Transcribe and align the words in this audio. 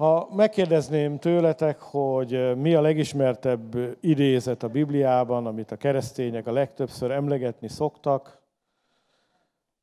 Ha 0.00 0.28
megkérdezném 0.32 1.18
tőletek, 1.18 1.80
hogy 1.80 2.56
mi 2.56 2.74
a 2.74 2.80
legismertebb 2.80 3.76
idézet 4.00 4.62
a 4.62 4.68
Bibliában, 4.68 5.46
amit 5.46 5.70
a 5.70 5.76
keresztények 5.76 6.46
a 6.46 6.52
legtöbbször 6.52 7.10
emlegetni 7.10 7.68
szoktak, 7.68 8.38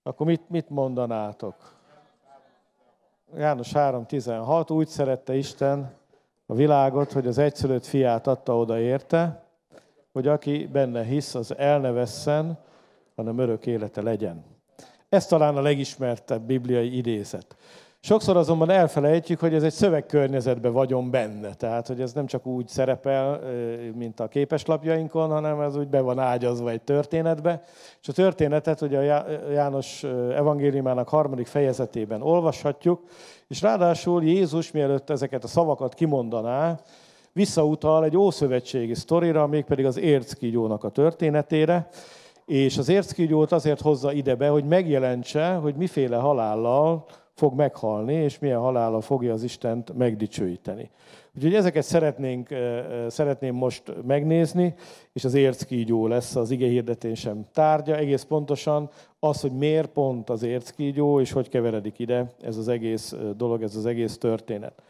akkor 0.03 0.25
mit, 0.25 0.49
mit 0.49 0.69
mondanátok? 0.69 1.55
János 3.35 3.71
3.16, 3.73 4.71
úgy 4.71 4.88
szerette 4.88 5.35
Isten 5.35 5.93
a 6.45 6.54
világot, 6.54 7.11
hogy 7.11 7.27
az 7.27 7.38
egyszülött 7.38 7.86
fiát 7.86 8.27
adta 8.27 8.57
oda 8.57 8.79
érte, 8.79 9.43
hogy 10.11 10.27
aki 10.27 10.68
benne 10.71 11.04
hisz, 11.04 11.36
az 11.36 11.57
el 11.57 11.79
ne 11.79 11.91
vesszen, 11.91 12.57
hanem 13.15 13.38
örök 13.38 13.65
élete 13.65 14.02
legyen. 14.02 14.45
Ez 15.09 15.25
talán 15.25 15.57
a 15.57 15.61
legismertebb 15.61 16.41
bibliai 16.41 16.97
idézet. 16.97 17.55
Sokszor 18.00 18.38
azonban 18.38 18.70
elfelejtjük, 18.70 19.39
hogy 19.39 19.54
ez 19.54 19.63
egy 19.63 19.71
szövegkörnyezetben 19.73 20.71
vagyon 20.71 21.12
benne. 21.12 21.53
Tehát, 21.53 21.88
hogy 21.88 22.02
ez 22.02 22.13
nem 22.13 22.26
csak 22.26 22.45
úgy 22.45 22.67
szerepel, 22.67 23.40
mint 23.95 24.20
a 24.20 24.27
képeslapjainkon, 24.27 25.30
hanem 25.30 25.62
ez 25.62 25.76
úgy 25.76 25.88
be 25.88 26.02
van 26.02 26.20
ágyazva 26.20 26.70
egy 26.70 26.81
történetbe. 26.81 27.62
És 28.02 28.07
a 28.07 28.13
történetet 28.13 28.81
ugye 28.81 29.13
a 29.13 29.26
János 29.52 30.04
evangéliumának 30.35 31.09
harmadik 31.09 31.48
fejezetében 31.48 32.21
olvashatjuk, 32.21 33.02
és 33.48 33.62
ráadásul 33.62 34.23
Jézus, 34.23 34.71
mielőtt 34.71 35.09
ezeket 35.09 35.43
a 35.43 35.48
szavakat 35.48 35.93
kimondaná, 35.93 36.79
visszautal 37.34 38.04
egy 38.04 38.18
ószövetségi 38.18 38.93
sztorira, 38.93 39.48
mégpedig 39.48 39.85
az 39.85 39.98
érckígyónak 39.98 40.84
a 40.84 40.90
történetére, 40.90 41.88
és 42.45 42.77
az 42.77 42.90
érckígyót 42.90 43.52
azért 43.52 43.82
hozza 43.82 44.12
ide 44.12 44.35
be, 44.35 44.48
hogy 44.48 44.63
megjelentse, 44.63 45.54
hogy 45.54 45.76
miféle 45.76 46.18
halállal 46.18 47.05
fog 47.38 47.54
meghalni, 47.54 48.14
és 48.14 48.40
milyen 48.40 48.59
halállal 48.59 49.02
fogja 49.02 49.34
az 49.34 49.44
Istent 49.44 49.98
megdicsőíteni. 49.98 50.90
Úgyhogy 51.36 51.54
ezeket 51.54 51.84
szeretnénk, 51.84 52.50
szeretném 53.07 53.55
most 53.55 53.94
megnézni, 54.05 54.74
és 55.13 55.24
az 55.26 55.34
érckígyó 55.34 56.07
lesz 56.07 56.35
az 56.35 56.52
ige 56.52 56.68
hirdetésem 56.68 57.46
tárgya. 57.54 57.96
Egész 57.96 58.24
pontosan 58.24 58.90
az, 59.20 59.41
hogy 59.41 59.52
miért 59.52 59.90
pont 59.90 60.29
az 60.29 60.44
érckígyó, 60.44 61.20
és 61.20 61.32
hogy 61.32 61.49
keveredik 61.49 61.99
ide 61.99 62.32
ez 62.41 62.57
az 62.57 62.68
egész 62.68 63.16
dolog, 63.35 63.62
ez 63.63 63.76
az 63.76 63.85
egész 63.85 64.18
történet. 64.18 64.81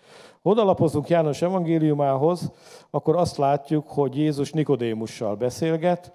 Ha 0.41 0.49
odalapozunk 0.49 1.07
János 1.07 1.41
evangéliumához, 1.41 2.51
akkor 2.89 3.15
azt 3.15 3.37
látjuk, 3.37 3.87
hogy 3.87 4.17
Jézus 4.17 4.51
Nikodémussal 4.51 5.35
beszélget, 5.35 6.11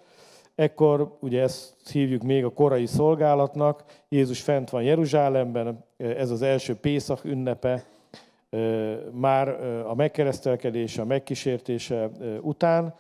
Ekkor, 0.55 1.17
ugye 1.21 1.43
ezt 1.43 1.91
hívjuk 1.91 2.23
még 2.23 2.45
a 2.45 2.53
korai 2.53 2.87
szolgálatnak, 2.87 3.85
Jézus 4.09 4.41
fent 4.41 4.71
van 4.71 4.83
Jeruzsálemben, 4.83 5.85
ez 5.97 6.31
az 6.31 6.43
első 6.43 6.75
Pészak 6.75 7.25
ünnepe, 7.25 7.85
már 9.11 9.49
a 9.87 9.95
megkeresztelkedése, 9.95 11.03
a 11.03 11.05
megkísértése 11.05 12.11
után, 12.41 12.95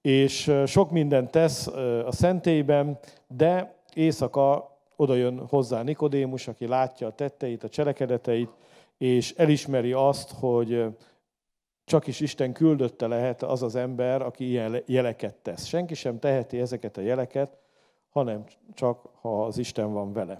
és 0.00 0.52
sok 0.66 0.90
mindent 0.90 1.30
tesz 1.30 1.66
a 2.06 2.12
szentélyben, 2.12 2.98
de 3.36 3.74
éjszaka 3.94 4.76
oda 4.96 5.14
jön 5.14 5.46
hozzá 5.48 5.82
Nikodémus, 5.82 6.48
aki 6.48 6.66
látja 6.66 7.06
a 7.06 7.14
tetteit, 7.14 7.64
a 7.64 7.68
cselekedeteit, 7.68 8.50
és 8.98 9.34
elismeri 9.36 9.92
azt, 9.92 10.32
hogy 10.40 10.84
csak 11.86 12.06
is 12.06 12.20
Isten 12.20 12.52
küldötte 12.52 13.06
lehet 13.06 13.42
az 13.42 13.62
az 13.62 13.76
ember, 13.76 14.22
aki 14.22 14.48
ilyen 14.48 14.82
jeleket 14.86 15.34
tesz. 15.34 15.64
Senki 15.64 15.94
sem 15.94 16.18
teheti 16.18 16.60
ezeket 16.60 16.96
a 16.96 17.00
jeleket, 17.00 17.58
hanem 18.10 18.44
csak, 18.74 19.08
ha 19.20 19.44
az 19.44 19.58
Isten 19.58 19.92
van 19.92 20.12
vele. 20.12 20.38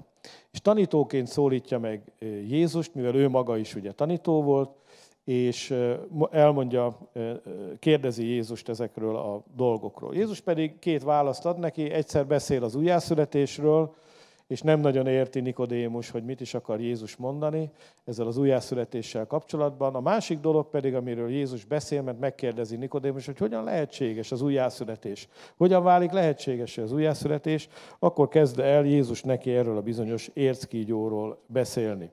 És 0.50 0.60
tanítóként 0.60 1.26
szólítja 1.26 1.78
meg 1.78 2.12
Jézust, 2.48 2.94
mivel 2.94 3.14
ő 3.14 3.28
maga 3.28 3.56
is 3.56 3.74
ugye 3.74 3.92
tanító 3.92 4.42
volt, 4.42 4.70
és 5.24 5.74
elmondja, 6.30 6.98
kérdezi 7.78 8.26
Jézust 8.26 8.68
ezekről 8.68 9.16
a 9.16 9.42
dolgokról. 9.54 10.14
Jézus 10.14 10.40
pedig 10.40 10.78
két 10.78 11.02
választ 11.02 11.46
ad 11.46 11.58
neki, 11.58 11.90
egyszer 11.90 12.26
beszél 12.26 12.64
az 12.64 12.74
újjászületésről, 12.74 13.94
és 14.46 14.62
nem 14.62 14.80
nagyon 14.80 15.06
érti 15.06 15.40
Nikodémus, 15.40 16.10
hogy 16.10 16.24
mit 16.24 16.40
is 16.40 16.54
akar 16.54 16.80
Jézus 16.80 17.16
mondani 17.16 17.70
ezzel 18.04 18.26
az 18.26 18.36
újjászületéssel 18.36 19.26
kapcsolatban. 19.26 19.94
A 19.94 20.00
másik 20.00 20.40
dolog 20.40 20.68
pedig, 20.68 20.94
amiről 20.94 21.30
Jézus 21.30 21.64
beszél, 21.64 22.02
mert 22.02 22.18
megkérdezi 22.18 22.76
Nikodémus, 22.76 23.26
hogy 23.26 23.38
hogyan 23.38 23.64
lehetséges 23.64 24.32
az 24.32 24.42
újjászületés. 24.42 25.28
Hogyan 25.56 25.82
válik 25.82 26.10
lehetséges 26.10 26.78
az 26.78 26.92
újjászületés, 26.92 27.68
akkor 27.98 28.28
kezd 28.28 28.58
el 28.58 28.84
Jézus 28.84 29.22
neki 29.22 29.50
erről 29.50 29.76
a 29.76 29.82
bizonyos 29.82 30.30
érckígyóról 30.34 31.38
beszélni. 31.46 32.10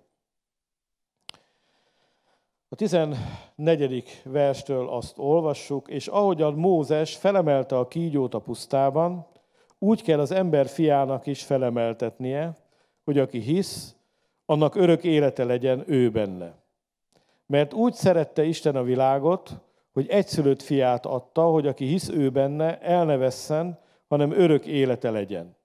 A 2.70 2.76
14. 2.76 4.22
verstől 4.24 4.90
azt 4.90 5.20
olvassuk, 5.20 5.90
és 5.90 6.08
ahogyan 6.08 6.54
Mózes 6.54 7.16
felemelte 7.16 7.78
a 7.78 7.88
kígyót 7.88 8.34
a 8.34 8.40
pusztában, 8.40 9.28
úgy 9.84 10.02
kell 10.02 10.20
az 10.20 10.32
ember 10.32 10.68
fiának 10.68 11.26
is 11.26 11.44
felemeltetnie, 11.44 12.56
hogy 13.04 13.18
aki 13.18 13.40
hisz, 13.40 13.96
annak 14.46 14.76
örök 14.76 15.04
élete 15.04 15.44
legyen 15.44 15.84
ő 15.86 16.10
benne. 16.12 16.54
Mert 17.46 17.74
úgy 17.74 17.94
szerette 17.94 18.44
Isten 18.44 18.76
a 18.76 18.84
világot, 18.84 19.52
hogy 19.94 20.08
egyszülött 20.08 20.62
fiát 20.62 21.06
adta, 21.06 21.44
hogy 21.44 21.68
aki 21.68 21.86
hisz 21.86 22.10
ő 22.10 22.30
benne, 22.30 22.80
el 22.80 23.06
ne 23.06 23.18
vesszen, 23.18 23.80
hanem 24.08 24.32
örök 24.32 24.66
élete 24.66 25.12
legyen. 25.12 25.56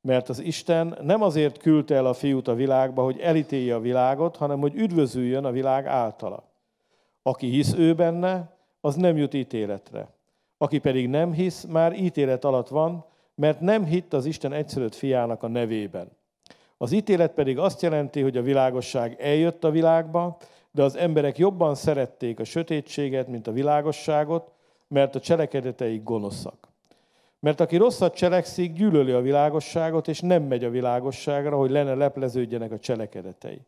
Mert 0.00 0.28
az 0.28 0.38
Isten 0.38 0.98
nem 1.02 1.22
azért 1.22 1.58
küldte 1.58 1.94
el 1.94 2.06
a 2.06 2.14
fiút 2.14 2.48
a 2.48 2.54
világba, 2.54 3.02
hogy 3.02 3.18
elítélje 3.18 3.74
a 3.74 3.80
világot, 3.80 4.36
hanem 4.36 4.60
hogy 4.60 4.74
üdvözüljön 4.74 5.44
a 5.44 5.50
világ 5.50 5.86
általa. 5.86 6.42
Aki 7.22 7.46
hisz 7.46 7.74
ő 7.74 7.94
benne, 7.94 8.56
az 8.80 8.94
nem 8.94 9.16
jut 9.16 9.34
ítéletre. 9.34 10.08
Aki 10.58 10.78
pedig 10.78 11.08
nem 11.08 11.32
hisz, 11.32 11.64
már 11.64 11.92
ítélet 11.92 12.44
alatt 12.44 12.68
van, 12.68 13.06
mert 13.38 13.60
nem 13.60 13.84
hitt 13.84 14.12
az 14.12 14.24
Isten 14.26 14.52
egyszülött 14.52 14.94
fiának 14.94 15.42
a 15.42 15.48
nevében. 15.48 16.08
Az 16.76 16.92
ítélet 16.92 17.32
pedig 17.32 17.58
azt 17.58 17.82
jelenti, 17.82 18.20
hogy 18.20 18.36
a 18.36 18.42
világosság 18.42 19.16
eljött 19.20 19.64
a 19.64 19.70
világba, 19.70 20.36
de 20.70 20.82
az 20.82 20.96
emberek 20.96 21.38
jobban 21.38 21.74
szerették 21.74 22.40
a 22.40 22.44
sötétséget, 22.44 23.28
mint 23.28 23.46
a 23.46 23.52
világosságot, 23.52 24.52
mert 24.88 25.14
a 25.14 25.20
cselekedeteik 25.20 26.02
gonoszak. 26.02 26.68
Mert 27.40 27.60
aki 27.60 27.76
rosszat 27.76 28.14
cselekszik, 28.14 28.72
gyűlöli 28.72 29.12
a 29.12 29.20
világosságot, 29.20 30.08
és 30.08 30.20
nem 30.20 30.42
megy 30.42 30.64
a 30.64 30.70
világosságra, 30.70 31.56
hogy 31.56 31.70
lenne 31.70 31.94
lepleződjenek 31.94 32.72
a 32.72 32.78
cselekedetei. 32.78 33.60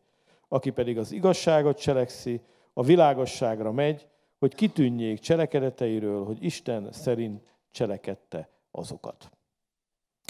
Aki 0.47 0.69
pedig 0.69 0.97
az 0.97 1.11
igazságot 1.11 1.79
cselekszi, 1.79 2.41
a 2.73 2.83
világosságra 2.83 3.71
megy, 3.71 4.07
hogy 4.39 4.55
kitűnjék 4.55 5.19
cselekedeteiről, 5.19 6.25
hogy 6.25 6.43
Isten 6.43 6.91
szerint 6.91 7.41
cselekedte 7.71 8.49
azokat. 8.71 9.31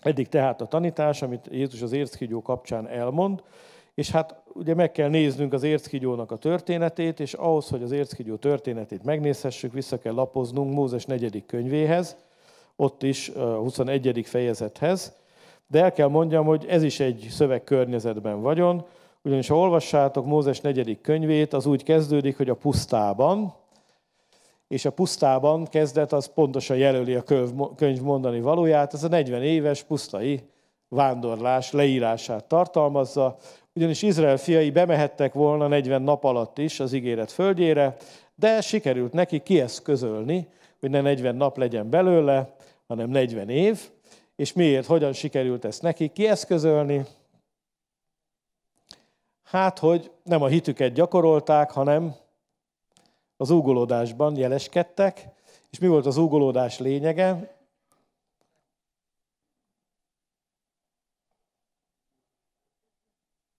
Eddig 0.01 0.27
tehát 0.27 0.61
a 0.61 0.65
tanítás, 0.65 1.21
amit 1.21 1.47
Jézus 1.51 1.81
az 1.81 1.91
érckígyó 1.91 2.41
kapcsán 2.41 2.87
elmond, 2.87 3.43
és 3.93 4.11
hát 4.11 4.41
ugye 4.53 4.73
meg 4.73 4.91
kell 4.91 5.09
néznünk 5.09 5.53
az 5.53 5.63
érckígyónak 5.63 6.31
a 6.31 6.37
történetét, 6.37 7.19
és 7.19 7.33
ahhoz, 7.33 7.69
hogy 7.69 7.83
az 7.83 7.91
érckígyó 7.91 8.35
történetét 8.35 9.03
megnézhessük, 9.03 9.73
vissza 9.73 9.99
kell 9.99 10.13
lapoznunk 10.13 10.73
Mózes 10.73 11.05
negyedik 11.05 11.45
könyvéhez, 11.45 12.15
ott 12.75 13.03
is 13.03 13.29
a 13.29 13.55
21. 13.55 14.21
fejezethez. 14.25 15.13
De 15.67 15.83
el 15.83 15.91
kell 15.91 16.07
mondjam, 16.07 16.45
hogy 16.45 16.65
ez 16.69 16.83
is 16.83 16.99
egy 16.99 17.27
szövegkörnyezetben 17.29 18.41
vagyon, 18.41 18.85
ugyanis 19.21 19.47
ha 19.47 19.57
olvassátok 19.57 20.25
Mózes 20.25 20.61
negyedik 20.61 21.01
könyvét, 21.01 21.53
az 21.53 21.65
úgy 21.65 21.83
kezdődik, 21.83 22.37
hogy 22.37 22.49
a 22.49 22.55
pusztában, 22.55 23.53
és 24.71 24.85
a 24.85 24.91
pusztában 24.91 25.65
kezdet 25.65 26.13
az 26.13 26.33
pontosan 26.33 26.77
jelöli 26.77 27.15
a 27.15 27.23
könyv 27.75 28.01
mondani 28.01 28.41
valóját. 28.41 28.93
Ez 28.93 29.03
a 29.03 29.07
40 29.07 29.43
éves 29.43 29.83
pusztai 29.83 30.43
vándorlás 30.87 31.71
leírását 31.71 32.45
tartalmazza, 32.45 33.37
ugyanis 33.73 34.01
Izrael 34.01 34.37
fiai 34.37 34.69
bemehettek 34.69 35.33
volna 35.33 35.67
40 35.67 36.01
nap 36.01 36.23
alatt 36.23 36.57
is 36.57 36.79
az 36.79 36.93
ígéret 36.93 37.31
földjére, 37.31 37.95
de 38.35 38.61
sikerült 38.61 39.13
neki 39.13 39.39
kieszközölni, 39.39 40.47
hogy 40.79 40.89
ne 40.89 41.01
40 41.01 41.35
nap 41.35 41.57
legyen 41.57 41.89
belőle, 41.89 42.55
hanem 42.87 43.09
40 43.09 43.49
év. 43.49 43.89
És 44.35 44.53
miért, 44.53 44.85
hogyan 44.85 45.13
sikerült 45.13 45.65
ezt 45.65 45.81
neki 45.81 46.07
kieszközölni? 46.07 47.05
Hát, 49.43 49.79
hogy 49.79 50.11
nem 50.23 50.41
a 50.41 50.47
hitüket 50.47 50.93
gyakorolták, 50.93 51.71
hanem 51.71 52.15
az 53.41 53.49
úgolódásban 53.49 54.37
jeleskedtek, 54.37 55.27
és 55.69 55.79
mi 55.79 55.87
volt 55.87 56.05
az 56.05 56.17
úgolódás 56.17 56.79
lényege? 56.79 57.55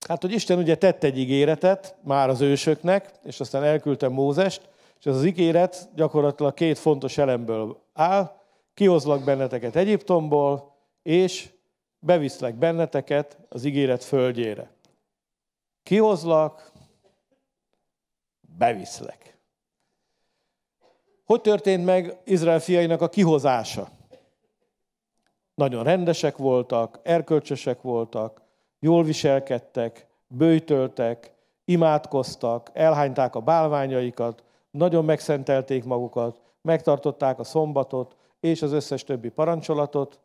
Hát, 0.09 0.21
hogy 0.21 0.33
Isten 0.33 0.59
ugye 0.59 0.77
tett 0.77 1.03
egy 1.03 1.19
ígéretet 1.19 1.97
már 2.03 2.29
az 2.29 2.41
ősöknek, 2.41 3.11
és 3.25 3.41
aztán 3.41 3.63
elküldte 3.63 4.09
Mózest, 4.09 4.69
és 4.99 5.07
ez 5.07 5.17
az 5.17 5.25
ígéret 5.25 5.89
gyakorlatilag 5.95 6.55
két 6.55 6.79
fontos 6.79 7.19
elemből 7.19 7.83
áll. 7.93 8.41
Kihozlak 8.75 9.25
benneteket 9.25 9.77
Egyiptomból, 9.77 10.77
és 11.03 11.51
beviszlek 11.99 12.55
benneteket 12.55 13.39
az 13.49 13.65
ígéret 13.65 14.05
földjére. 14.05 14.71
Kihozlak, 15.83 16.73
beviszlek. 18.59 19.32
Hogy 21.33 21.41
történt 21.41 21.85
meg 21.85 22.17
Izrael 22.25 22.61
fiainak 22.61 23.01
a 23.01 23.09
kihozása? 23.09 23.89
Nagyon 25.55 25.85
rendesek 25.85 26.37
voltak, 26.37 27.01
erkölcsösek 27.03 27.83
voltak, 27.83 28.43
jól 28.79 29.05
viselkedtek, 29.05 30.07
bőjtöltek, 30.27 31.33
imádkoztak, 31.65 32.71
elhányták 32.73 33.35
a 33.35 33.41
bálványaikat, 33.41 34.43
nagyon 34.71 35.05
megszentelték 35.05 35.85
magukat, 35.85 36.41
megtartották 36.63 37.39
a 37.39 37.45
szombatot 37.45 38.17
és 38.41 38.63
az 38.63 38.73
összes 38.73 39.05
többi 39.05 39.29
parancsolatot. 39.29 40.21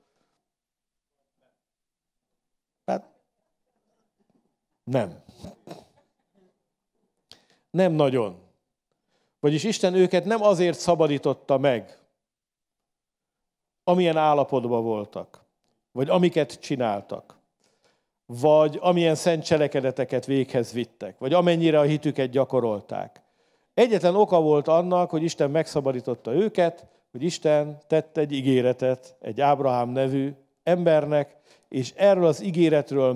Hát 2.86 3.09
nem. 4.83 5.24
Nem 7.69 7.92
nagyon. 7.92 8.46
Vagyis 9.39 9.63
Isten 9.63 9.93
őket 9.93 10.25
nem 10.25 10.43
azért 10.43 10.79
szabadította 10.79 11.57
meg, 11.57 11.97
amilyen 13.83 14.17
állapotban 14.17 14.83
voltak, 14.83 15.45
vagy 15.91 16.09
amiket 16.09 16.59
csináltak, 16.59 17.37
vagy 18.25 18.77
amilyen 18.81 19.15
szent 19.15 19.43
cselekedeteket 19.43 20.25
véghez 20.25 20.71
vittek, 20.71 21.17
vagy 21.17 21.33
amennyire 21.33 21.79
a 21.79 21.83
hitüket 21.83 22.29
gyakorolták. 22.29 23.21
Egyetlen 23.73 24.15
oka 24.15 24.41
volt 24.41 24.67
annak, 24.67 25.09
hogy 25.09 25.23
Isten 25.23 25.51
megszabadította 25.51 26.33
őket, 26.33 26.85
hogy 27.11 27.23
Isten 27.23 27.77
tett 27.87 28.17
egy 28.17 28.31
ígéretet 28.31 29.15
egy 29.19 29.41
Ábrahám 29.41 29.89
nevű 29.89 30.33
embernek, 30.63 31.35
és 31.69 31.93
erről 31.95 32.25
az 32.25 32.43
ígéretről 32.43 33.13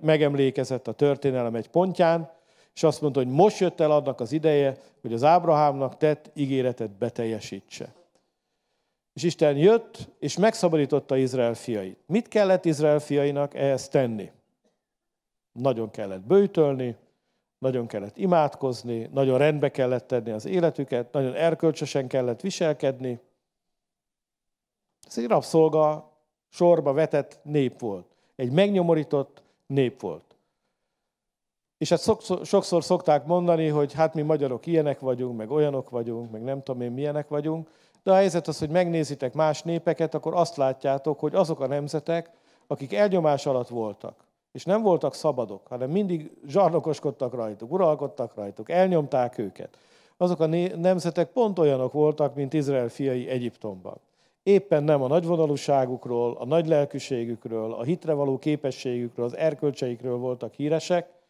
megemlékezett 0.00 0.88
a 0.88 0.92
történelem 0.92 1.54
egy 1.54 1.68
pontján, 1.68 2.30
és 2.74 2.82
azt 2.82 3.00
mondta, 3.00 3.20
hogy 3.20 3.28
most 3.28 3.58
jött 3.58 3.80
el 3.80 3.90
annak 3.90 4.20
az 4.20 4.32
ideje, 4.32 4.76
hogy 5.00 5.12
az 5.12 5.22
Ábrahámnak 5.24 5.96
tett 5.96 6.30
ígéretet 6.34 6.90
beteljesítse. 6.90 7.94
És 9.12 9.22
Isten 9.22 9.56
jött, 9.56 10.08
és 10.18 10.36
megszabadította 10.36 11.16
Izrael 11.16 11.54
fiait. 11.54 11.98
Mit 12.06 12.28
kellett 12.28 12.64
Izrael 12.64 12.98
fiainak 12.98 13.54
ehhez 13.54 13.88
tenni? 13.88 14.30
Nagyon 15.52 15.90
kellett 15.90 16.20
bőjtölni, 16.20 16.96
nagyon 17.58 17.86
kellett 17.86 18.16
imádkozni, 18.16 19.08
nagyon 19.12 19.38
rendbe 19.38 19.70
kellett 19.70 20.06
tenni 20.06 20.30
az 20.30 20.46
életüket, 20.46 21.12
nagyon 21.12 21.34
erkölcsösen 21.34 22.08
kellett 22.08 22.40
viselkedni. 22.40 23.20
Ez 25.06 25.18
egy 25.18 25.26
rabszolga 25.26 26.12
sorba 26.48 26.92
vetett 26.92 27.40
nép 27.42 27.80
volt. 27.80 28.06
Egy 28.36 28.52
megnyomorított 28.52 29.42
nép 29.66 30.00
volt. 30.00 30.31
És 31.82 31.88
hát 31.88 32.00
sokszor 32.44 32.84
szokták 32.84 33.26
mondani, 33.26 33.68
hogy 33.68 33.92
hát 33.92 34.14
mi 34.14 34.22
magyarok 34.22 34.66
ilyenek 34.66 35.00
vagyunk, 35.00 35.36
meg 35.36 35.50
olyanok 35.50 35.90
vagyunk, 35.90 36.30
meg 36.30 36.42
nem 36.42 36.62
tudom 36.62 36.80
én 36.80 36.90
milyenek 36.90 37.28
vagyunk, 37.28 37.70
de 38.02 38.10
a 38.10 38.14
helyzet 38.14 38.48
az, 38.48 38.58
hogy 38.58 38.70
megnézitek 38.70 39.34
más 39.34 39.62
népeket, 39.62 40.14
akkor 40.14 40.34
azt 40.34 40.56
látjátok, 40.56 41.20
hogy 41.20 41.34
azok 41.34 41.60
a 41.60 41.66
nemzetek, 41.66 42.30
akik 42.66 42.94
elnyomás 42.94 43.46
alatt 43.46 43.68
voltak, 43.68 44.24
és 44.52 44.64
nem 44.64 44.82
voltak 44.82 45.14
szabadok, 45.14 45.66
hanem 45.66 45.90
mindig 45.90 46.30
zsarnokoskodtak 46.46 47.34
rajtuk, 47.34 47.72
uralkodtak 47.72 48.34
rajtuk, 48.34 48.70
elnyomták 48.70 49.38
őket. 49.38 49.78
Azok 50.16 50.40
a 50.40 50.46
nemzetek 50.76 51.28
pont 51.28 51.58
olyanok 51.58 51.92
voltak, 51.92 52.34
mint 52.34 52.52
Izrael 52.52 52.88
fiai 52.88 53.28
Egyiptomban. 53.28 53.96
Éppen 54.42 54.84
nem 54.84 55.02
a 55.02 55.08
nagyvonalúságukról, 55.08 56.36
a 56.38 56.44
nagy 56.44 56.66
lelkűségükről, 56.66 57.72
a 57.72 57.82
hitre 57.82 58.12
való 58.12 58.38
képességükről, 58.38 59.24
az 59.24 59.36
erkölcseikről 59.36 60.16
voltak 60.16 60.54
híresek, 60.54 61.20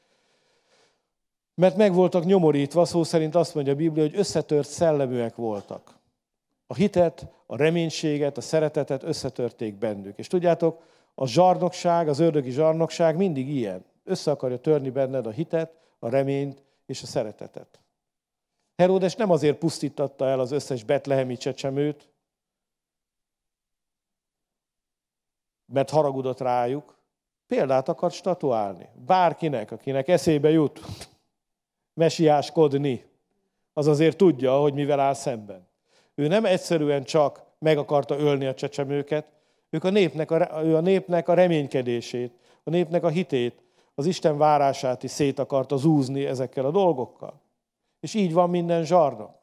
mert 1.55 1.77
meg 1.77 1.95
voltak 1.95 2.25
nyomorítva, 2.25 2.85
szó 2.85 3.03
szerint 3.03 3.35
azt 3.35 3.55
mondja 3.55 3.73
a 3.73 3.77
Biblia, 3.77 4.03
hogy 4.03 4.17
összetört 4.17 4.69
szelleműek 4.69 5.37
voltak. 5.37 6.01
A 6.67 6.75
hitet, 6.75 7.27
a 7.47 7.57
reménységet, 7.57 8.37
a 8.37 8.41
szeretetet 8.41 9.03
összetörték 9.03 9.75
bennük. 9.75 10.19
És 10.19 10.27
tudjátok, 10.27 10.83
a 11.15 11.27
zsarnokság, 11.27 12.09
az 12.09 12.19
ördögi 12.19 12.51
zsarnokság 12.51 13.17
mindig 13.17 13.49
ilyen. 13.49 13.85
Össze 14.05 14.31
akarja 14.31 14.59
törni 14.59 14.91
benned 14.91 15.27
a 15.27 15.31
hitet, 15.31 15.73
a 15.99 16.09
reményt 16.09 16.63
és 16.87 17.03
a 17.03 17.07
szeretetet. 17.07 17.81
Heródes 18.77 19.15
nem 19.15 19.31
azért 19.31 19.59
pusztította 19.59 20.27
el 20.27 20.41
az 20.41 20.51
összes 20.51 20.85
betlehemi 20.85 21.37
csecsemőt, 21.37 22.09
mert 25.67 25.91
haragudott 25.91 26.41
rájuk, 26.41 26.99
példát 27.47 27.89
akart 27.89 28.15
statuálni. 28.15 28.89
Bárkinek, 29.07 29.71
akinek 29.71 30.09
eszébe 30.09 30.51
jut 30.51 30.81
mesiáskodni, 31.95 33.05
az 33.73 33.87
azért 33.87 34.17
tudja, 34.17 34.59
hogy 34.59 34.75
mivel 34.75 35.01
áll 35.01 35.15
szemben. 35.15 35.69
Ő 36.15 36.27
nem 36.27 36.45
egyszerűen 36.45 37.05
csak 37.05 37.43
meg 37.59 37.79
akarta 37.79 38.19
ölni 38.19 38.47
a 38.47 38.55
csecsemőket, 38.55 39.27
ők 39.71 39.85
a 39.85 39.91
népnek 39.91 40.31
a, 40.31 40.63
ő 40.65 40.77
a 40.77 40.81
népnek 40.81 41.29
a 41.29 41.35
reménykedését, 41.35 42.33
a 42.65 42.71
népnek 42.71 43.05
a 43.05 43.09
hitét, 43.09 43.63
az 43.95 44.07
Isten 44.07 44.39
várását 44.39 45.03
is 45.03 45.11
szét 45.11 45.39
akarta 45.39 45.77
zúzni 45.77 46.25
ezekkel 46.25 46.65
a 46.65 46.71
dolgokkal. 46.71 47.41
És 48.01 48.15
így 48.15 48.33
van 48.33 48.51
minden 48.51 48.85
zsarnok. 48.85 49.41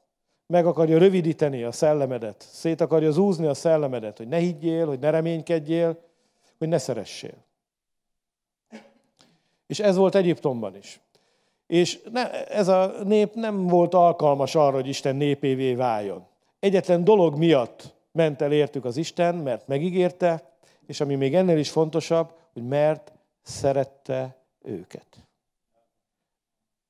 Meg 0.48 0.66
akarja 0.66 0.98
rövidíteni 0.98 1.64
a 1.64 1.72
szellemedet, 1.72 2.46
szét 2.52 2.82
akarja 2.82 3.12
zúzni 3.12 3.46
a 3.46 3.54
szellemedet, 3.54 4.18
hogy 4.18 4.28
ne 4.28 4.38
higgyél, 4.38 4.88
hogy 4.88 5.00
ne 5.00 5.10
reménykedjél, 5.10 6.00
hogy 6.58 6.68
ne 6.68 6.78
szeressél. 6.78 7.46
És 9.68 9.80
ez 9.80 9.96
volt 9.96 10.16
Egyiptomban 10.16 10.76
is. 10.76 11.00
És 11.70 12.00
ne, 12.12 12.48
ez 12.48 12.68
a 12.68 13.04
nép 13.04 13.34
nem 13.34 13.68
volt 13.68 13.94
alkalmas 13.94 14.56
arra, 14.56 14.76
hogy 14.76 14.88
Isten 14.88 15.16
népévé 15.16 15.74
váljon. 15.74 16.28
Egyetlen 16.60 17.04
dolog 17.04 17.36
miatt 17.38 17.96
ment 18.12 18.42
el 18.42 18.52
értük 18.52 18.86
az 18.86 18.98
Isten, 18.98 19.36
mert 19.36 19.68
megígérte, 19.68 20.52
és 20.86 21.02
ami 21.02 21.16
még 21.16 21.36
ennél 21.36 21.58
is 21.58 21.70
fontosabb, 21.70 22.32
hogy 22.54 22.68
mert 22.68 23.12
szerette 23.42 24.36
őket. 24.62 25.28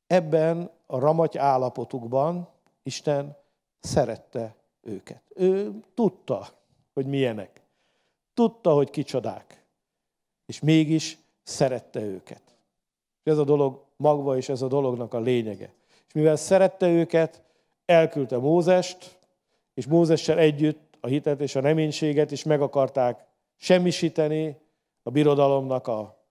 Ebben 0.07 0.69
a 0.85 0.99
ramaty 0.99 1.37
állapotukban 1.37 2.47
Isten 2.83 3.37
szerette 3.79 4.55
őket. 4.81 5.21
Ő 5.35 5.79
tudta, 5.93 6.47
hogy 6.93 7.05
milyenek. 7.05 7.61
Tudta, 8.33 8.73
hogy 8.73 8.89
kicsodák. 8.89 9.63
És 10.45 10.59
mégis 10.59 11.17
szerette 11.43 12.01
őket. 12.01 12.41
Ez 13.23 13.37
a 13.37 13.43
dolog 13.43 13.87
magva, 13.99 14.37
és 14.37 14.49
ez 14.49 14.61
a 14.61 14.67
dolognak 14.67 15.13
a 15.13 15.19
lényege. 15.19 15.73
És 16.07 16.13
mivel 16.13 16.35
szerette 16.35 16.87
őket, 16.87 17.43
elküldte 17.85 18.37
Mózest, 18.37 19.19
és 19.73 19.85
Mózessel 19.87 20.37
együtt 20.37 20.97
a 20.99 21.07
hitet 21.07 21.41
és 21.41 21.55
a 21.55 21.59
reménységet 21.59 22.31
is 22.31 22.43
meg 22.43 22.61
akarták 22.61 23.25
semmisíteni 23.55 24.57
a 25.03 25.09
birodalomnak 25.09 25.87
a 25.87 26.23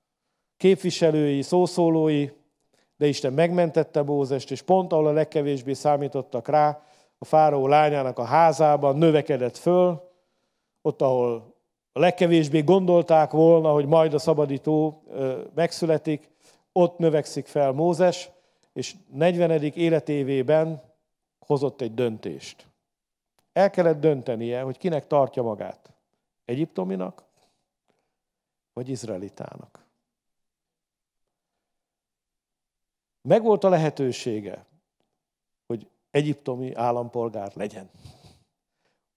képviselői, 0.56 1.42
szószólói, 1.42 2.28
de 2.96 3.06
Isten 3.06 3.32
megmentette 3.32 4.02
Mózest, 4.02 4.50
és 4.50 4.62
pont 4.62 4.92
ahol 4.92 5.06
a 5.06 5.12
legkevésbé 5.12 5.72
számítottak 5.72 6.48
rá, 6.48 6.82
a 7.18 7.24
fáraó 7.24 7.66
lányának 7.66 8.18
a 8.18 8.24
házában 8.24 8.96
növekedett 8.96 9.56
föl, 9.56 10.10
ott, 10.82 11.02
ahol 11.02 11.54
a 11.92 11.98
legkevésbé 11.98 12.60
gondolták 12.60 13.30
volna, 13.30 13.72
hogy 13.72 13.86
majd 13.86 14.14
a 14.14 14.18
szabadító 14.18 15.02
megszületik, 15.54 16.30
ott 16.78 16.98
növekszik 16.98 17.46
fel 17.46 17.72
Mózes, 17.72 18.30
és 18.72 18.94
40. 19.10 19.62
életévében 19.62 20.82
hozott 21.38 21.80
egy 21.80 21.94
döntést. 21.94 22.66
El 23.52 23.70
kellett 23.70 24.00
döntenie, 24.00 24.62
hogy 24.62 24.78
kinek 24.78 25.06
tartja 25.06 25.42
magát. 25.42 25.92
Egyiptominak, 26.44 27.24
vagy 28.72 28.88
izraelitának. 28.88 29.86
Megvolt 33.22 33.64
a 33.64 33.68
lehetősége, 33.68 34.64
hogy 35.66 35.88
egyiptomi 36.10 36.74
állampolgár 36.74 37.52
legyen. 37.54 37.90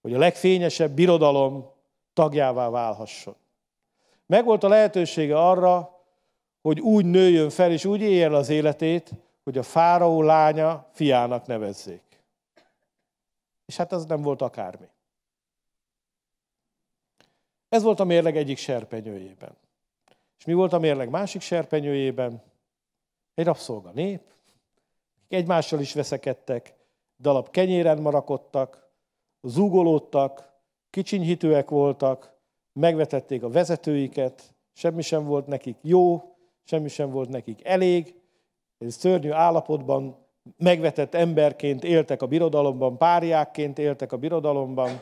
Hogy 0.02 0.14
a 0.14 0.18
legfényesebb 0.18 0.92
birodalom 0.92 1.72
tagjává 2.14 2.70
válhasson. 2.70 3.36
Megvolt 4.26 4.64
a 4.64 4.68
lehetősége 4.68 5.40
arra, 5.40 6.01
hogy 6.62 6.80
úgy 6.80 7.06
nőjön 7.06 7.50
fel, 7.50 7.72
és 7.72 7.86
úgy 7.86 8.02
élje 8.02 8.26
el 8.26 8.36
az 8.36 8.50
életét, 8.50 9.12
hogy 9.44 9.58
a 9.58 9.64
fáraó 9.64 10.22
lánya 10.22 10.88
fiának 10.92 11.46
nevezzék. 11.46 12.24
És 13.66 13.76
hát 13.76 13.92
az 13.92 14.06
nem 14.06 14.22
volt 14.22 14.42
akármi. 14.42 14.88
Ez 17.70 17.84
volt 17.84 18.00
a 18.00 18.04
mérleg 18.04 18.38
egyik 18.38 18.58
serpenyőjében. 18.58 19.58
És 20.40 20.46
mi 20.46 20.54
volt 20.54 20.74
a 20.74 20.80
mérleg 20.80 21.10
másik 21.10 21.42
serpenyőjében? 21.42 22.44
Egy 23.34 23.46
rabszolga 23.46 23.92
nép, 23.92 24.22
akik 25.24 25.34
egymással 25.40 25.80
is 25.80 25.94
veszekedtek, 25.94 26.74
dalap 27.20 27.50
kenyéren 27.50 28.02
marakodtak, 28.02 28.90
zúgolódtak, 29.42 30.52
kicsinyhitőek 30.90 31.70
voltak, 31.70 32.34
megvetették 32.74 33.44
a 33.44 33.50
vezetőiket, 33.50 34.54
semmi 34.74 35.02
sem 35.02 35.26
volt 35.26 35.48
nekik 35.48 35.78
jó, 35.82 36.31
semmi 36.64 36.88
sem 36.88 37.10
volt 37.10 37.30
nekik 37.30 37.66
elég, 37.66 38.16
egy 38.78 38.90
szörnyű 38.90 39.32
állapotban 39.32 40.18
megvetett 40.58 41.14
emberként 41.14 41.84
éltek 41.84 42.22
a 42.22 42.28
birodalomban, 42.28 42.98
páriákként 42.98 43.80
éltek 43.80 44.12
a 44.12 44.18
birodalomban, 44.18 45.02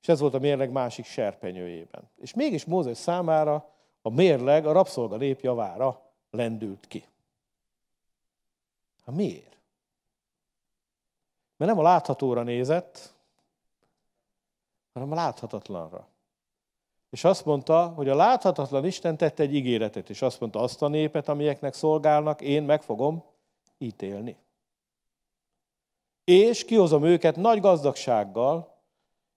és 0.00 0.08
ez 0.08 0.20
volt 0.20 0.34
a 0.34 0.38
mérleg 0.38 0.70
másik 0.70 1.04
serpenyőjében. 1.04 2.10
És 2.20 2.34
mégis 2.34 2.64
Mózes 2.64 2.96
számára 2.96 3.70
a 4.02 4.10
mérleg 4.10 4.66
a 4.66 4.72
rabszolga 4.72 5.16
nép 5.16 5.40
javára 5.40 6.02
lendült 6.30 6.86
ki. 6.86 7.04
Hát 9.04 9.14
miért? 9.14 9.56
Mert 11.56 11.70
nem 11.70 11.80
a 11.80 11.88
láthatóra 11.88 12.42
nézett, 12.42 13.14
hanem 14.92 15.12
a 15.12 15.14
láthatatlanra. 15.14 16.06
És 17.12 17.24
azt 17.24 17.44
mondta, 17.44 17.86
hogy 17.86 18.08
a 18.08 18.14
láthatatlan 18.14 18.84
Isten 18.84 19.16
tette 19.16 19.42
egy 19.42 19.54
ígéretet, 19.54 20.10
és 20.10 20.22
azt 20.22 20.40
mondta, 20.40 20.60
azt 20.60 20.82
a 20.82 20.88
népet, 20.88 21.28
amilyeknek 21.28 21.74
szolgálnak, 21.74 22.40
én 22.40 22.62
meg 22.62 22.82
fogom 22.82 23.24
ítélni. 23.78 24.36
És 26.24 26.64
kihozom 26.64 27.04
őket 27.04 27.36
nagy 27.36 27.60
gazdagsággal, 27.60 28.76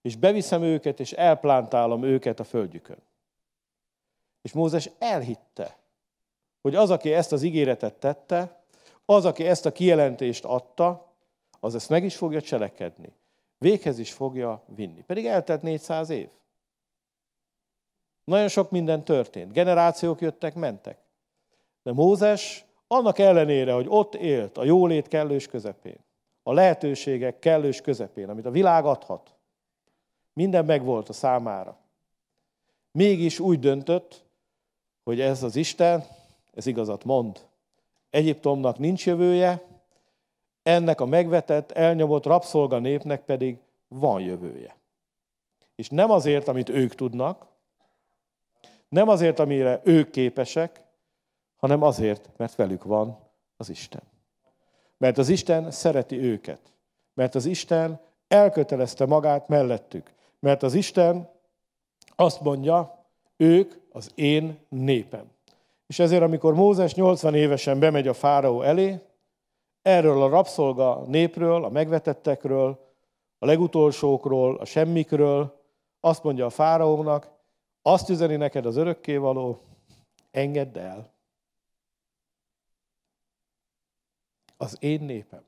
és 0.02 0.16
beviszem 0.16 0.62
őket, 0.64 1.00
és 1.00 1.12
elplántálom 1.12 2.04
őket 2.04 2.40
a 2.40 2.44
földjükön. 2.44 2.98
És 4.42 4.54
Mózes 4.54 4.90
elhitte, 5.00 5.78
hogy 6.62 6.76
az, 6.76 6.90
aki 6.90 7.14
ezt 7.14 7.32
az 7.32 7.44
ígéretet 7.44 7.94
tette, 7.94 8.64
az, 9.06 9.26
aki 9.26 9.48
ezt 9.48 9.66
a 9.66 9.72
kijelentést 9.72 10.46
adta, 10.46 11.14
az 11.60 11.76
ezt 11.76 11.90
meg 11.90 12.04
is 12.04 12.16
fogja 12.16 12.42
cselekedni. 12.42 13.14
Véghez 13.58 14.00
is 14.00 14.14
fogja 14.14 14.64
vinni. 14.66 15.02
Pedig 15.02 15.26
eltelt 15.26 15.62
400 15.62 16.10
év. 16.10 16.30
Nagyon 18.26 18.48
sok 18.48 18.72
minden 18.72 19.04
történt. 19.04 19.52
Generációk 19.52 20.22
jöttek, 20.22 20.56
mentek. 20.56 20.98
De 21.84 21.94
Mózes 21.94 22.66
annak 22.88 23.20
ellenére, 23.20 23.74
hogy 23.74 23.86
ott 23.90 24.16
élt 24.16 24.58
a 24.58 24.64
jólét 24.64 25.08
kellős 25.08 25.48
közepén, 25.48 25.98
a 26.44 26.54
lehetőségek 26.54 27.40
kellős 27.40 27.82
közepén, 27.82 28.30
amit 28.30 28.46
a 28.46 28.52
világ 28.52 28.86
adhat, 28.86 29.34
minden 30.34 30.66
megvolt 30.66 31.10
a 31.10 31.14
számára. 31.14 31.78
Mégis 32.92 33.40
úgy 33.40 33.60
döntött, 33.60 34.24
hogy 35.04 35.22
ez 35.22 35.44
az 35.44 35.56
Isten, 35.56 36.04
ez 36.54 36.66
igazat 36.66 37.04
mond. 37.04 37.48
Egyiptomnak 38.10 38.78
nincs 38.78 39.06
jövője, 39.06 39.64
ennek 40.64 41.02
a 41.02 41.06
megvetett, 41.06 41.72
elnyomott 41.72 42.26
rabszolga 42.26 42.80
népnek 42.80 43.26
pedig 43.26 43.58
van 43.88 44.22
jövője. 44.22 44.76
És 45.76 45.90
nem 45.90 46.12
azért, 46.12 46.48
amit 46.48 46.70
ők 46.70 46.96
tudnak, 46.96 47.46
nem 48.90 49.08
azért, 49.10 49.40
amire 49.40 49.82
ők 49.84 50.10
képesek, 50.10 50.84
hanem 51.56 51.82
azért, 51.82 52.30
mert 52.38 52.56
velük 52.56 52.84
van 52.84 53.18
az 53.58 53.70
Isten. 53.70 54.02
Mert 54.98 55.18
az 55.18 55.30
Isten 55.30 55.72
szereti 55.72 56.18
őket. 56.18 56.60
Mert 57.14 57.36
az 57.36 57.46
Isten 57.46 58.00
elkötelezte 58.28 59.06
magát 59.06 59.48
mellettük. 59.48 60.14
Mert 60.40 60.64
az 60.64 60.74
Isten 60.74 61.30
azt 62.16 62.42
mondja, 62.42 63.06
ők 63.38 63.74
az 63.92 64.12
én 64.16 64.60
népem. 64.70 65.32
És 65.88 66.00
ezért, 66.00 66.22
amikor 66.22 66.54
Mózes 66.54 66.96
80 66.96 67.36
évesen 67.36 67.80
bemegy 67.80 68.08
a 68.08 68.14
fáraó 68.14 68.62
elé, 68.62 69.00
erről 69.82 70.22
a 70.22 70.30
rabszolga 70.30 71.04
népről, 71.08 71.64
a 71.64 71.70
megvetettekről, 71.70 72.80
a 73.40 73.46
legutolsókról, 73.46 74.56
a 74.56 74.66
semmikről, 74.66 75.62
azt 76.00 76.24
mondja 76.24 76.46
a 76.46 76.50
fáraónak, 76.50 77.35
azt 77.88 78.10
üzeni 78.10 78.36
neked 78.36 78.66
az 78.66 78.76
örökkévaló, 78.76 79.62
engedd 80.32 80.78
el. 80.78 81.14
Az 84.58 84.78
én 84.80 85.02
népem. 85.02 85.44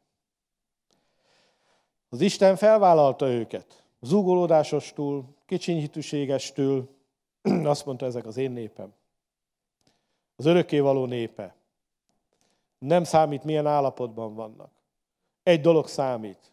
Az 2.09 2.21
Isten 2.21 2.55
felvállalta 2.55 3.27
őket. 3.27 3.83
Zúgolódásostól, 4.01 5.35
kicsinyhitűségestől, 5.45 6.89
azt 7.63 7.85
mondta, 7.85 8.05
ezek 8.05 8.25
az 8.25 8.37
én 8.37 8.51
népem. 8.51 8.93
Az 10.35 10.45
örökkévaló 10.45 11.05
népe. 11.05 11.55
Nem 12.77 13.03
számít, 13.03 13.43
milyen 13.43 13.67
állapotban 13.67 14.33
vannak. 14.33 14.71
Egy 15.43 15.61
dolog 15.61 15.87
számít. 15.87 16.51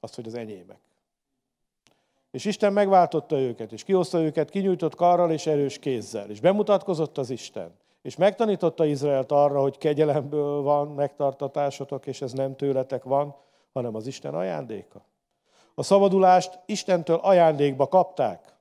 Az, 0.00 0.14
hogy 0.14 0.26
az 0.26 0.34
enyémek. 0.34 0.87
És 2.30 2.44
Isten 2.44 2.72
megváltotta 2.72 3.38
őket, 3.38 3.72
és 3.72 3.84
kihozta 3.84 4.20
őket 4.20 4.50
kinyújtott 4.50 4.94
karral 4.94 5.30
és 5.30 5.46
erős 5.46 5.78
kézzel. 5.78 6.30
És 6.30 6.40
bemutatkozott 6.40 7.18
az 7.18 7.30
Isten. 7.30 7.74
És 8.02 8.16
megtanította 8.16 8.84
Izraelt 8.84 9.32
arra, 9.32 9.60
hogy 9.60 9.78
kegyelemből 9.78 10.62
van 10.62 10.88
megtartatásotok, 10.88 12.06
és 12.06 12.22
ez 12.22 12.32
nem 12.32 12.56
tőletek 12.56 13.04
van, 13.04 13.36
hanem 13.72 13.94
az 13.94 14.06
Isten 14.06 14.34
ajándéka. 14.34 15.04
A 15.74 15.82
szabadulást 15.82 16.60
Istentől 16.66 17.16
ajándékba 17.22 17.86
kapták. 17.86 18.56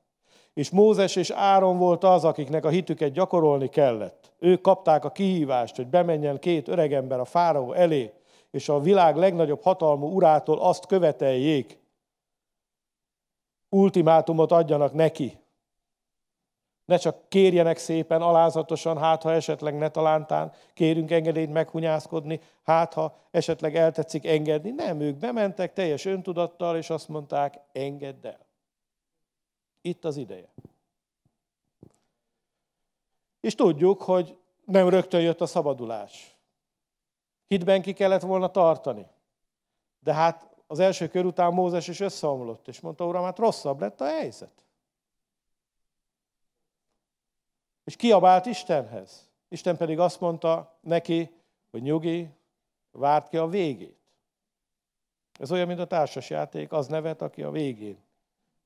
És 0.54 0.70
Mózes 0.70 1.16
és 1.16 1.30
Áron 1.30 1.78
volt 1.78 2.04
az, 2.04 2.24
akiknek 2.24 2.66
a 2.66 2.70
hitüket 2.70 3.12
gyakorolni 3.12 3.68
kellett. 3.68 4.32
Ők 4.40 4.62
kapták 4.62 5.06
a 5.06 5.12
kihívást, 5.12 5.76
hogy 5.76 5.88
bemenjen 5.88 6.40
két 6.40 6.68
öregember 6.68 7.20
a 7.20 7.26
fáraó 7.26 7.74
elé, 7.74 8.12
és 8.52 8.70
a 8.70 8.80
világ 8.80 9.16
legnagyobb 9.16 9.62
hatalmú 9.62 10.08
urától 10.08 10.60
azt 10.60 10.86
követeljék, 10.86 11.80
ultimátumot 13.70 14.52
adjanak 14.52 14.94
neki. 14.94 15.40
Ne 16.86 16.98
csak 16.98 17.30
kérjenek 17.30 17.78
szépen, 17.78 18.22
alázatosan, 18.22 18.98
hát 18.98 19.24
ha 19.24 19.32
esetleg 19.32 19.78
ne 19.78 19.90
talántán 19.90 20.54
kérünk 20.74 21.12
engedélyt 21.12 21.52
meghunyászkodni, 21.52 22.40
hát 22.64 22.94
ha 22.94 23.18
esetleg 23.32 23.76
eltetszik 23.76 24.26
engedni. 24.26 24.70
Nem, 24.70 25.00
ők 25.00 25.16
bementek 25.16 25.74
teljes 25.74 26.06
öntudattal, 26.06 26.78
és 26.78 26.90
azt 26.90 27.08
mondták, 27.08 27.60
engedd 27.72 28.28
el. 28.28 28.46
Itt 29.82 30.06
az 30.06 30.18
ideje. 30.18 30.54
És 33.40 33.56
tudjuk, 33.56 34.02
hogy 34.02 34.38
nem 34.66 34.90
rögtön 34.90 35.22
jött 35.22 35.42
a 35.42 35.46
szabadulás. 35.46 36.38
Hitben 37.48 37.82
ki 37.82 37.94
kellett 37.94 38.22
volna 38.22 38.52
tartani. 38.52 39.08
De 40.00 40.14
hát 40.14 40.57
az 40.68 40.80
első 40.80 41.08
kör 41.08 41.26
után 41.26 41.54
Mózes 41.54 41.88
is 41.88 42.00
összeomlott, 42.00 42.68
és 42.68 42.80
mondta, 42.80 43.06
uram, 43.06 43.24
hát 43.24 43.38
rosszabb 43.38 43.80
lett 43.80 44.02
a 44.02 44.06
helyzet. 44.06 44.66
És 47.84 47.96
kiabált 47.96 48.46
Istenhez. 48.46 49.30
Isten 49.50 49.78
pedig 49.78 50.00
azt 50.00 50.20
mondta 50.20 50.78
neki, 50.82 51.32
hogy 51.72 51.82
nyugi, 51.82 52.30
várt 52.92 53.30
ki 53.30 53.38
a 53.38 53.48
végét. 53.48 53.98
Ez 55.40 55.52
olyan, 55.52 55.68
mint 55.68 55.80
a 55.80 55.88
társasjáték, 55.88 56.72
az 56.72 56.88
nevet, 56.88 57.22
aki 57.22 57.44
a 57.44 57.52
végén 57.52 57.98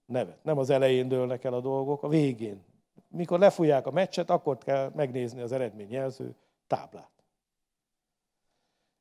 nevet. 0.05 0.43
Nem 0.43 0.57
az 0.57 0.69
elején 0.69 1.07
dőlnek 1.07 1.43
el 1.43 1.53
a 1.53 1.61
dolgok, 1.61 2.03
a 2.03 2.07
végén. 2.07 2.63
Mikor 3.07 3.39
lefújják 3.39 3.87
a 3.87 3.91
meccset, 3.91 4.29
akkor 4.29 4.57
kell 4.57 4.91
megnézni 4.95 5.41
az 5.41 5.51
eredményjelző 5.51 6.35
táblát. 6.67 7.09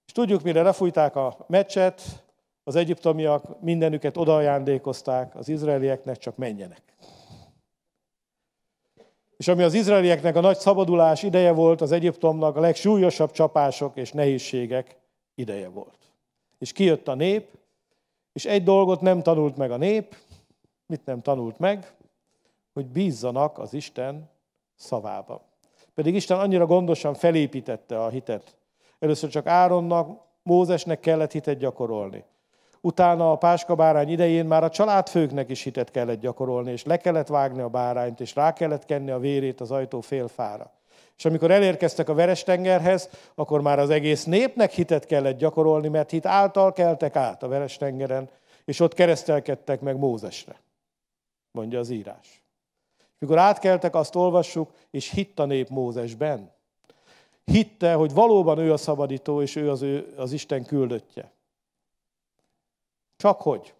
És 0.06 0.12
tudjuk, 0.12 0.42
mire 0.42 0.62
lefújták 0.62 1.16
a 1.16 1.36
meccset, 1.46 2.24
az 2.70 2.76
egyiptomiak 2.76 3.60
mindenüket 3.60 4.16
odaajándékozták, 4.16 5.34
az 5.34 5.48
izraelieknek 5.48 6.16
csak 6.16 6.36
menjenek. 6.36 6.82
És 9.36 9.48
ami 9.48 9.62
az 9.62 9.74
izraelieknek 9.74 10.36
a 10.36 10.40
nagy 10.40 10.58
szabadulás 10.58 11.22
ideje 11.22 11.52
volt, 11.52 11.80
az 11.80 11.92
Egyiptomnak 11.92 12.56
a 12.56 12.60
legsúlyosabb 12.60 13.30
csapások 13.30 13.96
és 13.96 14.12
nehézségek 14.12 14.96
ideje 15.34 15.68
volt. 15.68 15.98
És 16.58 16.72
kijött 16.72 17.08
a 17.08 17.14
nép, 17.14 17.48
és 18.32 18.44
egy 18.44 18.62
dolgot 18.62 19.00
nem 19.00 19.22
tanult 19.22 19.56
meg 19.56 19.70
a 19.70 19.76
nép, 19.76 20.16
mit 20.86 21.04
nem 21.04 21.22
tanult 21.22 21.58
meg, 21.58 21.92
hogy 22.72 22.86
bízzanak 22.86 23.58
az 23.58 23.74
Isten 23.74 24.30
szavába. 24.76 25.42
Pedig 25.94 26.14
Isten 26.14 26.38
annyira 26.38 26.66
gondosan 26.66 27.14
felépítette 27.14 28.02
a 28.02 28.08
hitet. 28.08 28.56
Először 28.98 29.30
csak 29.30 29.46
Áronnak, 29.46 30.28
Mózesnek 30.42 31.00
kellett 31.00 31.32
hitet 31.32 31.58
gyakorolni. 31.58 32.24
Utána 32.80 33.32
a 33.32 33.36
páska 33.36 33.74
bárány 33.74 34.08
idején 34.08 34.44
már 34.44 34.64
a 34.64 34.70
családfőknek 34.70 35.50
is 35.50 35.62
hitet 35.62 35.90
kellett 35.90 36.20
gyakorolni, 36.20 36.70
és 36.70 36.84
le 36.84 36.96
kellett 36.96 37.26
vágni 37.26 37.60
a 37.60 37.68
bárányt, 37.68 38.20
és 38.20 38.34
rá 38.34 38.52
kellett 38.52 38.84
kenni 38.84 39.10
a 39.10 39.18
vérét 39.18 39.60
az 39.60 39.70
ajtó 39.70 40.00
félfára. 40.00 40.72
És 41.16 41.24
amikor 41.24 41.50
elérkeztek 41.50 42.08
a 42.08 42.14
Veres-tengerhez, 42.14 43.08
akkor 43.34 43.60
már 43.60 43.78
az 43.78 43.90
egész 43.90 44.24
népnek 44.24 44.70
hitet 44.70 45.06
kellett 45.06 45.38
gyakorolni, 45.38 45.88
mert 45.88 46.10
hit 46.10 46.26
által 46.26 46.72
keltek 46.72 47.16
át 47.16 47.42
a 47.42 47.48
Veres-tengeren, 47.48 48.30
és 48.64 48.80
ott 48.80 48.94
keresztelkedtek 48.94 49.80
meg 49.80 49.96
Mózesre, 49.96 50.60
mondja 51.50 51.78
az 51.78 51.90
írás. 51.90 52.42
Mikor 53.18 53.38
átkeltek, 53.38 53.94
azt 53.94 54.14
olvassuk, 54.14 54.70
és 54.90 55.10
hitt 55.10 55.38
a 55.38 55.44
nép 55.44 55.68
Mózesben. 55.68 56.52
Hitte, 57.44 57.92
hogy 57.92 58.12
valóban 58.12 58.58
ő 58.58 58.72
a 58.72 58.76
szabadító, 58.76 59.42
és 59.42 59.56
ő 59.56 59.70
az, 59.70 59.82
ő, 59.82 60.14
az 60.16 60.32
Isten 60.32 60.64
küldöttje. 60.64 61.32
Csak 63.20 63.42
hogy 63.42 63.74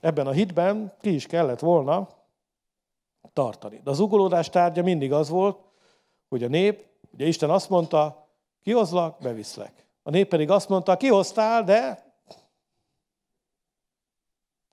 ebben 0.00 0.26
a 0.26 0.30
hitben 0.32 0.96
ki 1.00 1.14
is 1.14 1.26
kellett 1.26 1.58
volna 1.58 2.08
tartani. 3.32 3.80
De 3.84 3.90
az 3.90 4.00
ugolódás 4.00 4.50
tárgya 4.50 4.82
mindig 4.82 5.12
az 5.12 5.28
volt, 5.28 5.58
hogy 6.28 6.42
a 6.42 6.48
nép, 6.48 6.86
ugye 7.12 7.26
Isten 7.26 7.50
azt 7.50 7.68
mondta, 7.68 8.28
kihozlak, 8.62 9.18
beviszlek. 9.20 9.86
A 10.02 10.10
nép 10.10 10.28
pedig 10.28 10.50
azt 10.50 10.68
mondta, 10.68 10.96
kihoztál, 10.96 11.64
de 11.64 12.04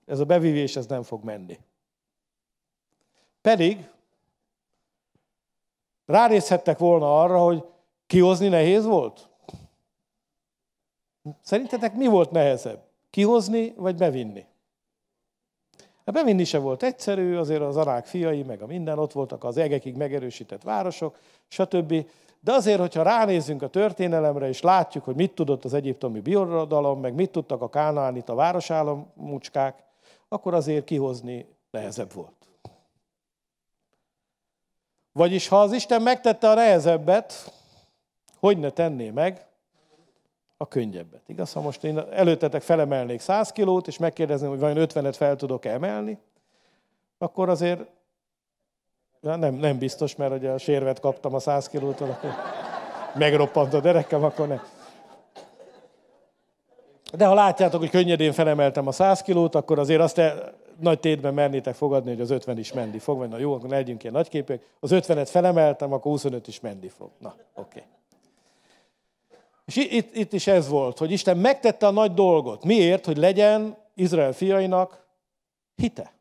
ez 0.06 0.18
a 0.20 0.24
bevívés 0.24 0.76
ez 0.76 0.86
nem 0.86 1.02
fog 1.02 1.24
menni. 1.24 1.58
Pedig 3.40 3.90
ránézhettek 6.06 6.78
volna 6.78 7.22
arra, 7.22 7.38
hogy 7.38 7.64
kihozni 8.06 8.48
nehéz 8.48 8.84
volt? 8.84 9.28
Szerintetek 11.42 11.94
mi 11.94 12.06
volt 12.06 12.30
nehezebb? 12.30 12.88
Kihozni 13.10 13.72
vagy 13.76 13.96
bevinni? 13.96 14.44
Hát 16.04 16.14
bevinni 16.14 16.44
se 16.44 16.58
volt 16.58 16.82
egyszerű, 16.82 17.36
azért 17.36 17.60
az 17.60 17.76
arák 17.76 18.06
fiai, 18.06 18.42
meg 18.42 18.62
a 18.62 18.66
minden, 18.66 18.98
ott 18.98 19.12
voltak 19.12 19.44
az 19.44 19.56
egekig 19.56 19.96
megerősített 19.96 20.62
városok, 20.62 21.18
stb. 21.48 22.06
De 22.40 22.52
azért, 22.52 22.80
hogyha 22.80 23.02
ránézzünk 23.02 23.62
a 23.62 23.68
történelemre, 23.68 24.48
és 24.48 24.60
látjuk, 24.60 25.04
hogy 25.04 25.14
mit 25.14 25.34
tudott 25.34 25.64
az 25.64 25.74
egyiptomi 25.74 26.20
birodalom, 26.20 27.00
meg 27.00 27.14
mit 27.14 27.30
tudtak 27.30 27.62
a 27.62 27.68
kánaánit 27.68 28.28
a 28.28 28.34
városállamúcskák, 28.34 29.84
akkor 30.28 30.54
azért 30.54 30.84
kihozni 30.84 31.46
nehezebb 31.70 32.12
volt. 32.12 32.48
Vagyis 35.12 35.48
ha 35.48 35.60
az 35.60 35.72
Isten 35.72 36.02
megtette 36.02 36.50
a 36.50 36.54
nehezebbet, 36.54 37.52
hogy 38.38 38.58
ne 38.58 38.70
tenné 38.70 39.10
meg 39.10 39.46
a 40.62 40.68
könnyebbet. 40.68 41.22
Igaz, 41.26 41.52
ha 41.52 41.60
most 41.60 41.84
én 41.84 41.98
előttetek 41.98 42.62
felemelnék 42.62 43.20
100 43.20 43.50
kilót, 43.52 43.86
és 43.86 43.98
megkérdezném, 43.98 44.50
hogy 44.50 44.58
vajon 44.58 44.86
50-et 44.88 45.14
fel 45.16 45.36
tudok 45.36 45.64
emelni, 45.64 46.18
akkor 47.18 47.48
azért 47.48 47.80
nem, 49.20 49.54
nem 49.54 49.78
biztos, 49.78 50.16
mert 50.16 50.32
ugye 50.32 50.50
a 50.50 50.58
sérvet 50.58 51.00
kaptam 51.00 51.34
a 51.34 51.38
100 51.38 51.68
kilótól, 51.68 52.10
akkor 52.10 52.30
megroppant 53.14 53.74
a 53.74 53.80
derekem, 53.80 54.24
akkor 54.24 54.48
nem. 54.48 54.62
De 57.12 57.26
ha 57.26 57.34
látjátok, 57.34 57.80
hogy 57.80 57.90
könnyedén 57.90 58.32
felemeltem 58.32 58.86
a 58.86 58.92
100 58.92 59.22
kilót, 59.22 59.54
akkor 59.54 59.78
azért 59.78 60.00
azt 60.00 60.18
el, 60.18 60.52
nagy 60.80 61.00
tétben 61.00 61.34
mernétek 61.34 61.74
fogadni, 61.74 62.10
hogy 62.10 62.20
az 62.20 62.30
50 62.30 62.58
is 62.58 62.72
menni 62.72 62.98
fog, 62.98 63.18
vagy 63.18 63.28
na 63.28 63.38
jó, 63.38 63.54
akkor 63.54 63.68
legyünk 63.68 64.02
ilyen 64.02 64.14
nagyképek. 64.14 64.62
Az 64.80 64.90
50-et 64.92 65.28
felemeltem, 65.30 65.92
akkor 65.92 66.12
25 66.12 66.48
is 66.48 66.60
menni 66.60 66.88
fog. 66.88 67.10
Na, 67.18 67.34
oké. 67.54 67.78
Okay. 67.78 67.82
És 69.64 69.76
itt, 69.76 70.14
itt 70.16 70.32
is 70.32 70.46
ez 70.46 70.68
volt, 70.68 70.98
hogy 70.98 71.10
Isten 71.10 71.36
megtette 71.36 71.86
a 71.86 71.90
nagy 71.90 72.14
dolgot. 72.14 72.64
Miért? 72.64 73.06
Hogy 73.06 73.16
legyen 73.16 73.76
Izrael 73.94 74.32
fiainak 74.32 75.06
hite. 75.76 76.12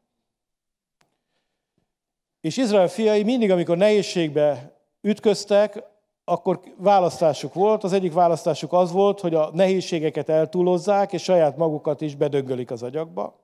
És 2.42 2.58
Izrael 2.58 2.88
fiai 2.88 3.24
mindig, 3.24 3.52
amikor 3.52 3.78
nehézségbe 3.78 4.76
ütköztek, 5.02 5.84
akkor 6.24 6.60
választásuk 6.78 7.54
volt. 7.54 7.84
Az 7.84 7.94
egyik 7.94 8.14
választásuk 8.14 8.74
az 8.74 8.92
volt, 8.92 9.20
hogy 9.20 9.34
a 9.34 9.50
nehézségeket 9.54 10.30
eltúlozzák, 10.30 11.14
és 11.14 11.24
saját 11.24 11.58
magukat 11.58 12.02
is 12.02 12.16
bedöggölik 12.16 12.72
az 12.72 12.84
agyakba. 12.84 13.40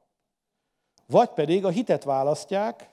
Vagy 1.08 1.30
pedig 1.30 1.66
a 1.66 1.70
hitet 1.70 2.04
választják, 2.04 2.90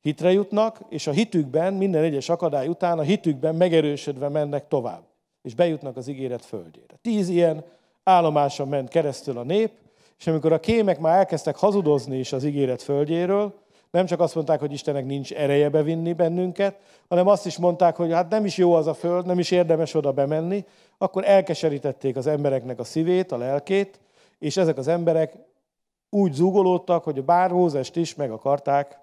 hitre 0.00 0.32
jutnak, 0.32 0.80
és 0.88 1.06
a 1.06 1.10
hitükben, 1.10 1.74
minden 1.74 2.02
egyes 2.02 2.28
akadály 2.28 2.68
után 2.68 2.98
a 2.98 3.02
hitükben 3.02 3.54
megerősödve 3.54 4.28
mennek 4.28 4.68
tovább, 4.68 5.02
és 5.48 5.54
bejutnak 5.54 5.96
az 5.96 6.08
ígéret 6.08 6.44
földjére. 6.44 6.94
Tíz 7.02 7.28
ilyen 7.28 7.64
állomáson 8.04 8.68
ment 8.68 8.88
keresztül 8.88 9.38
a 9.38 9.42
nép, 9.42 9.70
és 10.18 10.26
amikor 10.26 10.52
a 10.52 10.60
kémek 10.60 10.98
már 10.98 11.18
elkezdtek 11.18 11.56
hazudozni 11.56 12.18
is 12.18 12.32
az 12.32 12.44
ígéret 12.44 12.82
földjéről, 12.82 13.54
nem 13.90 14.06
csak 14.06 14.20
azt 14.20 14.34
mondták, 14.34 14.60
hogy 14.60 14.72
Istenek 14.72 15.06
nincs 15.06 15.32
ereje 15.32 15.68
bevinni 15.68 16.12
bennünket, 16.12 16.78
hanem 17.08 17.26
azt 17.26 17.46
is 17.46 17.58
mondták, 17.58 17.96
hogy 17.96 18.12
hát 18.12 18.30
nem 18.30 18.44
is 18.44 18.56
jó 18.56 18.72
az 18.72 18.86
a 18.86 18.94
föld, 18.94 19.26
nem 19.26 19.38
is 19.38 19.50
érdemes 19.50 19.94
oda 19.94 20.12
bemenni, 20.12 20.64
akkor 20.98 21.24
elkeserítették 21.24 22.16
az 22.16 22.26
embereknek 22.26 22.78
a 22.78 22.84
szívét, 22.84 23.32
a 23.32 23.36
lelkét, 23.36 24.00
és 24.38 24.56
ezek 24.56 24.78
az 24.78 24.88
emberek 24.88 25.34
úgy 26.10 26.32
zúgolódtak, 26.32 27.04
hogy 27.04 27.18
a 27.18 27.22
bár 27.22 27.50
Mózest 27.50 27.96
is 27.96 28.14
meg 28.14 28.30
akarták 28.30 28.98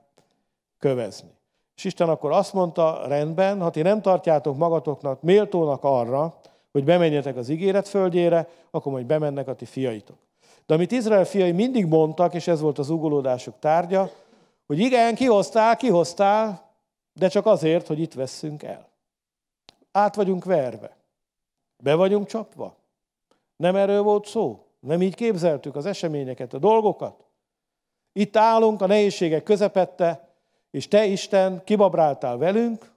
kövezni. 0.79 1.34
És 1.75 1.83
Isten 1.83 2.09
akkor 2.09 2.31
azt 2.31 2.53
mondta, 2.53 3.07
rendben, 3.07 3.61
ha 3.61 3.69
ti 3.69 3.81
nem 3.81 4.01
tartjátok 4.01 4.57
magatoknak 4.57 5.21
méltónak 5.21 5.83
arra, 5.83 6.35
hogy 6.71 6.83
bemenjetek 6.83 7.37
az 7.37 7.49
ígéret 7.49 7.87
földjére, 7.87 8.47
akkor 8.71 8.91
majd 8.91 9.05
bemennek 9.05 9.47
a 9.47 9.55
ti 9.55 9.65
fiaitok. 9.65 10.17
De 10.65 10.73
amit 10.73 10.91
Izrael 10.91 11.25
fiai 11.25 11.51
mindig 11.51 11.85
mondtak, 11.85 12.33
és 12.33 12.47
ez 12.47 12.61
volt 12.61 12.79
az 12.79 12.89
ugolódásuk 12.89 13.59
tárgya, 13.59 14.09
hogy 14.67 14.79
igen, 14.79 15.15
kihoztál, 15.15 15.77
kihoztál, 15.77 16.71
de 17.13 17.27
csak 17.27 17.45
azért, 17.45 17.87
hogy 17.87 17.99
itt 17.99 18.13
vesszünk 18.13 18.63
el. 18.63 18.87
Át 19.91 20.15
vagyunk 20.15 20.45
verve. 20.45 20.97
Be 21.77 21.95
vagyunk 21.95 22.27
csapva. 22.27 22.75
Nem 23.55 23.75
erről 23.75 24.01
volt 24.01 24.25
szó. 24.25 24.65
Nem 24.79 25.01
így 25.01 25.15
képzeltük 25.15 25.75
az 25.75 25.85
eseményeket, 25.85 26.53
a 26.53 26.57
dolgokat. 26.57 27.25
Itt 28.13 28.37
állunk 28.37 28.81
a 28.81 28.87
nehézségek 28.87 29.43
közepette, 29.43 30.24
és 30.75 30.87
te 30.87 31.05
Isten 31.05 31.63
kibabráltál 31.63 32.37
velünk, 32.37 32.91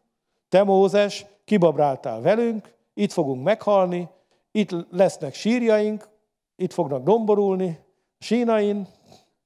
te 0.49 0.63
Mózes 0.63 1.27
kibabráltál 1.45 2.21
velünk, 2.21 2.75
itt 2.95 3.13
fogunk 3.13 3.45
meghalni, 3.45 4.09
itt 4.51 4.71
lesznek 4.91 5.35
sírjaink, 5.35 6.09
itt 6.57 6.73
fognak 6.73 7.03
domborulni, 7.03 7.79
sínain, 8.19 8.87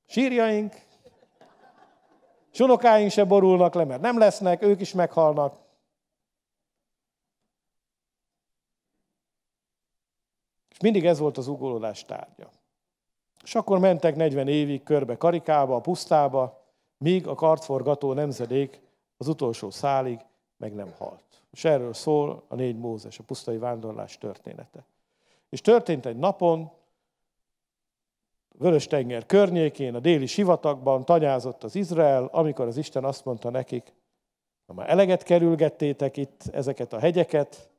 sírjaink, 0.06 0.74
és 2.52 2.60
unokáink 2.60 3.10
se 3.10 3.24
borulnak 3.24 3.74
le, 3.74 3.84
mert 3.84 4.00
nem 4.00 4.18
lesznek, 4.18 4.62
ők 4.62 4.80
is 4.80 4.92
meghalnak. 4.92 5.58
És 10.70 10.78
mindig 10.80 11.06
ez 11.06 11.18
volt 11.18 11.38
az 11.38 11.48
ugolódás 11.48 12.04
tárgya. 12.04 12.50
És 13.42 13.54
akkor 13.54 13.78
mentek 13.78 14.16
40 14.16 14.48
évig 14.48 14.82
körbe 14.82 15.16
Karikába, 15.16 15.76
a 15.76 15.80
pusztába, 15.80 16.62
míg 17.02 17.26
a 17.26 17.34
kartforgató 17.34 18.12
nemzedék 18.12 18.80
az 19.16 19.28
utolsó 19.28 19.70
szálig 19.70 20.18
meg 20.56 20.74
nem 20.74 20.92
halt. 20.98 21.22
És 21.50 21.64
erről 21.64 21.92
szól 21.92 22.42
a 22.48 22.54
négy 22.54 22.76
Mózes, 22.76 23.18
a 23.18 23.22
pusztai 23.22 23.58
vándorlás 23.58 24.18
története. 24.18 24.84
És 25.48 25.60
történt 25.60 26.06
egy 26.06 26.16
napon, 26.16 26.70
Vörös-tenger 28.58 29.26
környékén, 29.26 29.94
a 29.94 30.00
déli 30.00 30.26
sivatagban 30.26 31.04
tanyázott 31.04 31.64
az 31.64 31.74
Izrael, 31.74 32.24
amikor 32.24 32.66
az 32.66 32.76
Isten 32.76 33.04
azt 33.04 33.24
mondta 33.24 33.50
nekik, 33.50 33.92
ha 34.66 34.72
már 34.72 34.90
eleget 34.90 35.22
kerülgettétek 35.22 36.16
itt 36.16 36.42
ezeket 36.52 36.92
a 36.92 36.98
hegyeket, 36.98 37.70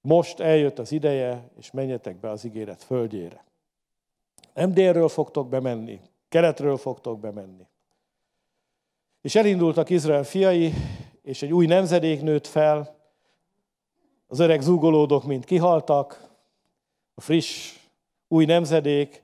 most 0.00 0.40
eljött 0.40 0.78
az 0.78 0.92
ideje, 0.92 1.48
és 1.58 1.70
menjetek 1.70 2.20
be 2.20 2.30
az 2.30 2.44
ígéret 2.44 2.82
földjére. 2.82 3.44
Nem 4.54 4.72
délről 4.72 5.08
fogtok 5.08 5.48
bemenni, 5.48 6.00
keletről 6.28 6.76
fogtok 6.76 7.20
bemenni. 7.20 7.66
És 9.24 9.34
elindultak 9.34 9.90
Izrael 9.90 10.24
fiai, 10.24 10.72
és 11.22 11.42
egy 11.42 11.52
új 11.52 11.66
nemzedék 11.66 12.22
nőtt 12.22 12.46
fel, 12.46 12.96
az 14.26 14.38
öreg 14.38 14.60
zúgolódok 14.60 15.24
mind 15.24 15.44
kihaltak, 15.44 16.28
a 17.14 17.20
friss 17.20 17.78
új 18.28 18.44
nemzedék 18.44 19.22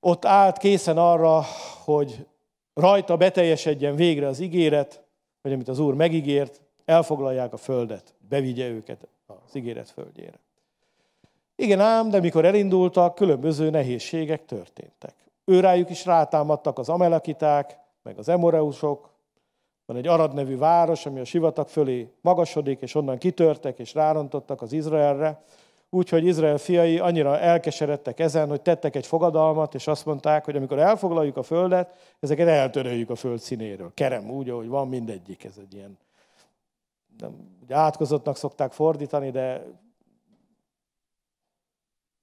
ott 0.00 0.24
állt 0.24 0.58
készen 0.58 0.98
arra, 0.98 1.42
hogy 1.84 2.26
rajta 2.74 3.16
beteljesedjen 3.16 3.96
végre 3.96 4.26
az 4.26 4.40
ígéret, 4.40 5.04
vagy 5.42 5.52
amit 5.52 5.68
az 5.68 5.78
Úr 5.78 5.94
megígért, 5.94 6.60
elfoglalják 6.84 7.52
a 7.52 7.56
földet, 7.56 8.14
bevigye 8.28 8.68
őket 8.68 9.08
az 9.26 9.54
ígéret 9.54 9.90
földjére. 9.90 10.38
Igen 11.56 11.80
ám, 11.80 12.10
de 12.10 12.20
mikor 12.20 12.44
elindultak, 12.44 13.14
különböző 13.14 13.70
nehézségek 13.70 14.44
történtek. 14.44 15.14
Őrájuk 15.44 15.90
is 15.90 16.04
rátámadtak 16.04 16.78
az 16.78 16.88
amelakiták, 16.88 17.82
meg 18.04 18.18
az 18.18 18.28
emoreusok, 18.28 19.12
van 19.86 19.96
egy 19.96 20.06
Arad 20.06 20.34
nevű 20.34 20.56
város, 20.56 21.06
ami 21.06 21.20
a 21.20 21.24
sivatag 21.24 21.68
fölé 21.68 22.12
magasodik, 22.20 22.80
és 22.80 22.94
onnan 22.94 23.18
kitörtek, 23.18 23.78
és 23.78 23.94
rárontottak 23.94 24.62
az 24.62 24.72
Izraelre, 24.72 25.44
Úgyhogy 25.94 26.24
Izrael 26.24 26.58
fiai 26.58 26.98
annyira 26.98 27.38
elkeseredtek 27.38 28.20
ezen, 28.20 28.48
hogy 28.48 28.62
tettek 28.62 28.96
egy 28.96 29.06
fogadalmat, 29.06 29.74
és 29.74 29.86
azt 29.86 30.04
mondták, 30.04 30.44
hogy 30.44 30.56
amikor 30.56 30.78
elfoglaljuk 30.78 31.36
a 31.36 31.42
földet, 31.42 32.16
ezeket 32.20 32.48
eltöröljük 32.48 33.10
a 33.10 33.14
föld 33.14 33.38
színéről. 33.38 33.90
Kerem 33.94 34.30
úgy, 34.30 34.50
ahogy 34.50 34.68
van 34.68 34.88
mindegyik. 34.88 35.44
Ez 35.44 35.58
egy 35.58 35.74
ilyen, 35.74 35.98
nem, 37.18 37.58
ugye 37.62 37.76
átkozottnak 37.76 38.36
szokták 38.36 38.72
fordítani, 38.72 39.30
de 39.30 39.64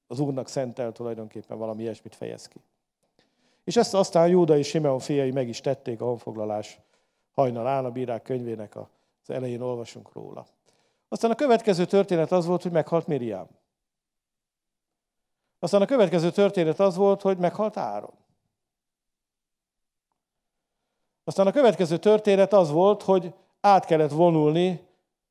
az 0.07 0.19
Úrnak 0.19 0.47
szentel 0.47 0.91
tulajdonképpen 0.91 1.57
valami 1.57 1.81
ilyesmit 1.81 2.15
fejez 2.15 2.47
ki. 2.47 2.61
És 3.63 3.75
ezt 3.75 3.93
aztán 3.93 4.27
Júda 4.27 4.57
és 4.57 4.67
Simeon 4.67 4.99
fiai 4.99 5.31
meg 5.31 5.47
is 5.47 5.61
tették 5.61 6.01
a 6.01 6.05
honfoglalás 6.05 6.79
hajnalán, 7.31 7.85
a 7.85 7.91
bírák 7.91 8.21
könyvének 8.21 8.75
az 8.75 9.29
elején 9.29 9.61
olvasunk 9.61 10.13
róla. 10.13 10.45
Aztán 11.07 11.31
a 11.31 11.35
következő 11.35 11.85
történet 11.85 12.31
az 12.31 12.45
volt, 12.45 12.61
hogy 12.61 12.71
meghalt 12.71 13.07
Miriam. 13.07 13.47
Aztán 15.59 15.81
a 15.81 15.85
következő 15.85 16.31
történet 16.31 16.79
az 16.79 16.95
volt, 16.95 17.21
hogy 17.21 17.37
meghalt 17.37 17.77
Áron. 17.77 18.13
Aztán 21.23 21.47
a 21.47 21.51
következő 21.51 21.97
történet 21.97 22.53
az 22.53 22.71
volt, 22.71 23.01
hogy 23.01 23.33
át 23.61 23.85
kellett 23.85 24.11
vonulni 24.11 24.87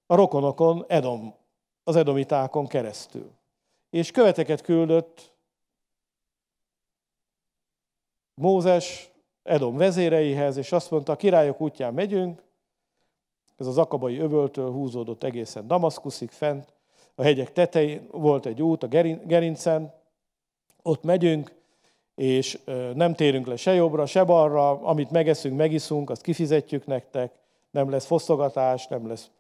a 0.07 0.15
rokonokon 0.15 0.85
Edom, 0.89 1.35
az 1.85 1.97
edomitákon 1.97 2.67
keresztül. 2.67 3.31
és 3.91 4.11
követeket 4.11 4.61
küldött 4.61 5.35
Mózes 8.41 9.11
Edom 9.43 9.77
vezéreihez, 9.77 10.57
és 10.57 10.73
azt 10.73 10.91
mondta, 10.91 11.13
a 11.13 11.17
királyok 11.17 11.61
útján 11.61 11.95
megyünk, 11.95 12.43
ez 13.57 13.67
az 13.67 13.79
akabai 13.79 14.19
övöltől 14.19 14.71
húzódott 14.73 15.25
egészen 15.25 15.67
Damaszkuszig 15.67 16.31
fent, 16.31 16.73
a 17.15 17.23
hegyek 17.23 17.53
tetején 17.53 18.09
volt 18.11 18.47
egy 18.47 18.63
út, 18.63 18.83
a 18.83 18.87
Gerincen, 19.27 19.95
ott 20.83 21.03
megyünk, 21.03 21.53
és 22.15 22.59
nem 22.95 23.15
térünk 23.15 23.47
le 23.47 23.57
se 23.57 23.75
jobbra, 23.75 24.07
se 24.07 24.25
balra, 24.25 24.71
amit 24.71 25.11
megeszünk, 25.11 25.57
megiszunk, 25.57 26.11
azt 26.11 26.23
kifizetjük 26.23 26.87
nektek, 26.87 27.35
nem 27.71 27.91
lesz 27.91 28.07
fosztogatás, 28.07 28.87
nem 28.87 29.09
lesz 29.09 29.31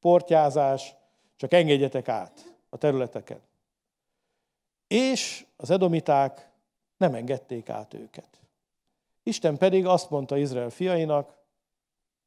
portyázás, 0.00 0.94
csak 1.36 1.52
engedjetek 1.52 2.08
át 2.08 2.54
a 2.68 2.76
területeken. 2.76 3.40
És 4.88 5.46
az 5.56 5.70
edomiták 5.70 6.49
nem 7.00 7.14
engedték 7.14 7.68
át 7.68 7.94
őket. 7.94 8.40
Isten 9.22 9.56
pedig 9.56 9.86
azt 9.86 10.10
mondta 10.10 10.36
Izrael 10.36 10.70
fiainak, 10.70 11.34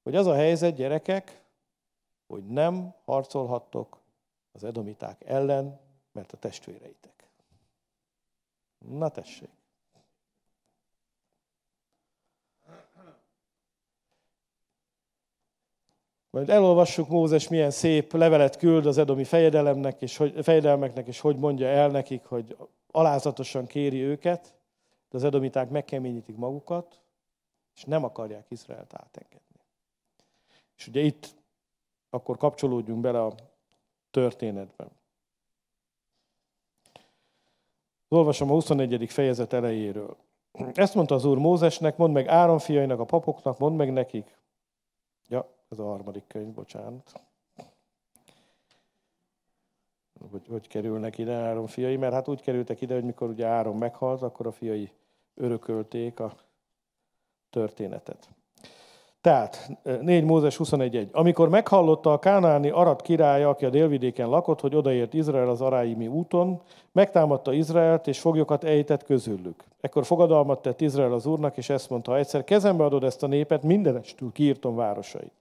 hogy 0.04 0.16
az 0.16 0.26
a 0.26 0.36
helyzet, 0.36 0.76
gyerekek, 0.76 1.42
hogy 2.28 2.46
nem 2.46 2.94
harcolhattok 3.06 4.00
az 4.52 4.64
edomiták 4.64 5.24
ellen, 5.26 5.80
mert 6.12 6.32
a 6.32 6.38
testvéreitek. 6.38 7.28
Na 8.78 9.10
tessék. 9.10 9.50
Majd 16.30 16.50
elolvassuk 16.50 17.08
Mózes 17.08 17.48
milyen 17.48 17.72
szép 17.72 18.14
levelet 18.14 18.58
küld 18.58 18.86
az 18.86 18.98
edomi 18.98 19.24
fejedelemnek, 19.24 20.02
és 20.02 20.18
hogy, 20.18 20.44
fejedelmeknek, 20.44 21.08
és 21.08 21.20
hogy 21.20 21.38
mondja 21.38 21.68
el 21.68 21.90
nekik, 21.90 22.26
hogy 22.26 22.58
alázatosan 22.92 23.66
kéri 23.66 24.02
őket, 24.02 24.56
de 25.14 25.20
az 25.20 25.26
edomiták 25.26 25.70
megkeményítik 25.70 26.36
magukat, 26.36 27.02
és 27.76 27.84
nem 27.84 28.04
akarják 28.04 28.46
Izraelt 28.50 28.94
átengedni. 28.94 29.60
És 30.76 30.88
ugye 30.88 31.02
itt 31.02 31.36
akkor 32.10 32.38
kapcsolódjunk 32.38 33.02
bele 33.02 33.24
a 33.24 33.36
történetben. 34.12 34.92
Olvasom 38.08 38.50
a 38.50 38.54
21. 38.54 39.10
fejezet 39.10 39.54
elejéről. 39.54 40.18
Ezt 40.74 40.96
mondta 40.96 41.16
az 41.16 41.26
Úr 41.26 41.38
Mózesnek, 41.38 41.98
mondd 41.98 42.14
meg 42.14 42.28
Áron 42.28 42.60
fiainak, 42.60 43.00
a 43.00 43.06
papoknak, 43.06 43.58
mondd 43.58 43.76
meg 43.76 43.92
nekik. 43.92 44.38
Ja, 45.28 45.50
ez 45.70 45.80
a 45.80 45.84
harmadik 45.84 46.28
könyv, 46.28 46.54
bocsánat. 46.54 47.22
Hogy, 50.32 50.48
hogy 50.48 50.68
kerülnek 50.68 51.18
ide 51.18 51.34
Áron 51.34 51.68
fiai? 51.68 51.98
Mert 51.98 52.14
hát 52.14 52.28
úgy 52.28 52.42
kerültek 52.42 52.82
ide, 52.82 52.94
hogy 52.94 53.04
mikor 53.04 53.30
ugye 53.30 53.46
Áron 53.46 53.78
meghalt, 53.78 54.22
akkor 54.22 54.48
a 54.48 54.52
fiai 54.52 54.92
örökölték 55.36 56.20
a 56.20 56.34
történetet. 57.50 58.28
Tehát 59.22 59.72
4 60.02 60.24
Mózes 60.24 60.58
21.1. 60.58 61.12
Amikor 61.12 61.50
meghallotta 61.50 62.12
a 62.12 62.20
kánáni 62.20 62.70
Arat 62.70 63.02
királya, 63.02 63.50
aki 63.50 63.66
a 63.66 63.70
délvidéken 63.70 64.30
lakott, 64.30 64.60
hogy 64.60 64.76
odaért 64.76 65.14
Izrael 65.14 65.50
az 65.50 65.62
Aráimi 65.62 66.08
úton, 66.08 66.62
megtámadta 66.92 67.54
Izraelt, 67.54 68.08
és 68.08 68.20
foglyokat 68.20 68.64
ejtett 68.64 69.04
közülük. 69.04 69.64
Ekkor 69.82 70.06
fogadalmat 70.06 70.62
tett 70.62 70.82
Izrael 70.82 71.14
az 71.14 71.26
úrnak, 71.26 71.58
és 71.58 71.70
ezt 71.70 71.90
mondta, 71.90 72.12
ha 72.12 72.18
egyszer 72.18 72.44
kezembe 72.44 72.84
adod 72.84 73.04
ezt 73.04 73.24
a 73.24 73.28
népet, 73.28 73.64
mindenestül 73.64 74.32
kiírtom 74.32 74.76
városait. 74.76 75.32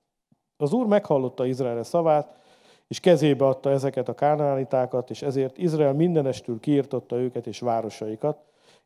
Az 0.57 0.73
úr 0.73 0.87
meghallotta 0.87 1.47
Izrael 1.47 1.83
szavát, 1.83 2.41
és 2.89 3.01
kezébe 3.01 3.47
adta 3.47 3.71
ezeket 3.71 4.09
a 4.09 4.15
kánánitákat, 4.15 5.11
és 5.11 5.23
ezért 5.23 5.59
Izrael 5.59 5.93
mindenestül 5.93 6.61
kiirtotta 6.61 7.17
őket 7.17 7.47
és 7.47 7.61
városaikat, 7.61 8.37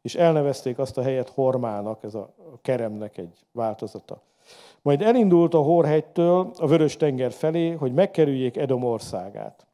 és 0.06 0.14
elnevezték 0.14 0.78
azt 0.78 0.98
a 0.98 1.02
helyet 1.02 1.28
Hormának, 1.28 2.02
ez 2.02 2.14
a 2.14 2.34
keremnek 2.62 3.18
egy 3.18 3.32
változata. 3.52 4.20
Majd 4.82 5.02
elindult 5.02 5.54
a 5.54 5.58
Horhegytől 5.58 6.50
a 6.58 6.66
Vörös 6.66 6.96
tenger 6.96 7.32
felé, 7.32 7.70
hogy 7.70 7.92
megkerüljék 7.92 8.56
Edom 8.56 8.84
országát. 8.84 9.66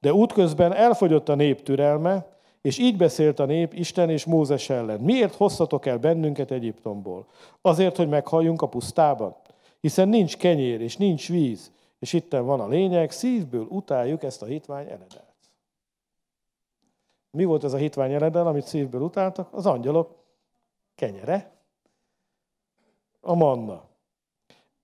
De 0.00 0.12
útközben 0.12 0.72
elfogyott 0.72 1.28
a 1.28 1.34
nép 1.34 1.62
türelme, 1.62 2.26
és 2.62 2.78
így 2.78 2.96
beszélt 2.96 3.38
a 3.38 3.44
nép 3.44 3.74
Isten 3.74 4.10
és 4.10 4.24
Mózes 4.24 4.70
ellen. 4.70 5.00
Miért 5.00 5.34
hoztatok 5.34 5.86
el 5.86 5.98
bennünket 5.98 6.50
Egyiptomból? 6.50 7.26
Azért, 7.60 7.96
hogy 7.96 8.08
meghalljunk 8.08 8.62
a 8.62 8.68
pusztában? 8.68 9.36
Hiszen 9.80 10.08
nincs 10.08 10.36
kenyér 10.36 10.80
és 10.80 10.96
nincs 10.96 11.28
víz. 11.28 11.72
És 11.98 12.12
itten 12.12 12.44
van 12.44 12.60
a 12.60 12.68
lényeg, 12.68 13.10
szívből 13.10 13.66
utáljuk 13.68 14.22
ezt 14.22 14.42
a 14.42 14.46
hitvány 14.46 14.86
eledelt. 14.86 15.25
Mi 17.36 17.44
volt 17.44 17.64
ez 17.64 17.72
a 17.72 17.76
hitvány 17.76 18.12
eledel, 18.12 18.46
amit 18.46 18.66
szívből 18.66 19.00
utáltak? 19.00 19.48
Az 19.52 19.66
angyalok 19.66 20.14
kenyere, 20.94 21.50
a 23.20 23.34
manna. 23.34 23.84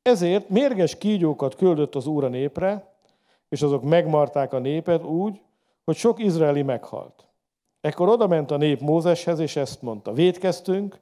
Ezért 0.03 0.49
mérges 0.49 0.99
kígyókat 0.99 1.55
küldött 1.55 1.95
az 1.95 2.07
Úr 2.07 2.25
a 2.25 2.29
népre, 2.29 2.95
és 3.49 3.63
azok 3.63 3.83
megmarták 3.83 4.53
a 4.53 4.59
népet 4.59 5.05
úgy, 5.05 5.41
hogy 5.85 5.97
sok 5.97 6.19
izraeli 6.19 6.63
meghalt. 6.63 7.27
Ekkor 7.81 8.09
oda 8.09 8.27
ment 8.27 8.51
a 8.51 8.57
nép 8.57 8.81
Mózeshez, 8.81 9.39
és 9.39 9.57
ezt 9.57 9.83
mondta, 9.83 10.13
védkeztünk, 10.13 11.01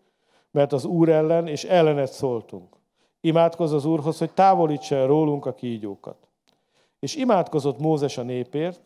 mert 0.50 0.72
az 0.72 0.84
Úr 0.84 1.08
ellen 1.08 1.46
és 1.46 1.64
ellenet 1.64 2.12
szóltunk. 2.12 2.76
Imádkozz 3.20 3.72
az 3.72 3.84
Úrhoz, 3.84 4.18
hogy 4.18 4.32
távolítsa 4.32 5.06
rólunk 5.06 5.46
a 5.46 5.54
kígyókat. 5.54 6.16
És 6.98 7.16
imádkozott 7.16 7.78
Mózes 7.78 8.18
a 8.18 8.22
népért, 8.22 8.80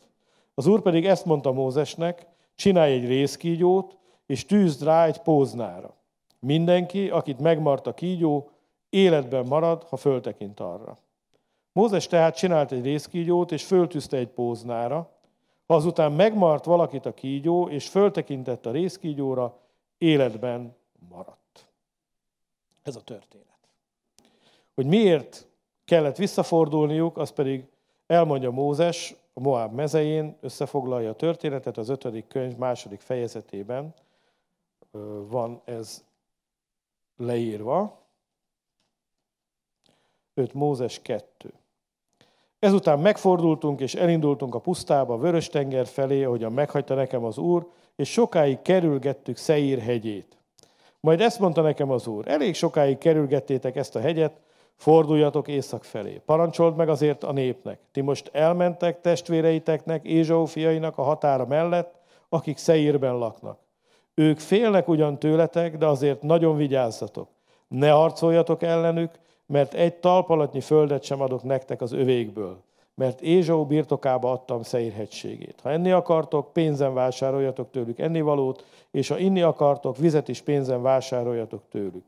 az 0.53 0.67
Úr 0.67 0.81
pedig 0.81 1.05
ezt 1.05 1.25
mondta 1.25 1.51
Mózesnek, 1.51 2.33
csinálj 2.55 2.93
egy 2.93 3.07
részkígyót, 3.07 3.97
és 4.25 4.45
tűzd 4.45 4.83
rá 4.83 5.05
egy 5.05 5.17
póznára. 5.17 5.95
Mindenki, 6.39 7.09
akit 7.09 7.39
megmart 7.39 7.87
a 7.87 7.93
kígyó, 7.93 8.49
életben 8.89 9.45
marad, 9.45 9.83
ha 9.83 9.97
föltekint 9.97 10.59
arra. 10.59 10.97
Mózes 11.71 12.07
tehát 12.07 12.35
csinált 12.35 12.71
egy 12.71 12.83
részkígyót, 12.83 13.51
és 13.51 13.63
föltűzte 13.63 14.17
egy 14.17 14.27
póznára. 14.27 15.09
Ha 15.67 15.75
azután 15.75 16.11
megmart 16.11 16.65
valakit 16.65 17.05
a 17.05 17.13
kígyó, 17.13 17.69
és 17.69 17.89
föltekintett 17.89 18.65
a 18.65 18.71
részkígyóra, 18.71 19.59
életben 19.97 20.75
maradt. 21.09 21.67
Ez 22.83 22.95
a 22.95 23.01
történet. 23.01 23.45
Hogy 24.75 24.85
miért 24.85 25.47
kellett 25.85 26.15
visszafordulniuk, 26.15 27.17
az 27.17 27.29
pedig 27.29 27.65
elmondja 28.07 28.51
Mózes 28.51 29.15
a 29.37 29.41
Moab 29.41 29.73
mezején, 29.73 30.37
összefoglalja 30.41 31.09
a 31.09 31.15
történetet 31.15 31.77
az 31.77 31.89
ötödik 31.89 32.27
könyv 32.27 32.57
második 32.57 32.99
fejezetében 32.99 33.93
van 35.27 35.61
ez 35.65 36.03
leírva. 37.17 38.03
5 40.33 40.53
Mózes 40.53 41.01
2. 41.01 41.53
Ezután 42.59 42.99
megfordultunk 42.99 43.79
és 43.79 43.95
elindultunk 43.95 44.55
a 44.55 44.59
pusztába, 44.59 45.13
a 45.13 45.17
vörös 45.17 45.47
tenger 45.47 45.85
felé, 45.85 46.23
ahogyan 46.23 46.53
meghagyta 46.53 46.95
nekem 46.95 47.23
az 47.23 47.37
Úr, 47.37 47.71
és 47.95 48.11
sokáig 48.11 48.61
kerülgettük 48.61 49.37
Szeír 49.37 49.79
hegyét. 49.79 50.37
Majd 50.99 51.21
ezt 51.21 51.39
mondta 51.39 51.61
nekem 51.61 51.91
az 51.91 52.07
Úr, 52.07 52.27
elég 52.27 52.55
sokáig 52.55 52.97
kerülgettétek 52.97 53.75
ezt 53.75 53.95
a 53.95 53.99
hegyet, 53.99 54.41
forduljatok 54.75 55.47
észak 55.47 55.83
felé. 55.83 56.21
Parancsold 56.25 56.75
meg 56.75 56.89
azért 56.89 57.23
a 57.23 57.31
népnek. 57.31 57.79
Ti 57.91 58.01
most 58.01 58.29
elmentek 58.33 59.01
testvéreiteknek, 59.01 60.05
Ézsau 60.05 60.45
fiainak 60.45 60.97
a 60.97 61.01
határa 61.01 61.45
mellett, 61.45 61.93
akik 62.29 62.57
Szeírben 62.57 63.17
laknak. 63.17 63.59
Ők 64.13 64.39
félnek 64.39 64.87
ugyan 64.87 65.19
tőletek, 65.19 65.77
de 65.77 65.85
azért 65.85 66.21
nagyon 66.21 66.57
vigyázzatok. 66.57 67.27
Ne 67.67 67.89
harcoljatok 67.89 68.63
ellenük, 68.63 69.11
mert 69.45 69.73
egy 69.73 69.93
talpalatnyi 69.93 70.61
földet 70.61 71.03
sem 71.03 71.21
adok 71.21 71.43
nektek 71.43 71.81
az 71.81 71.91
övékből, 71.91 72.57
mert 72.95 73.21
Ézsau 73.21 73.65
birtokába 73.65 74.31
adtam 74.31 74.61
Szeir 74.61 74.91
hegységét. 74.91 75.59
Ha 75.63 75.71
enni 75.71 75.91
akartok, 75.91 76.53
pénzen 76.53 76.93
vásároljatok 76.93 77.71
tőlük 77.71 77.99
ennivalót, 77.99 78.63
és 78.91 79.07
ha 79.07 79.17
inni 79.17 79.41
akartok, 79.41 79.97
vizet 79.97 80.27
is 80.27 80.41
pénzen 80.41 80.81
vásároljatok 80.81 81.61
tőlük. 81.69 82.03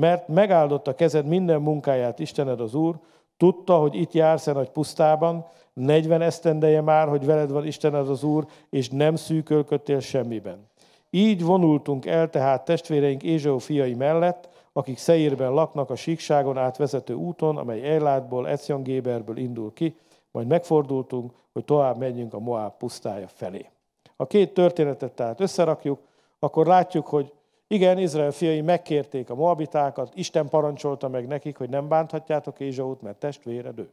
Mert 0.00 0.28
megáldott 0.28 0.88
a 0.88 0.94
kezed 0.94 1.26
minden 1.26 1.60
munkáját 1.60 2.18
Istened 2.18 2.60
az 2.60 2.74
Úr, 2.74 2.98
tudta, 3.36 3.76
hogy 3.76 3.94
itt 3.94 4.12
jársz-e 4.12 4.52
nagy 4.52 4.70
pusztában, 4.70 5.46
40 5.72 6.22
esztendeje 6.22 6.80
már, 6.80 7.08
hogy 7.08 7.24
veled 7.24 7.50
van 7.50 7.66
Istened 7.66 8.08
az 8.08 8.22
Úr, 8.22 8.46
és 8.70 8.88
nem 8.88 9.14
szűkölködtél 9.14 10.00
semmiben. 10.00 10.66
Így 11.10 11.44
vonultunk 11.44 12.06
el 12.06 12.30
tehát 12.30 12.64
testvéreink 12.64 13.22
Ézsau 13.22 13.58
fiai 13.58 13.94
mellett, 13.94 14.48
akik 14.72 14.98
Szeírben 14.98 15.52
laknak 15.52 15.90
a 15.90 15.96
síkságon 15.96 16.58
át 16.58 16.76
vezető 16.76 17.14
úton, 17.14 17.56
amely 17.56 17.82
Eilátból, 17.82 18.48
Ecjongéberből 18.48 19.36
indul 19.36 19.72
ki, 19.72 19.96
majd 20.30 20.46
megfordultunk, 20.46 21.32
hogy 21.52 21.64
tovább 21.64 21.98
menjünk 21.98 22.34
a 22.34 22.38
Moab 22.38 22.76
pusztája 22.78 23.28
felé. 23.28 23.70
A 24.16 24.26
két 24.26 24.54
történetet 24.54 25.12
tehát 25.12 25.40
összerakjuk, 25.40 25.98
akkor 26.38 26.66
látjuk, 26.66 27.06
hogy 27.06 27.32
igen, 27.68 27.98
Izrael 27.98 28.30
fiai 28.30 28.60
megkérték 28.60 29.30
a 29.30 29.34
moabitákat, 29.34 30.12
Isten 30.14 30.48
parancsolta 30.48 31.08
meg 31.08 31.26
nekik, 31.26 31.56
hogy 31.56 31.68
nem 31.68 31.88
bánthatjátok 31.88 32.60
Ézsaut, 32.60 33.02
mert 33.02 33.18
testvéred 33.18 33.78
ő. 33.78 33.90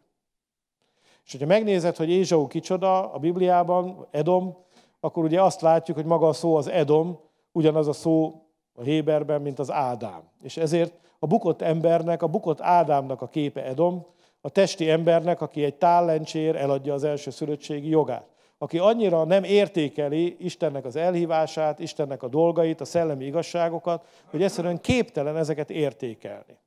És 1.26 1.32
hogyha 1.32 1.48
megnézed, 1.48 1.96
hogy 1.96 2.10
Ézsau 2.10 2.48
kicsoda 2.48 3.12
a 3.12 3.18
Bibliában, 3.18 4.08
Edom, 4.12 4.58
akkor 5.00 5.24
ugye 5.24 5.42
azt 5.42 5.62
látjuk, 5.62 5.98
hogy 5.98 6.06
maga 6.06 6.28
a 6.28 6.34
szó 6.34 6.56
az 6.56 6.68
Edom, 6.68 7.20
ugyanaz 7.52 7.88
a 7.88 7.94
szó 7.94 8.42
a 8.74 8.82
Héberben, 8.82 9.42
mint 9.42 9.60
az 9.60 9.72
Ádám. 9.72 10.22
És 10.42 10.58
ezért 10.58 10.94
a 11.20 11.28
bukott 11.28 11.62
embernek, 11.62 12.22
a 12.22 12.28
bukott 12.28 12.62
Ádámnak 12.62 13.22
a 13.22 13.28
képe 13.28 13.64
Edom, 13.64 14.06
a 14.42 14.50
testi 14.50 14.90
embernek, 14.90 15.42
aki 15.42 15.64
egy 15.64 15.76
tállencsér 15.76 16.56
eladja 16.56 16.94
az 16.94 17.04
első 17.04 17.30
szülöttségi 17.30 17.90
jogát. 17.90 18.33
Aki 18.64 18.78
annyira 18.78 19.24
nem 19.24 19.44
értékeli 19.44 20.36
Istennek 20.40 20.86
az 20.86 20.96
elhívását, 20.96 21.80
Istennek 21.80 22.24
a 22.24 22.28
dolgait, 22.28 22.82
a 22.82 22.86
szellemi 22.86 23.26
igazságokat, 23.26 24.06
hogy 24.30 24.44
egyszerűen 24.44 24.82
képtelen 24.82 25.38
ezeket 25.38 25.70
értékelni. 25.70 26.58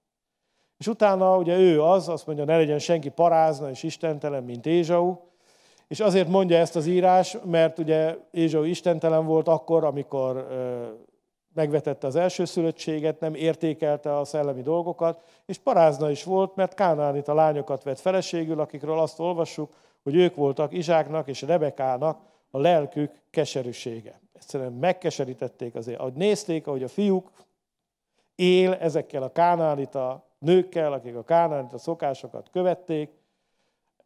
És 0.79 0.87
utána 0.87 1.37
ugye 1.37 1.59
ő 1.59 1.83
az, 1.83 2.09
azt 2.09 2.27
mondja, 2.27 2.45
ne 2.45 2.57
legyen 2.57 2.79
senki 2.79 3.09
parázna 3.09 3.71
és 3.71 3.83
istentelen, 3.83 4.43
mint 4.43 4.67
Ézsau, 4.67 5.17
és 5.89 6.01
azért 6.01 6.29
mondja 6.29 6.57
ezt 6.57 6.77
az 6.77 6.87
írás, 6.87 7.37
mert 7.45 7.79
ugye 7.79 8.17
Ézsau 8.31 8.63
istentelen 8.63 9.27
volt 9.27 9.49
akkor, 9.49 9.85
amikor 9.85 10.47
megvetette 11.55 12.07
az 12.07 12.17
elsőszülöttséget, 12.17 13.21
nem 13.21 13.35
értékelte 13.35 14.19
a 14.19 14.25
szellemi 14.25 14.63
dolgokat, 14.63 15.21
és 15.47 15.59
parázna 15.59 16.11
is 16.11 16.25
volt, 16.25 16.57
mert 16.57 16.75
Kánánit 16.75 17.29
a 17.29 17.35
lányokat 17.35 17.83
vett 17.83 18.01
feleségül, 18.01 18.61
akikről 18.61 18.99
azt 18.99 19.21
olvassuk, 19.21 19.71
hogy 20.07 20.15
ők 20.15 20.35
voltak 20.35 20.73
Izsáknak 20.73 21.29
és 21.29 21.43
Rebekának 21.43 22.21
a 22.51 22.59
lelkük 22.59 23.13
keserűsége. 23.31 24.21
Egyszerűen 24.33 24.73
megkeserítették 24.73 25.75
azért. 25.75 25.99
Ahogy 25.99 26.13
nézték, 26.13 26.67
ahogy 26.67 26.83
a 26.83 26.89
fiúk 26.89 27.31
él 28.35 28.73
ezekkel 28.73 29.23
a 29.23 29.33
kánánita 29.33 30.25
nőkkel, 30.39 30.93
akik 30.93 31.17
a 31.17 31.25
kánánita 31.25 31.79
szokásokat 31.79 32.49
követték, 32.53 33.11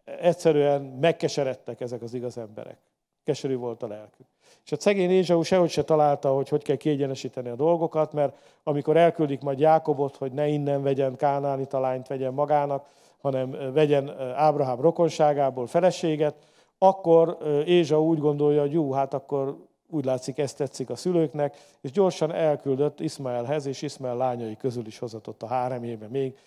egyszerűen 0.04 0.82
megkeseredtek 0.82 1.80
ezek 1.80 2.02
az 2.02 2.14
igaz 2.14 2.38
emberek. 2.38 2.78
Keserű 3.24 3.56
volt 3.56 3.82
a 3.82 3.86
lelkük. 3.86 4.26
És 4.64 4.72
a 4.72 4.76
szegény 4.78 5.10
Ézsau 5.10 5.42
sehogy 5.42 5.70
se 5.70 5.82
találta, 5.82 6.34
hogy 6.34 6.48
hogy 6.48 6.62
kell 6.62 6.76
kiegyenesíteni 6.76 7.48
a 7.48 7.54
dolgokat, 7.56 8.12
mert 8.12 8.36
amikor 8.62 8.96
elküldik 8.96 9.40
majd 9.40 9.58
Jákobot, 9.58 10.16
hogy 10.16 10.32
ne 10.32 10.46
innen 10.48 10.82
vegyen 10.82 11.16
Kánáni 11.16 11.66
talányt 11.66 12.06
vegyen 12.06 12.34
magának, 12.34 12.88
hanem 13.20 13.72
vegyen 13.72 14.20
Ábrahám 14.34 14.80
rokonságából 14.80 15.66
feleséget, 15.66 16.34
akkor 16.78 17.38
Ézsa 17.66 18.02
úgy 18.02 18.18
gondolja, 18.18 18.60
hogy 18.60 18.72
jó, 18.72 18.92
hát 18.92 19.14
akkor 19.14 19.56
úgy 19.90 20.04
látszik, 20.04 20.38
ezt 20.38 20.56
tetszik 20.56 20.90
a 20.90 20.96
szülőknek, 20.96 21.56
és 21.80 21.90
gyorsan 21.90 22.32
elküldött 22.32 23.00
Ismaelhez, 23.00 23.66
és 23.66 23.82
Ismael 23.82 24.16
lányai 24.16 24.56
közül 24.56 24.86
is 24.86 24.98
hozatott 24.98 25.42
a 25.42 25.46
háremjébe 25.46 26.06
még 26.08 26.38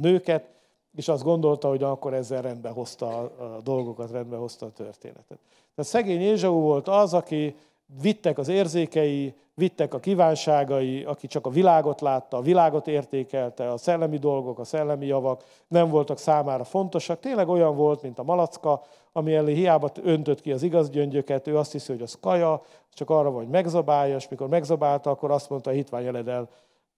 nőket, 0.00 0.48
és 0.96 1.08
azt 1.08 1.22
gondolta, 1.22 1.68
hogy 1.68 1.82
akkor 1.82 2.14
ezzel 2.14 2.42
rendbe 2.42 2.68
hozta 2.68 3.18
a 3.18 3.60
dolgokat, 3.62 4.10
rendbe 4.10 4.36
hozta 4.36 4.66
a 4.66 4.70
történetet. 4.70 5.38
Tehát 5.74 5.90
szegény 5.90 6.20
Ézsau 6.20 6.60
volt 6.60 6.88
az, 6.88 7.14
aki 7.14 7.56
vittek 8.00 8.38
az 8.38 8.48
érzékei, 8.48 9.34
vittek 9.54 9.94
a 9.94 10.00
kívánságai, 10.00 11.04
aki 11.04 11.26
csak 11.26 11.46
a 11.46 11.50
világot 11.50 12.00
látta, 12.00 12.36
a 12.36 12.40
világot 12.40 12.88
értékelte, 12.88 13.70
a 13.72 13.76
szellemi 13.76 14.18
dolgok, 14.18 14.58
a 14.58 14.64
szellemi 14.64 15.06
javak 15.06 15.44
nem 15.68 15.88
voltak 15.88 16.18
számára 16.18 16.64
fontosak. 16.64 17.20
Tényleg 17.20 17.48
olyan 17.48 17.76
volt, 17.76 18.02
mint 18.02 18.18
a 18.18 18.22
malacka, 18.22 18.82
ami 19.12 19.34
elé 19.34 19.54
hiába 19.54 19.90
öntött 20.02 20.40
ki 20.40 20.52
az 20.52 20.62
igaz 20.62 20.90
gyöngyöket, 20.90 21.46
ő 21.46 21.56
azt 21.56 21.72
hiszi, 21.72 21.92
hogy 21.92 22.02
az 22.02 22.18
kaja, 22.20 22.62
csak 22.92 23.10
arra 23.10 23.30
van, 23.30 23.42
hogy 23.42 23.50
megzabálja, 23.50 24.16
és 24.16 24.28
mikor 24.28 24.48
megzabálta, 24.48 25.10
akkor 25.10 25.30
azt 25.30 25.50
mondta, 25.50 25.70
hitvány 25.70 26.06
eledel, 26.06 26.48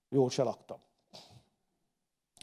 jól 0.09 0.31
se 0.31 0.43
laktam. 0.43 0.79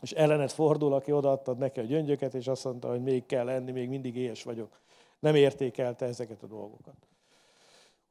És 0.02 0.12
ellenet 0.12 0.52
fordul, 0.52 0.94
aki 0.94 1.12
odaadtad 1.12 1.58
neki 1.58 1.80
a 1.80 1.84
gyöngyöket, 1.84 2.34
és 2.34 2.48
azt 2.48 2.64
mondta, 2.64 2.90
hogy 2.90 3.02
még 3.02 3.26
kell 3.26 3.50
enni, 3.50 3.72
még 3.72 3.90
mindig 3.90 4.16
éhes 4.16 4.44
vagyok. 4.44 4.80
Nem 5.20 5.36
értékelte 5.36 6.06
ezeket 6.06 6.44
a 6.44 6.48
dolgokat. 6.48 7.09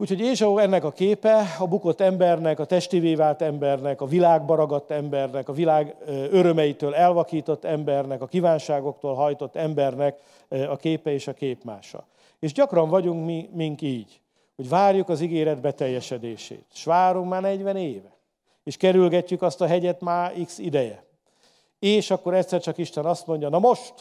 Úgyhogy 0.00 0.20
Ézsau 0.20 0.58
ennek 0.58 0.84
a 0.84 0.90
képe, 0.90 1.42
a 1.58 1.66
bukott 1.66 2.00
embernek, 2.00 2.58
a 2.58 2.64
testivé 2.64 3.14
vált 3.14 3.42
embernek, 3.42 4.00
a 4.00 4.06
világba 4.06 4.84
embernek, 4.88 5.48
a 5.48 5.52
világ 5.52 5.96
örömeitől 6.30 6.94
elvakított 6.94 7.64
embernek, 7.64 8.22
a 8.22 8.26
kívánságoktól 8.26 9.14
hajtott 9.14 9.56
embernek 9.56 10.18
a 10.48 10.76
képe 10.76 11.12
és 11.12 11.26
a 11.26 11.32
képmása. 11.32 12.06
És 12.38 12.52
gyakran 12.52 12.88
vagyunk 12.88 13.24
mi, 13.24 13.48
mink 13.52 13.82
így, 13.82 14.20
hogy 14.56 14.68
várjuk 14.68 15.08
az 15.08 15.20
ígéret 15.20 15.60
beteljesedését. 15.60 16.64
És 16.74 16.84
várunk 16.84 17.28
már 17.28 17.42
40 17.42 17.76
éve. 17.76 18.12
És 18.64 18.76
kerülgetjük 18.76 19.42
azt 19.42 19.60
a 19.60 19.66
hegyet 19.66 20.00
már 20.00 20.32
x 20.44 20.58
ideje. 20.58 21.04
És 21.78 22.10
akkor 22.10 22.34
egyszer 22.34 22.60
csak 22.60 22.78
Isten 22.78 23.04
azt 23.04 23.26
mondja, 23.26 23.48
na 23.48 23.58
most, 23.58 23.94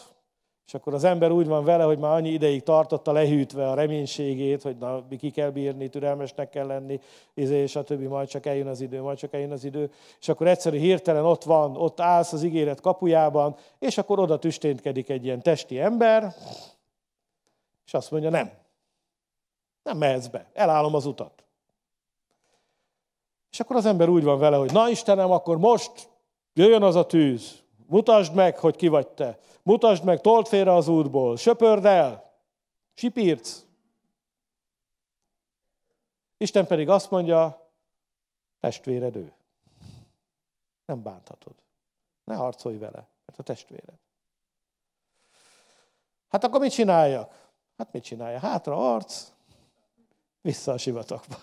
és 0.67 0.73
akkor 0.73 0.93
az 0.93 1.03
ember 1.03 1.31
úgy 1.31 1.47
van 1.47 1.63
vele, 1.63 1.83
hogy 1.83 1.97
már 1.97 2.11
annyi 2.11 2.29
ideig 2.29 2.63
tartotta 2.63 3.11
lehűtve 3.11 3.69
a 3.69 3.73
reménységét, 3.73 4.61
hogy 4.61 4.77
na, 4.77 5.07
ki 5.17 5.29
kell 5.29 5.49
bírni, 5.49 5.89
türelmesnek 5.89 6.49
kell 6.49 6.65
lenni, 6.65 6.99
és 7.33 7.75
a 7.75 7.83
többi, 7.83 8.05
majd 8.05 8.27
csak 8.27 8.45
eljön 8.45 8.67
az 8.67 8.81
idő, 8.81 9.01
majd 9.01 9.17
csak 9.17 9.33
eljön 9.33 9.51
az 9.51 9.63
idő. 9.63 9.91
És 10.19 10.29
akkor 10.29 10.47
egyszerű 10.47 10.77
hirtelen 10.77 11.25
ott 11.25 11.43
van, 11.43 11.75
ott 11.75 11.99
állsz 11.99 12.33
az 12.33 12.43
ígéret 12.43 12.81
kapujában, 12.81 13.55
és 13.79 13.97
akkor 13.97 14.19
oda 14.19 14.39
tüsténtkedik 14.39 15.09
egy 15.09 15.25
ilyen 15.25 15.41
testi 15.41 15.79
ember, 15.79 16.33
és 17.85 17.93
azt 17.93 18.11
mondja, 18.11 18.29
nem. 18.29 18.51
Nem 19.83 19.97
mehetsz 19.97 20.27
be, 20.27 20.49
elállom 20.53 20.95
az 20.95 21.05
utat. 21.05 21.43
És 23.51 23.59
akkor 23.59 23.75
az 23.75 23.85
ember 23.85 24.09
úgy 24.09 24.23
van 24.23 24.39
vele, 24.39 24.57
hogy 24.57 24.71
na 24.71 24.89
Istenem, 24.89 25.31
akkor 25.31 25.57
most 25.57 26.09
jöjjön 26.53 26.83
az 26.83 26.95
a 26.95 27.05
tűz, 27.05 27.65
Mutasd 27.87 28.33
meg, 28.33 28.57
hogy 28.57 28.75
ki 28.75 28.87
vagy 28.87 29.07
te. 29.07 29.39
Mutasd 29.63 30.03
meg, 30.03 30.21
told 30.21 30.47
félre 30.47 30.73
az 30.73 30.87
útból, 30.87 31.37
söpörd 31.37 31.85
el, 31.85 32.33
sipírc. 32.93 33.65
Isten 36.37 36.67
pedig 36.67 36.89
azt 36.89 37.11
mondja, 37.11 37.69
testvéred 38.59 39.15
ő. 39.15 39.33
Nem 40.85 41.03
bánthatod. 41.03 41.55
Ne 42.23 42.35
harcolj 42.35 42.77
vele, 42.77 43.07
mert 43.25 43.39
a 43.39 43.43
testvéred. 43.43 43.99
Hát 46.27 46.43
akkor 46.43 46.59
mit 46.59 46.71
csináljak? 46.71 47.51
Hát 47.77 47.91
mit 47.91 48.03
csinálja? 48.03 48.39
Hátra 48.39 48.93
arc, 48.93 49.31
vissza 50.41 50.71
a 50.71 50.77
sivatagba. 50.77 51.35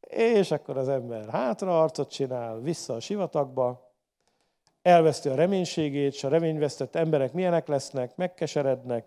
És 0.00 0.50
akkor 0.50 0.76
az 0.76 0.88
ember 0.88 1.28
hátra 1.28 1.82
arcot 1.82 2.10
csinál, 2.10 2.60
vissza 2.60 2.94
a 2.94 3.00
sivatagba, 3.00 3.87
elveszti 4.88 5.28
a 5.28 5.34
reménységét, 5.34 6.12
és 6.12 6.24
a 6.24 6.28
reményvesztett 6.28 6.94
emberek 6.94 7.32
milyenek 7.32 7.68
lesznek, 7.68 8.16
megkeserednek, 8.16 9.06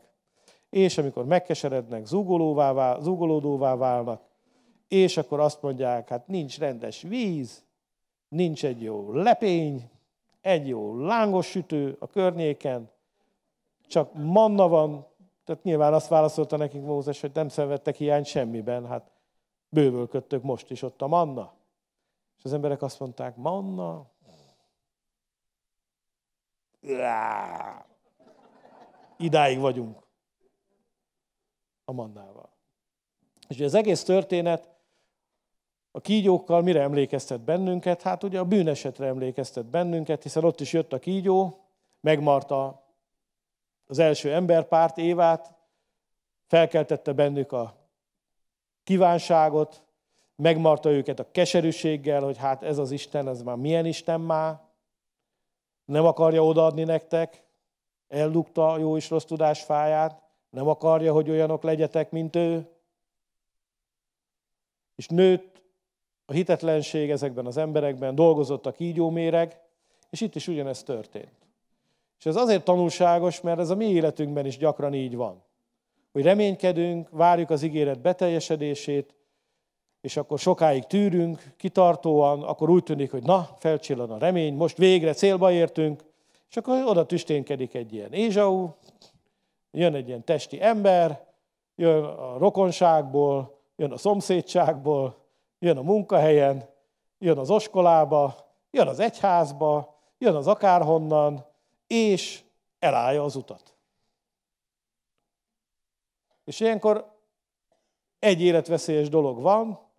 és 0.69 0.97
amikor 0.97 1.25
megkeserednek, 1.25 2.05
zúgolóvá, 2.05 2.99
zúgolódóvá 2.99 3.75
válnak, 3.75 4.21
és 4.87 5.17
akkor 5.17 5.39
azt 5.39 5.61
mondják, 5.61 6.09
hát 6.09 6.27
nincs 6.27 6.59
rendes 6.59 7.01
víz, 7.01 7.63
nincs 8.27 8.65
egy 8.65 8.81
jó 8.81 9.13
lepény, 9.13 9.89
egy 10.41 10.67
jó 10.67 10.99
lángos 10.99 11.47
sütő 11.47 11.95
a 11.99 12.07
környéken, 12.07 12.89
csak 13.87 14.13
manna 14.13 14.67
van, 14.67 15.07
tehát 15.45 15.63
nyilván 15.63 15.93
azt 15.93 16.07
válaszolta 16.07 16.57
nekik 16.57 16.81
Mózes, 16.81 17.21
hogy 17.21 17.31
nem 17.33 17.47
szenvedtek 17.47 17.95
hiány 17.95 18.23
semmiben, 18.23 18.87
hát 18.87 19.11
bővölködtök 19.69 20.43
most 20.43 20.71
is 20.71 20.81
ott 20.81 21.01
a 21.01 21.07
manna. 21.07 21.53
És 22.37 22.43
az 22.43 22.53
emberek 22.53 22.81
azt 22.81 22.99
mondták, 22.99 23.35
manna, 23.35 24.09
Idáig 29.17 29.59
vagyunk 29.59 29.97
a 31.85 31.91
mannával. 31.91 32.49
És 33.47 33.59
az 33.59 33.73
egész 33.73 34.03
történet 34.03 34.69
a 35.91 36.01
kígyókkal 36.01 36.61
mire 36.61 36.81
emlékeztet 36.81 37.41
bennünket? 37.41 38.01
Hát 38.01 38.23
ugye 38.23 38.39
a 38.39 38.45
bűnesetre 38.45 39.05
emlékeztet 39.05 39.65
bennünket, 39.65 40.23
hiszen 40.23 40.43
ott 40.43 40.59
is 40.59 40.73
jött 40.73 40.93
a 40.93 40.99
kígyó, 40.99 41.65
megmarta 41.99 42.83
az 43.87 43.99
első 43.99 44.33
emberpárt 44.33 44.97
Évát, 44.97 45.53
felkeltette 46.47 47.13
bennük 47.13 47.51
a 47.51 47.75
kívánságot, 48.83 49.83
megmarta 50.35 50.91
őket 50.91 51.19
a 51.19 51.31
keserűséggel, 51.31 52.21
hogy 52.21 52.37
hát 52.37 52.63
ez 52.63 52.77
az 52.77 52.91
Isten, 52.91 53.27
ez 53.27 53.41
már 53.41 53.55
milyen 53.55 53.85
Isten 53.85 54.21
már, 54.21 54.59
nem 55.85 56.05
akarja 56.05 56.45
odaadni 56.45 56.83
nektek, 56.83 57.43
eldugta 58.07 58.77
jó 58.77 58.97
és 58.97 59.09
rossz 59.09 59.23
tudás 59.23 59.63
fáját, 59.63 60.21
nem 60.49 60.67
akarja, 60.67 61.13
hogy 61.13 61.29
olyanok 61.29 61.63
legyetek, 61.63 62.11
mint 62.11 62.35
ő. 62.35 62.69
És 64.95 65.07
nőtt 65.07 65.61
a 66.25 66.33
hitetlenség 66.33 67.09
ezekben 67.09 67.45
az 67.45 67.57
emberekben, 67.57 68.15
dolgozott 68.15 68.65
a 68.65 68.71
kígyóméreg, 68.71 69.59
és 70.09 70.21
itt 70.21 70.35
is 70.35 70.47
ugyanezt 70.47 70.85
történt. 70.85 71.31
És 72.19 72.25
ez 72.25 72.35
azért 72.35 72.63
tanulságos, 72.63 73.41
mert 73.41 73.59
ez 73.59 73.69
a 73.69 73.75
mi 73.75 73.85
életünkben 73.85 74.45
is 74.45 74.57
gyakran 74.57 74.93
így 74.93 75.15
van. 75.15 75.43
Hogy 76.11 76.23
reménykedünk, 76.23 77.09
várjuk 77.09 77.49
az 77.49 77.63
ígéret 77.63 78.01
beteljesedését, 78.01 79.13
és 80.01 80.17
akkor 80.17 80.39
sokáig 80.39 80.83
tűrünk, 80.83 81.53
kitartóan, 81.57 82.43
akkor 82.43 82.69
úgy 82.69 82.83
tűnik, 82.83 83.11
hogy 83.11 83.23
na, 83.23 83.49
felcsillan 83.59 84.11
a 84.11 84.17
remény, 84.17 84.53
most 84.53 84.77
végre 84.77 85.13
célba 85.13 85.51
értünk, 85.51 86.03
és 86.49 86.57
akkor 86.57 86.83
oda 86.85 87.05
tüsténkedik 87.05 87.73
egy 87.73 87.93
ilyen 87.93 88.13
Ézsau, 88.13 88.69
jön 89.71 89.95
egy 89.95 90.07
ilyen 90.07 90.23
testi 90.23 90.61
ember, 90.61 91.27
jön 91.75 92.03
a 92.03 92.37
rokonságból, 92.37 93.57
jön 93.75 93.91
a 93.91 93.97
szomszédságból, 93.97 95.15
jön 95.59 95.77
a 95.77 95.81
munkahelyen, 95.81 96.69
jön 97.17 97.37
az 97.37 97.49
oskolába, 97.49 98.35
jön 98.71 98.87
az 98.87 98.99
egyházba, 98.99 99.99
jön 100.17 100.35
az 100.35 100.47
akárhonnan, 100.47 101.45
és 101.87 102.43
elállja 102.79 103.23
az 103.23 103.35
utat. 103.35 103.75
És 106.43 106.59
ilyenkor 106.59 107.19
egy 108.19 108.41
életveszélyes 108.41 109.09
dolog 109.09 109.41
van, 109.41 109.90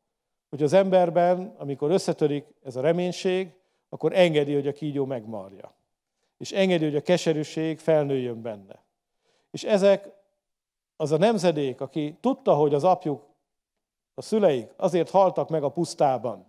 hogy 0.52 0.62
az 0.62 0.72
emberben, 0.72 1.54
amikor 1.58 1.90
összetörik 1.90 2.44
ez 2.62 2.76
a 2.76 2.80
reménység, 2.80 3.52
akkor 3.88 4.12
engedi, 4.12 4.54
hogy 4.54 4.66
a 4.66 4.72
kígyó 4.72 5.04
megmarja. 5.04 5.74
És 6.38 6.52
engedi, 6.52 6.84
hogy 6.84 6.96
a 6.96 7.02
keserűség 7.02 7.78
felnőjön 7.78 8.42
benne. 8.42 8.82
És 9.50 9.64
ezek 9.64 10.08
az 10.96 11.12
a 11.12 11.16
nemzedék, 11.16 11.80
aki 11.80 12.16
tudta, 12.20 12.54
hogy 12.54 12.74
az 12.74 12.84
apjuk, 12.84 13.22
a 14.14 14.22
szüleik 14.22 14.70
azért 14.76 15.10
haltak 15.10 15.48
meg 15.48 15.62
a 15.62 15.70
pusztában, 15.70 16.46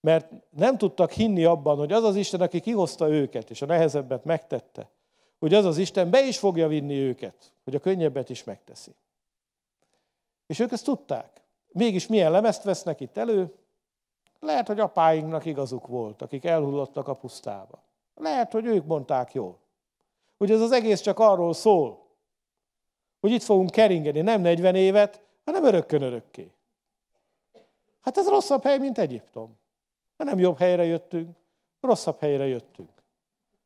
mert 0.00 0.30
nem 0.50 0.78
tudtak 0.78 1.10
hinni 1.10 1.44
abban, 1.44 1.76
hogy 1.76 1.92
az 1.92 2.04
az 2.04 2.16
Isten, 2.16 2.40
aki 2.40 2.60
kihozta 2.60 3.08
őket, 3.08 3.50
és 3.50 3.62
a 3.62 3.66
nehezebbet 3.66 4.24
megtette, 4.24 4.90
hogy 5.38 5.54
az 5.54 5.64
az 5.64 5.78
Isten 5.78 6.10
be 6.10 6.26
is 6.26 6.38
fogja 6.38 6.68
vinni 6.68 6.98
őket, 6.98 7.52
hogy 7.64 7.74
a 7.74 7.80
könnyebbet 7.80 8.30
is 8.30 8.44
megteszi. 8.44 8.94
És 10.46 10.58
ők 10.58 10.72
ezt 10.72 10.84
tudták. 10.84 11.39
Mégis 11.72 12.06
milyen 12.06 12.30
lemezt 12.30 12.62
vesznek 12.62 13.00
itt 13.00 13.16
elő? 13.16 13.54
Lehet, 14.40 14.66
hogy 14.66 14.80
apáinknak 14.80 15.44
igazuk 15.44 15.86
volt, 15.86 16.22
akik 16.22 16.44
elhullottak 16.44 17.08
a 17.08 17.14
pusztába. 17.14 17.82
Lehet, 18.14 18.52
hogy 18.52 18.66
ők 18.66 18.86
mondták 18.86 19.32
jól. 19.32 19.58
Hogy 20.38 20.50
ez 20.50 20.60
az 20.60 20.72
egész 20.72 21.00
csak 21.00 21.18
arról 21.18 21.52
szól, 21.52 22.06
hogy 23.20 23.30
itt 23.30 23.42
fogunk 23.42 23.70
keringeni 23.70 24.20
nem 24.20 24.40
40 24.40 24.74
évet, 24.74 25.22
hanem 25.44 25.64
örökkön 25.64 26.02
örökké. 26.02 26.52
Hát 28.00 28.16
ez 28.16 28.28
rosszabb 28.28 28.62
hely, 28.62 28.78
mint 28.78 28.98
Egyiptom. 28.98 29.58
Ha 30.16 30.24
nem 30.24 30.38
jobb 30.38 30.58
helyre 30.58 30.84
jöttünk, 30.84 31.36
rosszabb 31.80 32.20
helyre 32.20 32.46
jöttünk. 32.46 32.90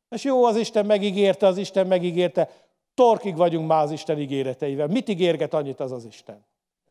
És 0.09 0.23
jó, 0.23 0.43
az 0.43 0.55
Isten 0.55 0.85
megígérte, 0.85 1.47
az 1.47 1.57
Isten 1.57 1.87
megígérte, 1.87 2.49
torkig 2.93 3.35
vagyunk 3.35 3.67
már 3.67 3.83
az 3.83 3.91
Isten 3.91 4.19
ígéreteivel. 4.19 4.87
Mit 4.87 5.09
ígérget 5.09 5.53
annyit 5.53 5.79
az 5.79 5.91
az 5.91 6.05
Isten? 6.05 6.45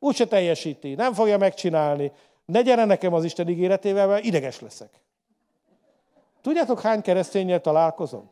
Úgyse 0.05 0.27
teljesíti, 0.27 0.95
nem 0.95 1.13
fogja 1.13 1.39
megcsinálni. 1.39 2.13
Ne 2.45 2.63
gyere 2.63 2.85
nekem 2.85 3.15
az 3.15 3.25
Isten 3.25 3.49
ígéretével, 3.49 4.07
mert 4.07 4.25
ideges 4.25 4.61
leszek. 4.61 5.01
Tudjátok, 6.41 6.81
hány 6.81 7.03
keresztényel 7.03 7.61
találkozom? 7.61 8.31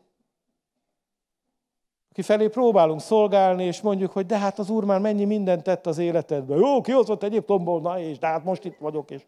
Aki 2.09 2.21
felé 2.21 2.47
próbálunk 2.47 3.01
szolgálni, 3.01 3.63
és 3.63 3.81
mondjuk, 3.81 4.11
hogy 4.11 4.25
de 4.25 4.37
hát 4.37 4.59
az 4.59 4.69
Úr 4.69 4.83
már 4.83 4.99
mennyi 4.99 5.25
mindent 5.25 5.63
tett 5.63 5.87
az 5.87 5.97
életedben. 5.97 6.57
Jó, 6.57 6.81
kihozott 6.81 7.23
Egyiptomból, 7.23 7.81
na 7.81 7.99
és 7.99 8.17
de 8.17 8.27
hát 8.27 8.43
most 8.43 8.65
itt 8.65 8.77
vagyok, 8.77 9.11
és 9.11 9.21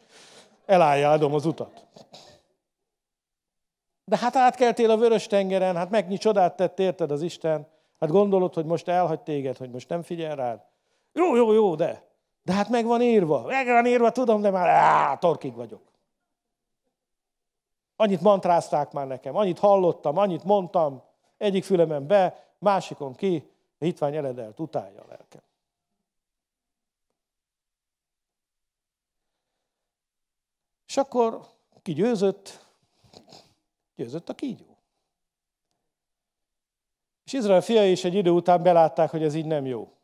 elállja 0.65 1.11
az 1.11 1.45
utat. 1.45 1.85
De 4.03 4.17
hát 4.17 4.35
átkeltél 4.35 4.91
a 4.91 4.97
vörös 4.97 5.27
tengeren, 5.27 5.75
hát 5.75 5.89
megnnyi 5.89 6.17
csodát 6.17 6.55
tett, 6.55 6.79
érted 6.79 7.11
az 7.11 7.21
Isten. 7.21 7.67
Hát 7.99 8.09
gondolod, 8.09 8.53
hogy 8.53 8.65
most 8.65 8.87
elhagy 8.87 9.19
téged, 9.19 9.57
hogy 9.57 9.69
most 9.69 9.89
nem 9.89 10.01
figyel 10.01 10.35
rád. 10.35 10.59
Jó, 11.13 11.35
jó, 11.35 11.53
jó, 11.53 11.75
de. 11.75 12.13
De 12.45 12.53
hát 12.53 12.69
meg 12.69 12.85
van 12.85 13.01
írva. 13.01 13.41
Meg 13.41 13.65
van 13.65 13.85
írva, 13.85 14.11
tudom, 14.11 14.41
de 14.41 14.49
már 14.49 14.67
á, 14.67 15.17
torkig 15.17 15.53
vagyok. 15.53 15.81
Annyit 17.95 18.21
mantrázták 18.21 18.91
már 18.91 19.07
nekem, 19.07 19.35
annyit 19.35 19.59
hallottam, 19.59 20.17
annyit 20.17 20.43
mondtam, 20.43 21.03
egyik 21.37 21.63
fülemen 21.63 22.07
be, 22.07 22.53
másikon 22.59 23.15
ki, 23.15 23.51
a 23.79 23.83
hitvány 23.83 24.15
eledelt, 24.15 24.59
utálja 24.59 25.01
a 25.01 25.05
lelkem. 25.07 25.41
És 30.87 30.97
akkor 30.97 31.45
ki 31.81 31.93
győzött? 31.93 32.65
Győzött 33.95 34.29
a 34.29 34.33
kígyó. 34.33 34.77
És 37.23 37.33
Izrael 37.33 37.61
fiai 37.61 37.91
is 37.91 38.03
egy 38.03 38.13
idő 38.13 38.29
után 38.29 38.63
belátták, 38.63 39.09
hogy 39.09 39.23
ez 39.23 39.35
így 39.35 39.45
nem 39.45 39.65
jó. 39.65 39.94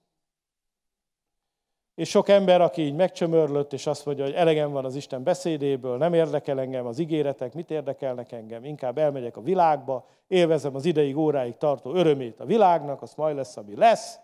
És 2.01 2.09
sok 2.09 2.29
ember, 2.29 2.61
aki 2.61 2.81
így 2.81 2.95
megcsömörlött, 2.95 3.73
és 3.73 3.87
azt 3.87 4.05
mondja, 4.05 4.23
hogy 4.23 4.33
elegem 4.33 4.71
van 4.71 4.85
az 4.85 4.95
Isten 4.95 5.23
beszédéből, 5.23 5.97
nem 5.97 6.13
érdekel 6.13 6.59
engem 6.59 6.85
az 6.85 6.99
ígéretek, 6.99 7.53
mit 7.53 7.71
érdekelnek 7.71 8.31
engem, 8.31 8.65
inkább 8.65 8.97
elmegyek 8.97 9.37
a 9.37 9.41
világba, 9.41 10.05
élvezem 10.27 10.75
az 10.75 10.85
ideig, 10.85 11.17
óráig 11.17 11.57
tartó 11.57 11.93
örömét 11.93 12.39
a 12.39 12.45
világnak, 12.45 13.01
az 13.01 13.13
majd 13.15 13.35
lesz, 13.35 13.57
ami 13.57 13.75
lesz. 13.75 14.19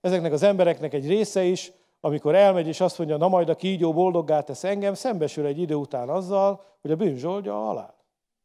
Ezeknek 0.00 0.32
az 0.32 0.42
embereknek 0.42 0.92
egy 0.92 1.08
része 1.08 1.42
is, 1.42 1.72
amikor 2.00 2.34
elmegy 2.34 2.66
és 2.66 2.80
azt 2.80 2.98
mondja, 2.98 3.16
na 3.16 3.28
majd 3.28 3.48
a 3.48 3.54
kígyó 3.54 3.92
boldoggá 3.92 4.40
tesz 4.40 4.64
engem, 4.64 4.94
szembesül 4.94 5.46
egy 5.46 5.58
idő 5.58 5.74
után 5.74 6.08
azzal, 6.08 6.64
hogy 6.80 6.90
a 6.90 6.96
bűn 6.96 7.16
zsoldja 7.16 7.62
a 7.62 7.64
halál. 7.66 7.94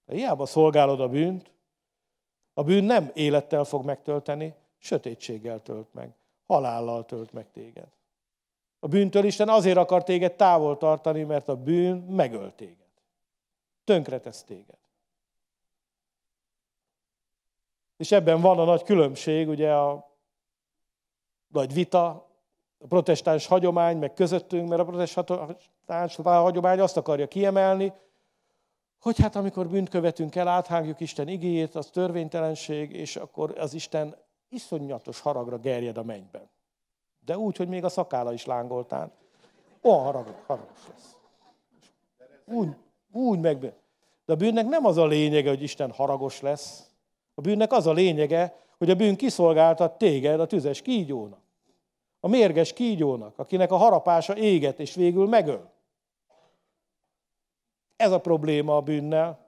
Hiába 0.06 0.46
szolgálod 0.46 1.02
a 1.02 1.08
bűnt, 1.08 1.52
a 2.54 2.64
bűn 2.64 2.84
nem 2.84 3.12
élettel 3.14 3.64
fog 3.64 3.86
megtölteni, 3.86 4.54
sötétséggel 4.78 5.62
tölt 5.62 5.94
meg, 5.94 6.16
halállal 6.48 7.06
tölt 7.06 7.34
meg 7.34 7.52
téged. 7.52 7.96
A 8.88 8.90
bűntől 8.90 9.24
Isten 9.24 9.50
azért 9.50 9.78
akar 9.78 10.04
téged 10.04 10.34
távol 10.34 10.78
tartani, 10.78 11.24
mert 11.24 11.48
a 11.48 11.56
bűn 11.56 11.96
megöl 11.98 12.56
téged. 12.56 12.88
Tönkretesz 13.84 14.44
téged. 14.44 14.78
És 17.98 18.12
ebben 18.12 18.42
van 18.42 18.60
a 18.60 18.64
nagy 18.64 18.84
különbség, 18.84 19.48
ugye 19.48 19.74
a 19.74 20.12
nagy 21.48 21.74
vita, 21.74 22.08
a 22.78 22.88
protestáns 22.88 23.46
hagyomány, 23.46 23.98
meg 23.98 24.14
közöttünk, 24.14 24.70
mert 24.70 24.82
a 24.82 24.86
protestáns 24.86 26.16
hagyomány 26.16 26.80
azt 26.80 26.98
akarja 26.98 27.28
kiemelni, 27.28 27.94
hogy 29.00 29.20
hát 29.20 29.36
amikor 29.36 29.68
bűnt 29.68 29.90
követünk 29.90 30.36
el, 30.36 30.48
áthágjuk 30.48 31.00
Isten 31.00 31.28
igéjét, 31.28 31.76
az 31.76 31.90
törvénytelenség, 31.90 32.92
és 32.92 33.16
akkor 33.16 33.58
az 33.58 33.74
Isten 33.74 34.16
iszonyatos 34.50 35.20
haragra 35.20 35.58
gerjed 35.58 35.98
a 35.98 36.04
mennyben 36.04 36.50
de 37.28 37.38
úgy, 37.38 37.58
hogy 37.58 37.68
még 37.68 37.84
a 37.84 37.90
szakála 37.90 38.34
is 38.34 38.46
lángoltán. 38.46 39.12
Olyan 39.82 40.04
haragos, 40.04 40.36
haragos 40.48 40.88
lesz. 40.90 41.16
Úgy, 42.46 42.70
úgy 43.12 43.40
meg. 43.40 43.60
De 44.26 44.34
a 44.34 44.36
bűnnek 44.36 44.66
nem 44.66 44.86
az 44.86 44.98
a 44.98 45.06
lényege, 45.06 45.50
hogy 45.50 45.62
Isten 45.62 45.92
haragos 45.92 46.42
lesz. 46.42 46.90
A 47.36 47.42
bűnnek 47.42 47.72
az 47.72 47.88
a 47.88 47.94
lényege, 47.94 48.60
hogy 48.78 48.90
a 48.90 48.96
bűn 48.96 49.16
kiszolgáltat 49.16 49.98
téged 49.98 50.40
a 50.40 50.48
tüzes 50.48 50.82
kígyónak. 50.82 51.40
A 52.20 52.28
mérges 52.28 52.74
kígyónak, 52.74 53.40
akinek 53.40 53.72
a 53.72 53.78
harapása 53.78 54.38
éget 54.38 54.80
és 54.80 54.96
végül 54.96 55.28
megöl. 55.28 55.72
Ez 57.96 58.12
a 58.12 58.20
probléma 58.20 58.76
a 58.76 58.82
bűnnel. 58.82 59.47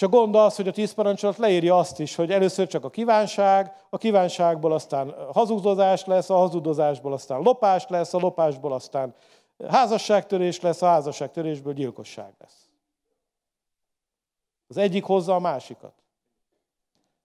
És 0.00 0.06
a 0.06 0.08
gond 0.08 0.34
az, 0.34 0.56
hogy 0.56 0.68
a 0.68 0.72
tíz 0.72 0.92
parancsolat 0.92 1.36
leírja 1.36 1.78
azt 1.78 2.00
is, 2.00 2.14
hogy 2.14 2.30
először 2.30 2.66
csak 2.66 2.84
a 2.84 2.90
kívánság, 2.90 3.72
a 3.90 3.98
kívánságból 3.98 4.72
aztán 4.72 5.14
hazudozás 5.32 6.04
lesz, 6.04 6.30
a 6.30 6.36
hazudozásból 6.36 7.12
aztán 7.12 7.40
lopás 7.40 7.86
lesz, 7.88 8.14
a 8.14 8.18
lopásból 8.18 8.72
aztán 8.72 9.14
házasságtörés 9.68 10.60
lesz, 10.60 10.82
a 10.82 10.86
házasságtörésből 10.86 11.72
gyilkosság 11.72 12.32
lesz. 12.38 12.68
Az 14.68 14.76
egyik 14.76 15.04
hozza 15.04 15.34
a 15.34 15.38
másikat. 15.38 15.92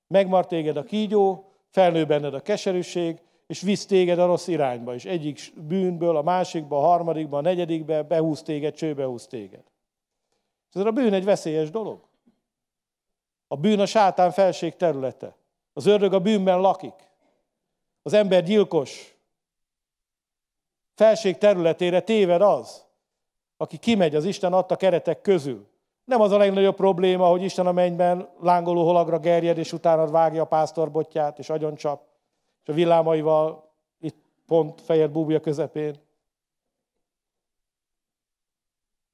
Megmar 0.07 0.47
téged 0.47 0.77
a 0.77 0.83
kígyó, 0.83 1.51
felnő 1.69 2.05
benned 2.05 2.33
a 2.33 2.41
keserűség, 2.41 3.21
és 3.47 3.61
visz 3.61 3.85
téged 3.85 4.19
a 4.19 4.25
rossz 4.25 4.47
irányba, 4.47 4.93
és 4.93 5.05
egyik 5.05 5.53
bűnből 5.67 6.17
a 6.17 6.21
másikba, 6.21 6.77
a 6.77 6.87
harmadikba, 6.87 7.37
a 7.37 7.41
negyedikbe 7.41 8.03
behúz 8.03 8.41
téged, 8.41 8.73
csőbe 8.73 9.05
húz 9.05 9.27
téged. 9.27 9.63
Ez 10.73 10.85
a 10.85 10.91
bűn 10.91 11.13
egy 11.13 11.25
veszélyes 11.25 11.69
dolog. 11.69 12.13
A 13.47 13.55
bűn 13.55 13.79
a 13.79 13.85
sátán 13.85 14.31
felség 14.31 14.75
területe. 14.75 15.35
Az 15.73 15.85
ördög 15.85 16.13
a 16.13 16.19
bűnben 16.19 16.59
lakik. 16.59 16.93
Az 18.01 18.13
ember 18.13 18.43
gyilkos. 18.43 19.17
Felség 20.95 21.37
területére 21.37 21.99
téved 21.99 22.41
az, 22.41 22.85
aki 23.57 23.77
kimegy 23.77 24.15
az 24.15 24.25
Isten 24.25 24.53
adta 24.53 24.75
keretek 24.75 25.21
közül. 25.21 25.67
Nem 26.05 26.21
az 26.21 26.31
a 26.31 26.37
legnagyobb 26.37 26.75
probléma, 26.75 27.27
hogy 27.27 27.43
Isten 27.43 27.67
a 27.67 27.71
mennyben 27.71 28.29
lángoló 28.39 28.85
holagra 28.85 29.19
gerjed, 29.19 29.57
és 29.57 29.73
utána 29.73 30.07
vágja 30.07 30.41
a 30.41 30.47
pásztorbotját, 30.47 31.39
és 31.39 31.49
agyoncsap, 31.49 32.03
és 32.63 32.69
a 32.69 32.73
villámaival 32.73 33.71
itt 33.99 34.23
pont 34.47 34.81
fejed 34.81 35.11
búbja 35.11 35.39
közepén. 35.39 36.04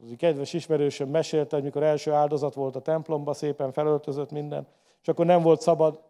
Az 0.03 0.11
egy 0.11 0.17
kedves 0.17 0.53
ismerősöm 0.53 1.09
mesélte, 1.09 1.55
hogy 1.55 1.65
mikor 1.65 1.83
első 1.83 2.11
áldozat 2.11 2.53
volt 2.53 2.75
a 2.75 2.81
templomba, 2.81 3.33
szépen 3.33 3.71
felöltözött 3.71 4.31
minden, 4.31 4.67
és 5.01 5.07
akkor 5.07 5.25
nem 5.25 5.41
volt 5.41 5.61
szabad 5.61 6.01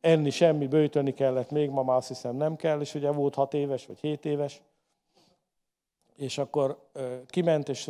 enni 0.00 0.30
semmi, 0.30 0.66
bőjteni 0.66 1.14
kellett 1.14 1.50
még, 1.50 1.70
ma 1.70 1.82
már 1.82 1.96
azt 1.96 2.08
hiszem 2.08 2.36
nem 2.36 2.56
kell, 2.56 2.80
és 2.80 2.94
ugye 2.94 3.10
volt 3.10 3.34
hat 3.34 3.54
éves 3.54 3.86
vagy 3.86 3.98
hét 3.98 4.24
éves, 4.24 4.62
és 6.16 6.38
akkor 6.38 6.88
kiment, 7.26 7.68
és 7.68 7.88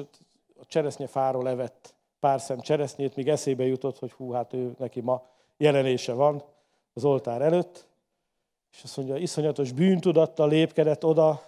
a 0.60 0.66
cseresznyefáról 0.66 1.48
evett 1.48 1.94
pár 2.20 2.40
szem 2.40 2.60
cseresznyét, 2.60 3.16
míg 3.16 3.28
eszébe 3.28 3.64
jutott, 3.64 3.98
hogy 3.98 4.12
hú, 4.12 4.30
hát 4.30 4.52
ő 4.52 4.74
neki 4.78 5.00
ma 5.00 5.26
jelenése 5.56 6.12
van, 6.12 6.42
az 6.92 7.04
oltár 7.04 7.42
előtt, 7.42 7.86
és 8.72 8.82
azt 8.82 8.96
mondja, 8.96 9.16
iszonyatos 9.16 9.72
bűntudattal 9.72 10.48
lépkedett 10.48 11.04
oda, 11.04 11.42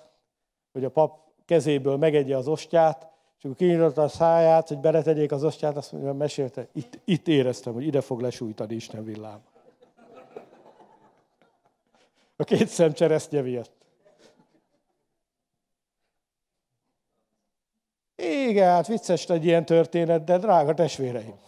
hogy 0.72 0.84
a 0.84 0.90
pap 0.90 1.18
kezéből 1.44 1.96
megegye 1.96 2.36
az 2.36 2.48
ostját, 2.48 3.14
és 3.46 3.52
akkor 3.52 3.66
kinyitotta 3.66 4.02
a 4.02 4.08
száját, 4.08 4.68
hogy 4.68 4.78
beletegyék 4.78 5.32
az 5.32 5.44
ostját, 5.44 5.76
azt 5.76 5.92
mondja, 5.92 6.12
mesélte, 6.12 6.68
itt, 6.72 6.98
itt 7.04 7.28
éreztem, 7.28 7.72
hogy 7.72 7.86
ide 7.86 8.00
fog 8.00 8.20
lesújtani 8.20 8.74
Isten 8.74 9.04
villám. 9.04 9.40
A 12.36 12.44
két 12.44 12.68
szem 12.68 12.92
cseresznye 12.92 13.40
miatt. 13.40 13.72
Igen, 18.16 18.68
hát 18.68 18.86
vicces 18.86 19.28
egy 19.28 19.44
ilyen 19.44 19.64
történet, 19.64 20.24
de 20.24 20.38
drága 20.38 20.74
testvéreim. 20.74 21.38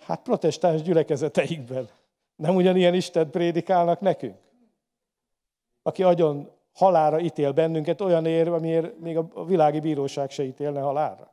Hát 0.00 0.22
protestáns 0.22 0.82
gyülekezeteikben 0.82 1.88
nem 2.36 2.54
ugyanilyen 2.54 2.94
Isten 2.94 3.30
prédikálnak 3.30 4.00
nekünk? 4.00 4.38
Aki 5.82 6.02
agyon 6.02 6.55
halára 6.76 7.20
ítél 7.20 7.52
bennünket 7.52 8.00
olyan 8.00 8.26
ér, 8.26 8.48
amiért 8.48 8.98
még 8.98 9.16
a 9.16 9.44
világi 9.44 9.80
bíróság 9.80 10.30
se 10.30 10.44
ítélne 10.44 10.80
halára. 10.80 11.32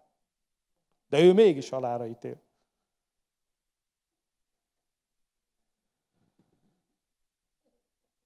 De 1.08 1.20
ő 1.20 1.34
mégis 1.34 1.70
halára 1.70 2.08
ítél. 2.08 2.42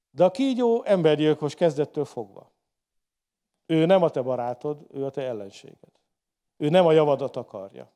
De 0.10 0.24
a 0.24 0.32
kígyó 0.32 0.84
embergyilkos 0.84 1.56
kezdettől 1.56 2.06
fogva. 2.06 2.52
Ő 3.66 3.86
nem 3.86 4.04
a 4.04 4.10
te 4.10 4.22
barátod, 4.22 4.86
ő 4.90 5.06
a 5.06 5.10
te 5.10 5.22
ellenséged. 5.22 5.92
Ő 6.58 6.70
nem 6.70 6.86
a 6.86 6.92
javadat 6.92 7.36
akarja. 7.36 7.92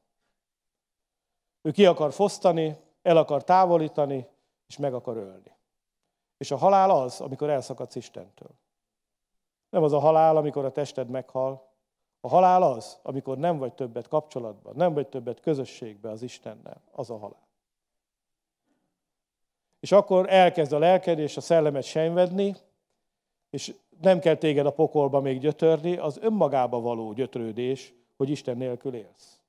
Ő 1.62 1.72
ki 1.72 1.86
akar 1.86 2.14
fosztani, 2.14 2.78
el 3.02 3.18
akar 3.18 3.44
távolítani, 3.44 4.28
és 4.68 4.78
meg 4.78 4.94
akar 4.94 5.18
ölni. 5.18 5.58
És 6.38 6.52
a 6.52 6.58
halál 6.58 6.90
az, 6.90 7.22
amikor 7.22 7.50
elszakadsz 7.50 7.96
Istentől. 7.96 8.60
Nem 9.72 9.84
az 9.84 9.94
a 9.94 10.00
halál, 10.00 10.38
amikor 10.38 10.66
a 10.66 10.72
tested 10.72 11.10
meghal. 11.10 11.70
A 12.22 12.28
halál 12.28 12.64
az, 12.64 13.00
amikor 13.02 13.38
nem 13.38 13.58
vagy 13.58 13.74
többet 13.74 14.08
kapcsolatban, 14.08 14.76
nem 14.76 14.94
vagy 14.94 15.08
többet 15.08 15.40
közösségbe 15.40 16.10
az 16.10 16.22
Istennel. 16.22 16.82
Az 16.92 17.10
a 17.10 17.18
halál. 17.18 17.48
És 19.80 19.92
akkor 19.92 20.26
elkezd 20.30 20.74
a 20.74 20.80
lelked 20.80 21.20
és 21.20 21.38
a 21.38 21.42
szellemet 21.42 21.84
sejnvedni, 21.84 22.56
és 23.50 23.76
nem 24.02 24.20
kell 24.20 24.36
téged 24.36 24.66
a 24.66 24.72
pokolba 24.74 25.22
még 25.22 25.40
gyötörni, 25.40 25.98
az 25.98 26.18
önmagába 26.22 26.80
való 26.80 27.14
gyötrődés, 27.14 27.94
hogy 28.18 28.30
Isten 28.30 28.58
nélkül 28.58 28.96
élsz. 28.96 29.40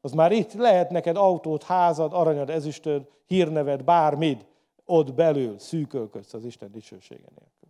Az 0.00 0.12
már 0.12 0.32
itt 0.32 0.52
lehet 0.52 0.90
neked 0.90 1.16
autót, 1.16 1.62
házad, 1.62 2.12
aranyad, 2.12 2.50
ezüstöd, 2.50 3.08
hírneved, 3.26 3.84
bármid, 3.84 4.46
ott 4.84 5.14
belül 5.14 5.58
szűkölködsz 5.58 6.34
az 6.34 6.44
Isten 6.44 6.72
dicsősége 6.72 7.28
nélkül. 7.28 7.63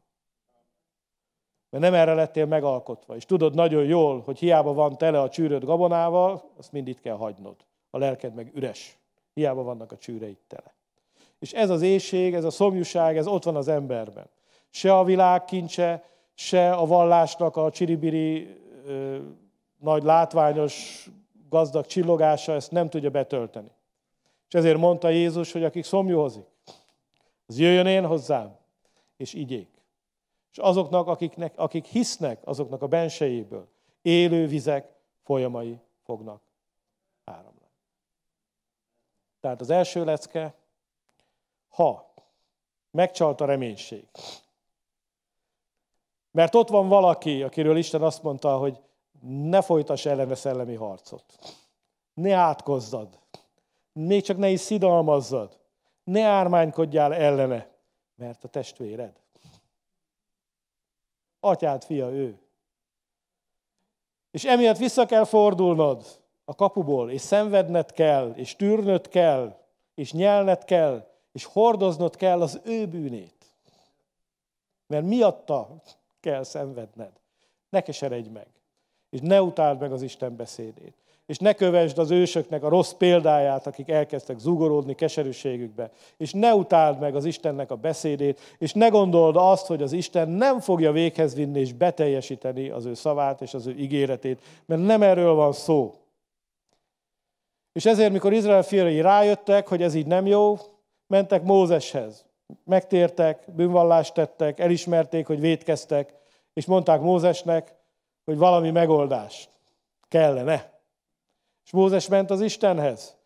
Mert 1.75 1.87
nem 1.87 1.95
erre 1.95 2.15
lettél 2.15 2.47
megalkotva. 2.47 3.17
És 3.17 3.27
tudod 3.27 3.55
nagyon 3.55 3.85
jól, 3.85 4.23
hogy 4.25 4.39
hiába 4.39 4.73
van 4.73 4.99
tele 4.99 5.21
a 5.21 5.29
csűröd 5.29 5.65
gabonával, 5.65 6.43
azt 6.59 6.73
mind 6.73 6.89
itt 6.89 7.01
kell 7.01 7.17
hagynod. 7.17 7.57
A 7.91 7.99
lelked 7.99 8.35
meg 8.35 8.51
üres. 8.55 8.99
Hiába 9.33 9.63
vannak 9.63 9.93
a 9.93 9.97
csűreid 9.97 10.37
tele. 10.47 10.75
És 11.39 11.53
ez 11.53 11.71
az 11.71 11.83
éjség, 11.83 12.35
ez 12.35 12.45
a 12.45 12.51
szomjúság, 12.51 13.17
ez 13.17 13.27
ott 13.27 13.43
van 13.43 13.57
az 13.57 13.69
emberben. 13.69 14.27
Se 14.71 14.97
a 14.99 15.05
világ 15.05 15.45
kincse, 15.45 16.05
se 16.35 16.73
a 16.73 16.87
vallásnak 16.87 17.57
a 17.57 17.71
csiribiri 17.71 18.57
ö, 18.87 19.17
nagy 19.81 20.03
látványos 20.03 21.07
gazdag 21.49 21.87
csillogása 21.87 22.53
ezt 22.53 22.71
nem 22.71 22.89
tudja 22.89 23.11
betölteni. 23.11 23.71
És 24.49 24.55
ezért 24.55 24.79
mondta 24.79 25.09
Jézus, 25.09 25.53
hogy 25.53 25.65
akik 25.65 25.85
szomjúhozik, 25.85 26.47
az 27.47 27.59
jöjjön 27.59 27.87
én 27.87 28.07
hozzám, 28.07 28.57
és 29.17 29.35
igyék. 29.35 29.74
És 30.55 30.61
azoknak, 30.61 31.07
akiknek, 31.07 31.59
akik 31.59 31.85
hisznek, 31.85 32.47
azoknak 32.47 32.83
a 32.83 32.87
bensejéből 32.87 33.69
élő 34.03 34.47
vizek 34.47 34.95
folyamai 35.23 35.81
fognak 36.05 36.43
áramlani. 37.25 37.71
Tehát 39.41 39.61
az 39.61 39.71
első 39.71 40.05
lecke, 40.05 40.55
ha 41.69 42.15
megcsalt 42.91 43.41
a 43.41 43.45
reménység. 43.45 44.09
Mert 46.31 46.55
ott 46.55 46.69
van 46.69 46.89
valaki, 46.89 47.43
akiről 47.43 47.77
Isten 47.77 48.03
azt 48.03 48.23
mondta, 48.23 48.57
hogy 48.57 48.81
ne 49.27 49.63
folytass 49.63 50.07
ellene 50.07 50.35
szellemi 50.35 50.75
harcot. 50.75 51.39
Ne 52.13 52.35
átkozzad. 52.35 53.19
Még 53.93 54.23
csak 54.23 54.37
ne 54.37 54.49
is 54.49 54.61
szidalmazzad. 54.61 55.59
Ne 56.05 56.23
ármánykodjál 56.23 57.15
ellene, 57.15 57.71
mert 58.15 58.45
a 58.45 58.49
testvéred. 58.49 59.24
Atyád 61.45 61.85
fia 61.85 62.11
ő. 62.11 62.39
És 64.31 64.45
emiatt 64.45 64.77
vissza 64.77 65.07
kell 65.07 65.25
fordulnod 65.25 66.05
a 66.45 66.55
kapuból, 66.55 67.11
és 67.11 67.21
szenvedned 67.21 67.93
kell, 67.93 68.31
és 68.31 68.57
tűrnöd 68.57 69.09
kell, 69.09 69.59
és 69.95 70.13
nyelned 70.13 70.65
kell, 70.65 71.09
és 71.33 71.45
hordoznod 71.45 72.17
kell 72.17 72.43
az 72.43 72.61
ő 72.65 72.87
bűnét. 72.87 73.55
Mert 74.87 75.05
miatta 75.05 75.83
kell 76.21 76.43
szenvedned. 76.43 77.13
Ne 77.69 77.81
keseredj 77.81 78.29
meg 78.29 78.47
és 79.15 79.21
ne 79.21 79.43
utáld 79.43 79.81
meg 79.81 79.93
az 79.93 80.03
Isten 80.03 80.37
beszédét. 80.37 80.95
És 81.27 81.39
ne 81.39 81.53
kövesd 81.53 81.99
az 81.99 82.11
ősöknek 82.11 82.63
a 82.63 82.69
rossz 82.69 82.93
példáját, 82.93 83.67
akik 83.67 83.91
elkezdtek 83.91 84.39
zugorodni 84.39 84.95
keserűségükbe. 84.95 85.91
És 86.17 86.33
ne 86.33 86.55
utáld 86.55 86.99
meg 87.01 87.15
az 87.17 87.25
Istennek 87.25 87.71
a 87.71 87.77
beszédét, 87.77 88.41
és 88.59 88.73
ne 88.73 88.89
gondold 88.89 89.37
azt, 89.37 89.67
hogy 89.67 89.83
az 89.83 89.93
Isten 89.93 90.29
nem 90.29 90.61
fogja 90.61 90.93
véghez 90.93 91.35
vinni 91.35 91.61
és 91.61 91.73
beteljesíteni 91.73 92.69
az 92.69 92.85
ő 92.85 92.95
szavát 92.95 93.41
és 93.41 93.55
az 93.55 93.67
ő 93.67 93.75
ígéretét, 93.75 94.43
mert 94.67 94.83
nem 94.83 95.03
erről 95.03 95.35
van 95.35 95.53
szó. 95.53 95.95
És 97.73 97.87
ezért, 97.87 98.13
mikor 98.13 98.33
Izrael 98.33 98.63
fiai 98.63 99.01
rájöttek, 99.01 99.69
hogy 99.69 99.83
ez 99.83 99.95
így 99.95 100.07
nem 100.07 100.27
jó, 100.27 100.57
mentek 101.07 101.43
Mózeshez. 101.43 102.25
Megtértek, 102.65 103.45
bűnvallást 103.55 104.15
tettek, 104.15 104.61
elismerték, 104.61 105.27
hogy 105.27 105.41
vétkeztek, 105.41 106.15
és 106.53 106.67
mondták 106.67 107.01
Mózesnek, 107.01 107.75
hogy 108.25 108.37
valami 108.39 108.71
megoldás 108.71 109.49
kellene. 110.09 110.74
És 111.65 111.71
Mózes 111.71 112.09
ment 112.09 112.31
az 112.31 112.41
Istenhez. 112.41 113.17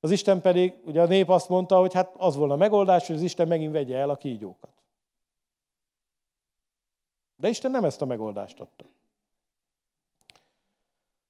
Az 0.00 0.10
Isten 0.10 0.40
pedig, 0.40 0.74
ugye 0.84 1.02
a 1.02 1.06
nép 1.06 1.28
azt 1.28 1.48
mondta, 1.48 1.78
hogy 1.78 1.94
hát 1.94 2.14
az 2.16 2.36
volna 2.36 2.54
a 2.54 2.56
megoldás, 2.56 3.06
hogy 3.06 3.16
az 3.16 3.22
Isten 3.22 3.48
megint 3.48 3.72
vegye 3.72 3.96
el 3.96 4.10
a 4.10 4.16
kígyókat. 4.16 4.70
De 7.36 7.48
Isten 7.48 7.70
nem 7.70 7.84
ezt 7.84 8.02
a 8.02 8.06
megoldást 8.06 8.60
adta. 8.60 8.84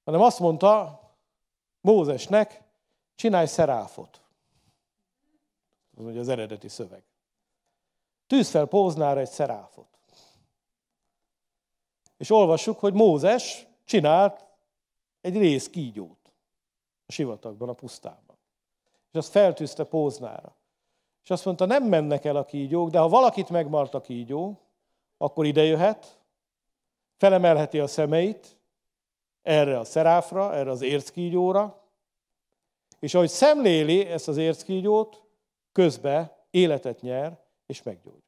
Hanem 0.03 0.21
azt 0.21 0.39
mondta 0.39 0.99
Mózesnek, 1.81 2.63
csinálj 3.15 3.45
szeráfot. 3.45 4.21
Az 5.97 6.05
ugye 6.05 6.19
az 6.19 6.29
eredeti 6.29 6.67
szöveg. 6.67 7.03
Tűz 8.27 8.49
fel 8.49 8.65
póznára 8.65 9.19
egy 9.19 9.29
szeráfot. 9.29 9.87
És 12.17 12.29
olvassuk, 12.29 12.79
hogy 12.79 12.93
Mózes 12.93 13.67
csinált 13.85 14.45
egy 15.21 15.37
rész 15.37 15.69
kígyót 15.69 16.20
sivatagban, 17.11 17.69
a 17.69 17.73
pusztában. 17.73 18.37
És 19.11 19.17
azt 19.17 19.31
feltűzte 19.31 19.83
póznára. 19.83 20.55
És 21.23 21.29
azt 21.29 21.45
mondta, 21.45 21.65
nem 21.65 21.83
mennek 21.83 22.25
el 22.25 22.35
a 22.35 22.45
kígyók, 22.45 22.89
de 22.89 22.99
ha 22.99 23.07
valakit 23.07 23.49
megmart 23.49 23.93
a 23.93 24.01
kígyó, 24.01 24.59
akkor 25.17 25.45
ide 25.45 25.63
jöhet, 25.63 26.19
felemelheti 27.17 27.79
a 27.79 27.87
szemeit 27.87 28.57
erre 29.41 29.79
a 29.79 29.83
szeráfra, 29.83 30.53
erre 30.53 30.69
az 30.69 30.81
érckígyóra, 30.81 31.81
és 32.99 33.13
ahogy 33.13 33.29
szemléli 33.29 34.05
ezt 34.05 34.27
az 34.27 34.37
érckígyót, 34.37 35.23
közbe 35.71 36.45
életet 36.49 37.01
nyer, 37.01 37.39
és 37.65 37.83
meggyógyul. 37.83 38.21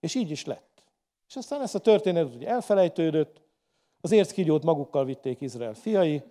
És 0.00 0.14
így 0.14 0.30
is 0.30 0.44
lett. 0.44 0.82
És 1.28 1.36
aztán 1.36 1.62
ezt 1.62 1.74
a 1.74 1.78
történetet 1.78 2.34
ugye 2.34 2.48
elfelejtődött, 2.48 3.40
az 4.00 4.12
érckígyót 4.12 4.62
magukkal 4.62 5.04
vitték 5.04 5.40
Izrael 5.40 5.74
fiai, 5.74 6.22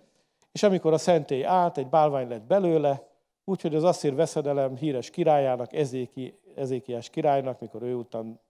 és 0.56 0.62
amikor 0.62 0.92
a 0.92 0.98
szentély 0.98 1.44
állt, 1.44 1.78
egy 1.78 1.86
bálvány 1.86 2.28
lett 2.28 2.42
belőle, 2.42 3.08
úgyhogy 3.44 3.74
az 3.74 3.84
asszír 3.84 4.14
veszedelem 4.14 4.76
híres 4.76 5.10
királyának, 5.10 5.72
Ezéki, 5.72 6.38
Ezékiás 6.54 7.10
királynak, 7.10 7.60
mikor 7.60 7.82
ő 7.82 7.94
után 7.94 8.40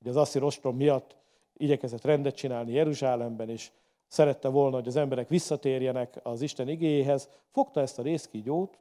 ugye 0.00 0.10
az 0.10 0.16
asszír 0.16 0.42
ostrom 0.42 0.76
miatt 0.76 1.16
igyekezett 1.56 2.04
rendet 2.04 2.34
csinálni 2.34 2.72
Jeruzsálemben, 2.72 3.48
és 3.48 3.70
szerette 4.08 4.48
volna, 4.48 4.76
hogy 4.76 4.86
az 4.86 4.96
emberek 4.96 5.28
visszatérjenek 5.28 6.20
az 6.22 6.42
Isten 6.42 6.68
igéhez, 6.68 7.28
fogta 7.52 7.80
ezt 7.80 7.98
a 7.98 8.02
részkígyót, 8.02 8.78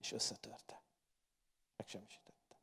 és 0.00 0.12
összetörte. 0.12 0.80
Megsemmisítette. 1.76 2.56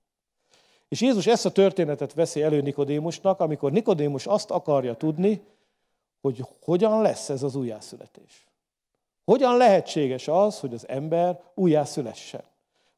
És 0.88 1.02
Jézus 1.02 1.28
ezt 1.28 1.46
a 1.46 1.52
történetet 1.52 2.14
veszi 2.14 2.42
elő 2.42 2.62
Nikodémusnak, 2.62 3.40
amikor 3.40 3.72
Nikodémus 3.72 4.26
azt 4.26 4.52
akarja 4.52 4.94
tudni, 4.94 5.44
hogy 6.22 6.44
hogyan 6.62 7.02
lesz 7.02 7.30
ez 7.30 7.44
az 7.44 7.56
újjászületés. 7.56 8.48
Hogyan 9.24 9.58
lehetséges 9.58 10.28
az, 10.28 10.60
hogy 10.60 10.74
az 10.74 10.88
ember 10.88 11.42
újjászülessen? 11.54 12.44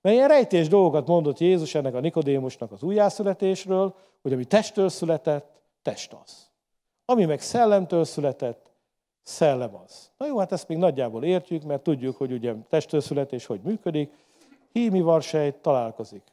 Mert 0.01 0.15
ilyen 0.15 0.27
rejtés 0.27 0.67
dolgokat 0.67 1.07
mondott 1.07 1.39
Jézus 1.39 1.75
ennek 1.75 1.93
a 1.93 1.99
Nikodémusnak 1.99 2.71
az 2.71 2.83
újjászületésről, 2.83 3.95
hogy 4.21 4.33
ami 4.33 4.45
testtől 4.45 4.89
született, 4.89 5.61
test 5.81 6.15
az. 6.23 6.49
Ami 7.05 7.25
meg 7.25 7.41
szellemtől 7.41 8.03
született, 8.03 8.71
szellem 9.21 9.75
az. 9.85 10.11
Na 10.17 10.25
jó, 10.25 10.37
hát 10.37 10.51
ezt 10.51 10.67
még 10.67 10.77
nagyjából 10.77 11.23
értjük, 11.23 11.63
mert 11.63 11.83
tudjuk, 11.83 12.17
hogy 12.17 12.31
ugye 12.31 12.53
testtől 12.69 13.01
születés 13.01 13.45
hogy 13.45 13.59
működik. 13.63 14.11
Hími 14.71 15.01
varsejt 15.01 15.55
találkozik. 15.55 16.23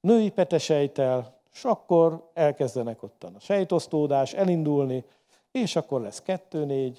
Női 0.00 0.30
petesejtel, 0.30 1.40
és 1.52 1.64
akkor 1.64 2.30
elkezdenek 2.34 3.02
ottan 3.02 3.34
a 3.34 3.40
sejtosztódás 3.40 4.32
elindulni, 4.32 5.04
és 5.50 5.76
akkor 5.76 6.00
lesz 6.00 6.22
2-4, 6.26 6.96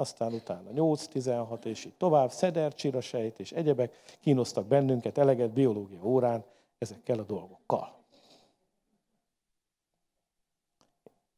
aztán 0.00 0.32
utána 0.32 0.70
8-16, 0.74 1.64
és 1.64 1.84
így 1.84 1.94
tovább, 1.94 2.30
szeder, 2.30 2.74
csirasejt 2.74 3.38
és 3.38 3.52
egyebek 3.52 4.16
kínoztak 4.20 4.66
bennünket 4.66 5.18
eleget 5.18 5.50
biológia 5.50 6.02
órán 6.02 6.44
ezekkel 6.78 7.18
a 7.18 7.22
dolgokkal. 7.22 7.98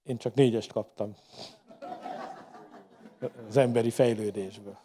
Én 0.03 0.17
csak 0.17 0.35
négyest 0.35 0.73
kaptam 0.73 1.17
az 3.49 3.57
emberi 3.57 3.91
fejlődésből. 3.91 4.79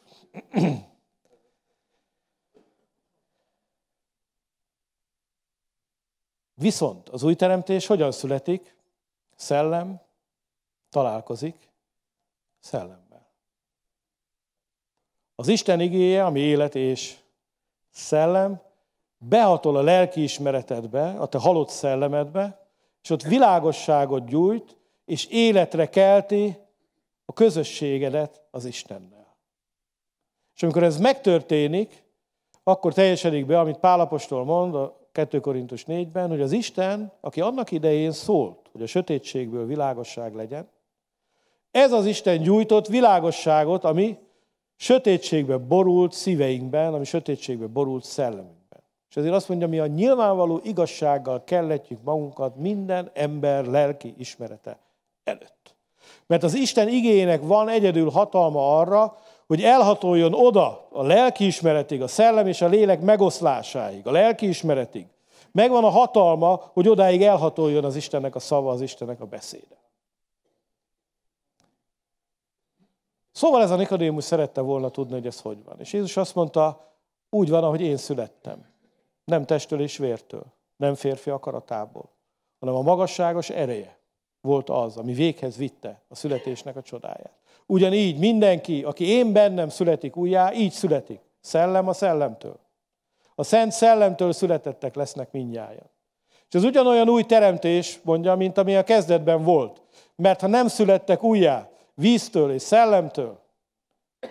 Viszont 6.53 7.09
az 7.09 7.23
új 7.23 7.35
teremtés 7.35 7.85
hogyan 7.85 8.11
születik? 8.11 8.75
Szellem 9.35 10.01
találkozik 10.89 11.69
szellemmel. 12.59 13.06
Az 15.39 15.47
Isten 15.47 15.79
igéje, 15.79 16.25
ami 16.25 16.39
élet 16.39 16.75
és 16.75 17.15
szellem, 17.89 18.61
behatol 19.17 19.77
a 19.77 19.81
lelki 19.81 20.23
ismeretedbe, 20.23 21.09
a 21.09 21.25
te 21.25 21.37
halott 21.37 21.69
szellemedbe, 21.69 22.67
és 23.03 23.09
ott 23.09 23.21
világosságot 23.21 24.25
gyújt, 24.25 24.77
és 25.05 25.25
életre 25.25 25.89
kelti 25.89 26.57
a 27.25 27.33
közösségedet 27.33 28.41
az 28.51 28.65
Istennel. 28.65 29.37
És 30.55 30.63
amikor 30.63 30.83
ez 30.83 30.99
megtörténik, 30.99 32.03
akkor 32.63 32.93
teljesedik 32.93 33.45
be, 33.45 33.59
amit 33.59 33.77
Pálapostól 33.77 34.45
mond 34.45 34.75
a 34.75 35.09
2 35.11 35.39
Korintus 35.39 35.83
4-ben, 35.87 36.29
hogy 36.29 36.41
az 36.41 36.51
Isten, 36.51 37.11
aki 37.21 37.41
annak 37.41 37.71
idején 37.71 38.11
szólt, 38.11 38.69
hogy 38.71 38.81
a 38.81 38.87
sötétségből 38.87 39.65
világosság 39.65 40.35
legyen, 40.35 40.69
ez 41.71 41.91
az 41.91 42.05
Isten 42.05 42.41
gyújtott 42.41 42.87
világosságot, 42.87 43.83
ami 43.83 44.17
sötétségbe 44.77 45.57
borult 45.57 46.13
szíveinkben, 46.13 46.93
ami 46.93 47.05
sötétségbe 47.05 47.67
borult 47.67 48.03
szellemünkben. 48.03 48.83
És 49.09 49.15
ezért 49.15 49.33
azt 49.33 49.49
mondja, 49.49 49.67
mi 49.67 49.79
a 49.79 49.85
nyilvánvaló 49.85 50.59
igazsággal 50.63 51.43
kelletjük 51.43 52.03
magunkat 52.03 52.55
minden 52.55 53.11
ember 53.13 53.65
lelki 53.65 54.13
ismerete 54.17 54.79
előtt. 55.23 55.75
Mert 56.27 56.43
az 56.43 56.53
Isten 56.53 56.87
igényének 56.87 57.41
van 57.41 57.69
egyedül 57.69 58.09
hatalma 58.09 58.77
arra, 58.79 59.17
hogy 59.47 59.61
elhatoljon 59.61 60.33
oda 60.33 60.87
a 60.91 61.03
lelkiismeretig, 61.03 62.01
a 62.01 62.07
szellem 62.07 62.47
és 62.47 62.61
a 62.61 62.67
lélek 62.67 63.01
megoszlásáig, 63.01 64.07
a 64.07 64.11
lelkiismeretig. 64.11 65.05
Megvan 65.51 65.83
a 65.83 65.89
hatalma, 65.89 66.71
hogy 66.73 66.87
odáig 66.87 67.23
elhatoljon 67.23 67.83
az 67.83 67.95
Istennek 67.95 68.35
a 68.35 68.39
szava, 68.39 68.71
az 68.71 68.81
Istennek 68.81 69.21
a 69.21 69.25
beszéde. 69.25 69.86
Szóval 73.37 73.61
ez 73.61 73.71
a 73.71 73.75
Nikodémus 73.75 74.23
szerette 74.23 74.61
volna 74.61 74.89
tudni, 74.89 75.13
hogy 75.13 75.25
ez 75.25 75.41
hogy 75.41 75.63
van. 75.63 75.79
És 75.79 75.93
Jézus 75.93 76.17
azt 76.17 76.35
mondta, 76.35 76.91
úgy 77.29 77.49
van, 77.49 77.63
ahogy 77.63 77.81
én 77.81 77.97
születtem. 77.97 78.65
Nem 79.25 79.45
testtől 79.45 79.81
és 79.81 79.97
vértől, 79.97 80.43
nem 80.77 80.95
férfi 80.95 81.29
akaratából, 81.29 82.09
hanem 82.59 82.75
a 82.75 82.81
magasságos 82.81 83.49
ereje 83.49 83.99
volt 84.41 84.69
az, 84.69 84.97
ami 84.97 85.13
véghez 85.13 85.57
vitte 85.57 86.01
a 86.07 86.15
születésnek 86.15 86.75
a 86.75 86.81
csodáját. 86.81 87.33
Ugyanígy 87.65 88.19
mindenki, 88.19 88.83
aki 88.83 89.07
én 89.07 89.33
bennem 89.33 89.69
születik 89.69 90.15
újjá, 90.15 90.53
így 90.53 90.71
születik. 90.71 91.19
Szellem 91.41 91.87
a 91.87 91.93
szellemtől. 91.93 92.59
A 93.35 93.43
szent 93.43 93.71
szellemtől 93.71 94.31
születettek 94.31 94.95
lesznek 94.95 95.31
mindjárt. 95.31 95.89
És 96.47 96.55
ez 96.55 96.63
ugyanolyan 96.63 97.09
új 97.09 97.23
teremtés, 97.23 97.99
mondja, 98.03 98.35
mint 98.35 98.57
ami 98.57 98.75
a 98.75 98.83
kezdetben 98.83 99.43
volt. 99.43 99.81
Mert 100.15 100.41
ha 100.41 100.47
nem 100.47 100.67
születtek 100.67 101.23
újjá, 101.23 101.69
víztől 101.97 102.51
és 102.51 102.61
szellemtől, 102.61 103.39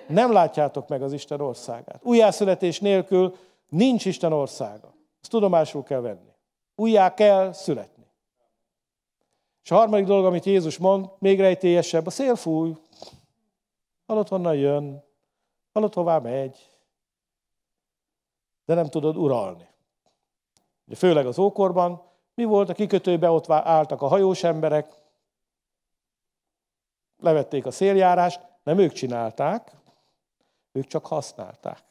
nem 0.08 0.32
látjátok 0.32 0.88
meg 0.88 1.02
az 1.02 1.12
Isten 1.12 1.40
országát. 1.40 2.00
Újjászületés 2.04 2.80
nélkül 2.80 3.36
nincs 3.68 4.04
Isten 4.04 4.32
országa. 4.32 4.94
Ezt 5.20 5.30
tudomásul 5.30 5.82
kell 5.82 6.00
venni. 6.00 6.34
Újjá 6.74 7.14
kell 7.14 7.52
születni. 7.52 8.06
És 9.64 9.70
a 9.70 9.74
harmadik 9.74 10.06
dolog, 10.06 10.24
amit 10.24 10.44
Jézus 10.44 10.78
mond, 10.78 11.10
még 11.18 11.40
rejtélyesebb, 11.40 12.06
a 12.06 12.10
szél 12.10 12.36
fúj. 12.36 12.76
Hallott, 14.06 14.28
honnan 14.28 14.54
jön, 14.54 15.04
hallott, 15.72 15.94
hová 15.94 16.18
megy, 16.18 16.70
de 18.64 18.74
nem 18.74 18.86
tudod 18.86 19.16
uralni. 19.16 19.68
Ugye 20.86 20.96
főleg 20.96 21.26
az 21.26 21.38
ókorban, 21.38 22.02
mi 22.34 22.44
volt 22.44 22.68
a 22.68 22.74
kikötőbe, 22.74 23.30
ott 23.30 23.50
álltak 23.50 24.02
a 24.02 24.06
hajós 24.06 24.44
emberek, 24.44 25.05
levették 27.18 27.66
a 27.66 27.70
széljárást, 27.70 28.40
nem 28.62 28.78
ők 28.78 28.92
csinálták, 28.92 29.72
ők 30.72 30.86
csak 30.86 31.06
használták. 31.06 31.82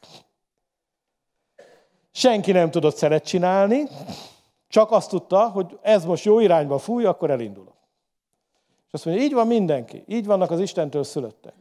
Senki 2.12 2.52
nem 2.52 2.72
tudott 2.72 2.96
szeret 2.96 3.26
csinálni, 3.26 3.84
csak 4.68 4.92
azt 4.92 5.10
tudta, 5.10 5.50
hogy 5.50 5.80
ez 5.82 6.06
most 6.06 6.24
jó 6.24 6.40
irányba 6.40 6.78
fúj, 6.78 7.06
akkor 7.06 7.30
elindulok. 7.30 7.76
És 8.88 8.94
azt 8.94 9.06
mondja, 9.06 9.24
így 9.24 9.34
van 9.34 9.48
mindenki, 9.48 10.04
így 10.08 10.26
vannak 10.26 10.52
az 10.52 10.60
Istentől 10.60 11.04
szülöttek. 11.04 11.54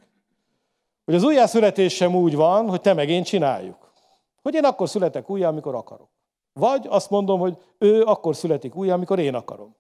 Hogy 1.04 1.14
az 1.14 1.22
újjászületés 1.22 1.94
sem 1.94 2.14
úgy 2.14 2.34
van, 2.34 2.68
hogy 2.68 2.80
te 2.80 2.92
meg 2.92 3.08
én 3.08 3.22
csináljuk. 3.22 3.92
Hogy 4.42 4.54
én 4.54 4.64
akkor 4.64 4.88
születek 4.88 5.30
újjá, 5.30 5.48
amikor 5.48 5.74
akarok. 5.74 6.08
Vagy 6.52 6.86
azt 6.88 7.10
mondom, 7.10 7.40
hogy 7.40 7.58
ő 7.78 8.02
akkor 8.02 8.36
születik 8.36 8.74
újjá, 8.74 8.94
amikor 8.94 9.18
én 9.18 9.34
akarom. 9.34 9.76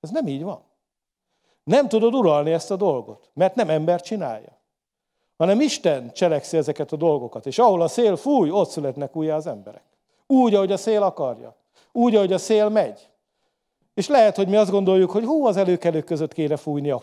Ez 0.00 0.10
nem 0.10 0.26
így 0.26 0.42
van. 0.42 0.62
Nem 1.64 1.88
tudod 1.88 2.14
uralni 2.14 2.52
ezt 2.52 2.70
a 2.70 2.76
dolgot, 2.76 3.30
mert 3.34 3.54
nem 3.54 3.70
ember 3.70 4.00
csinálja. 4.00 4.58
Hanem 5.36 5.60
Isten 5.60 6.12
cselekszi 6.12 6.56
ezeket 6.56 6.92
a 6.92 6.96
dolgokat. 6.96 7.46
És 7.46 7.58
ahol 7.58 7.82
a 7.82 7.88
szél 7.88 8.16
fúj, 8.16 8.50
ott 8.50 8.68
születnek 8.68 9.16
újjá 9.16 9.36
az 9.36 9.46
emberek. 9.46 9.82
Úgy, 10.26 10.54
ahogy 10.54 10.72
a 10.72 10.76
szél 10.76 11.02
akarja. 11.02 11.56
Úgy, 11.92 12.14
ahogy 12.14 12.32
a 12.32 12.38
szél 12.38 12.68
megy. 12.68 13.08
És 13.94 14.08
lehet, 14.08 14.36
hogy 14.36 14.48
mi 14.48 14.56
azt 14.56 14.70
gondoljuk, 14.70 15.10
hogy 15.10 15.24
hú, 15.24 15.46
az 15.46 15.56
előkelők 15.56 16.04
között 16.04 16.32
kéne 16.32 16.56
fújnia. 16.56 17.00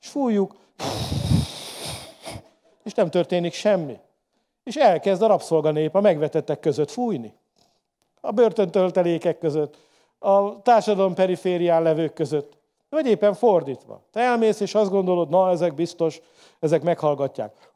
És 0.00 0.08
fújjuk, 0.08 0.54
és 2.82 2.94
nem 2.94 3.10
történik 3.10 3.52
semmi. 3.52 3.98
És 4.64 4.76
elkezd 4.76 5.22
a 5.22 5.26
rabszolganép 5.26 5.94
a 5.94 6.00
megvetettek 6.00 6.60
között 6.60 6.90
fújni. 6.90 7.34
A 8.20 8.30
börtöntöltelékek 8.30 9.38
között, 9.38 9.76
a 10.18 10.62
társadalom 10.62 11.14
periférián 11.14 11.82
levők 11.82 12.12
között. 12.12 12.58
Vagy 12.92 13.06
éppen 13.06 13.34
fordítva. 13.34 14.02
Te 14.10 14.20
elmész, 14.20 14.60
és 14.60 14.74
azt 14.74 14.90
gondolod, 14.90 15.28
na, 15.28 15.50
ezek 15.50 15.74
biztos, 15.74 16.20
ezek 16.58 16.82
meghallgatják. 16.82 17.72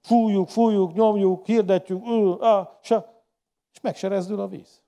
Fújjuk, 0.00 0.48
fújjuk, 0.48 0.92
nyomjuk, 0.92 1.46
hirdetjük, 1.46 2.02
és 3.72 3.80
megserezdül 3.82 4.40
a 4.40 4.46
víz. 4.46 4.82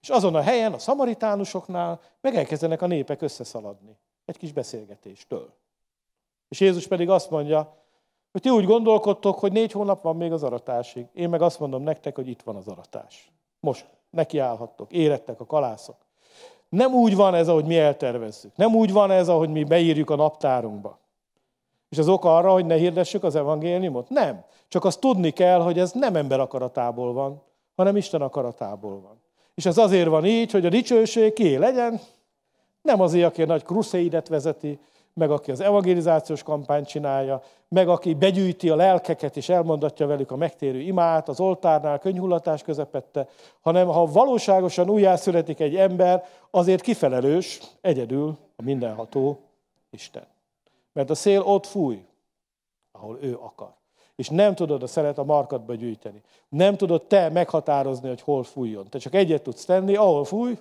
És 0.00 0.08
azon 0.08 0.34
a 0.34 0.40
helyen, 0.40 0.72
a 0.72 0.78
szamaritánusoknál 0.78 2.00
meg 2.20 2.34
a 2.82 2.86
népek 2.86 3.22
összeszaladni. 3.22 3.98
Egy 4.24 4.36
kis 4.36 4.52
beszélgetéstől. 4.52 5.52
És 6.48 6.60
Jézus 6.60 6.86
pedig 6.86 7.10
azt 7.10 7.30
mondja, 7.30 7.76
hogy 8.32 8.40
ti 8.40 8.50
úgy 8.50 8.64
gondolkodtok, 8.64 9.38
hogy 9.38 9.52
négy 9.52 9.72
hónap 9.72 10.02
van 10.02 10.16
még 10.16 10.32
az 10.32 10.42
aratásig. 10.42 11.06
Én 11.12 11.28
meg 11.28 11.42
azt 11.42 11.60
mondom 11.60 11.82
nektek, 11.82 12.14
hogy 12.14 12.28
itt 12.28 12.42
van 12.42 12.56
az 12.56 12.68
aratás. 12.68 13.32
Most 13.60 13.86
nekiállhattok, 14.10 14.92
érettek 14.92 15.40
a 15.40 15.46
kalászok. 15.46 16.05
Nem 16.68 16.94
úgy 16.94 17.16
van 17.16 17.34
ez, 17.34 17.48
ahogy 17.48 17.64
mi 17.64 17.78
eltervezzük. 17.78 18.56
Nem 18.56 18.74
úgy 18.74 18.92
van 18.92 19.10
ez, 19.10 19.28
ahogy 19.28 19.48
mi 19.48 19.64
beírjuk 19.64 20.10
a 20.10 20.16
naptárunkba. 20.16 20.98
És 21.88 21.98
az 21.98 22.08
oka 22.08 22.36
arra, 22.36 22.52
hogy 22.52 22.66
ne 22.66 22.74
hirdessük 22.74 23.24
az 23.24 23.36
evangéliumot? 23.36 24.08
Nem. 24.08 24.44
Csak 24.68 24.84
azt 24.84 25.00
tudni 25.00 25.30
kell, 25.30 25.60
hogy 25.60 25.78
ez 25.78 25.92
nem 25.92 26.16
ember 26.16 26.40
akaratából 26.40 27.12
van, 27.12 27.42
hanem 27.76 27.96
Isten 27.96 28.22
akaratából 28.22 29.00
van. 29.00 29.20
És 29.54 29.66
ez 29.66 29.78
azért 29.78 30.08
van 30.08 30.24
így, 30.24 30.50
hogy 30.50 30.66
a 30.66 30.68
dicsőség 30.68 31.32
ki 31.32 31.56
legyen, 31.56 32.00
nem 32.82 33.00
azért, 33.00 33.26
aki 33.26 33.42
a 33.42 33.46
nagy 33.46 33.62
kruszéidet 33.62 34.28
vezeti, 34.28 34.78
meg 35.16 35.30
aki 35.30 35.50
az 35.50 35.60
evangelizációs 35.60 36.42
kampányt 36.42 36.86
csinálja, 36.86 37.42
meg 37.68 37.88
aki 37.88 38.14
begyűjti 38.14 38.70
a 38.70 38.76
lelkeket 38.76 39.36
és 39.36 39.48
elmondatja 39.48 40.06
velük 40.06 40.30
a 40.30 40.36
megtérő 40.36 40.80
imát 40.80 41.28
az 41.28 41.40
oltárnál, 41.40 41.98
könyhullatás 41.98 42.62
közepette, 42.62 43.28
hanem 43.60 43.86
ha 43.86 44.06
valóságosan 44.06 44.90
újjászületik 44.90 45.60
egy 45.60 45.76
ember, 45.76 46.24
azért 46.50 46.82
kifelelős 46.82 47.60
egyedül 47.80 48.36
a 48.56 48.62
mindenható 48.62 49.38
Isten. 49.90 50.26
Mert 50.92 51.10
a 51.10 51.14
szél 51.14 51.40
ott 51.40 51.66
fúj, 51.66 52.04
ahol 52.92 53.18
ő 53.20 53.38
akar. 53.40 53.74
és 54.16 54.28
nem 54.28 54.54
tudod 54.54 54.82
a 54.82 54.86
szelet 54.86 55.18
a 55.18 55.24
markatba 55.24 55.74
gyűjteni. 55.74 56.22
Nem 56.48 56.76
tudod 56.76 57.02
te 57.02 57.28
meghatározni, 57.28 58.08
hogy 58.08 58.20
hol 58.20 58.44
fújjon. 58.44 58.88
Te 58.88 58.98
csak 58.98 59.14
egyet 59.14 59.42
tudsz 59.42 59.64
tenni, 59.64 59.94
ahol 59.94 60.24
fúj, 60.24 60.58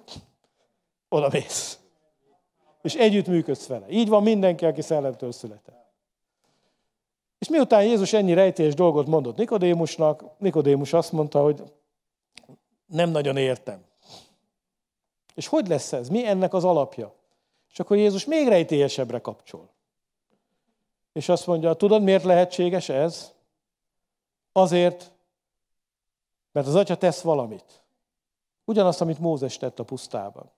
oda 1.09 1.27
mész. 1.31 1.79
És 2.85 2.95
együtt 2.95 3.27
működsz 3.27 3.67
vele. 3.67 3.89
Így 3.89 4.09
van 4.09 4.23
mindenki, 4.23 4.65
aki 4.65 4.81
szellemtől 4.81 5.31
született. 5.31 5.93
És 7.37 7.49
miután 7.49 7.83
Jézus 7.83 8.13
ennyi 8.13 8.33
rejtélyes 8.33 8.73
dolgot 8.73 9.07
mondott 9.07 9.35
Nikodémusnak, 9.35 10.23
Nikodémus 10.37 10.93
azt 10.93 11.11
mondta, 11.11 11.41
hogy 11.41 11.63
nem 12.85 13.09
nagyon 13.09 13.37
értem. 13.37 13.85
És 15.33 15.47
hogy 15.47 15.67
lesz 15.67 15.93
ez? 15.93 16.09
Mi 16.09 16.27
ennek 16.27 16.53
az 16.53 16.63
alapja? 16.63 17.13
És 17.71 17.79
akkor 17.79 17.97
Jézus 17.97 18.25
még 18.25 18.47
rejtélyesebbre 18.47 19.19
kapcsol. 19.19 19.69
És 21.13 21.29
azt 21.29 21.47
mondja, 21.47 21.73
tudod, 21.73 22.03
miért 22.03 22.23
lehetséges 22.23 22.89
ez? 22.89 23.33
Azért, 24.51 25.11
mert 26.51 26.67
az 26.67 26.75
atya 26.75 26.97
tesz 26.97 27.21
valamit. 27.21 27.81
Ugyanazt, 28.65 29.01
amit 29.01 29.19
Mózes 29.19 29.57
tett 29.57 29.79
a 29.79 29.83
pusztában. 29.83 30.51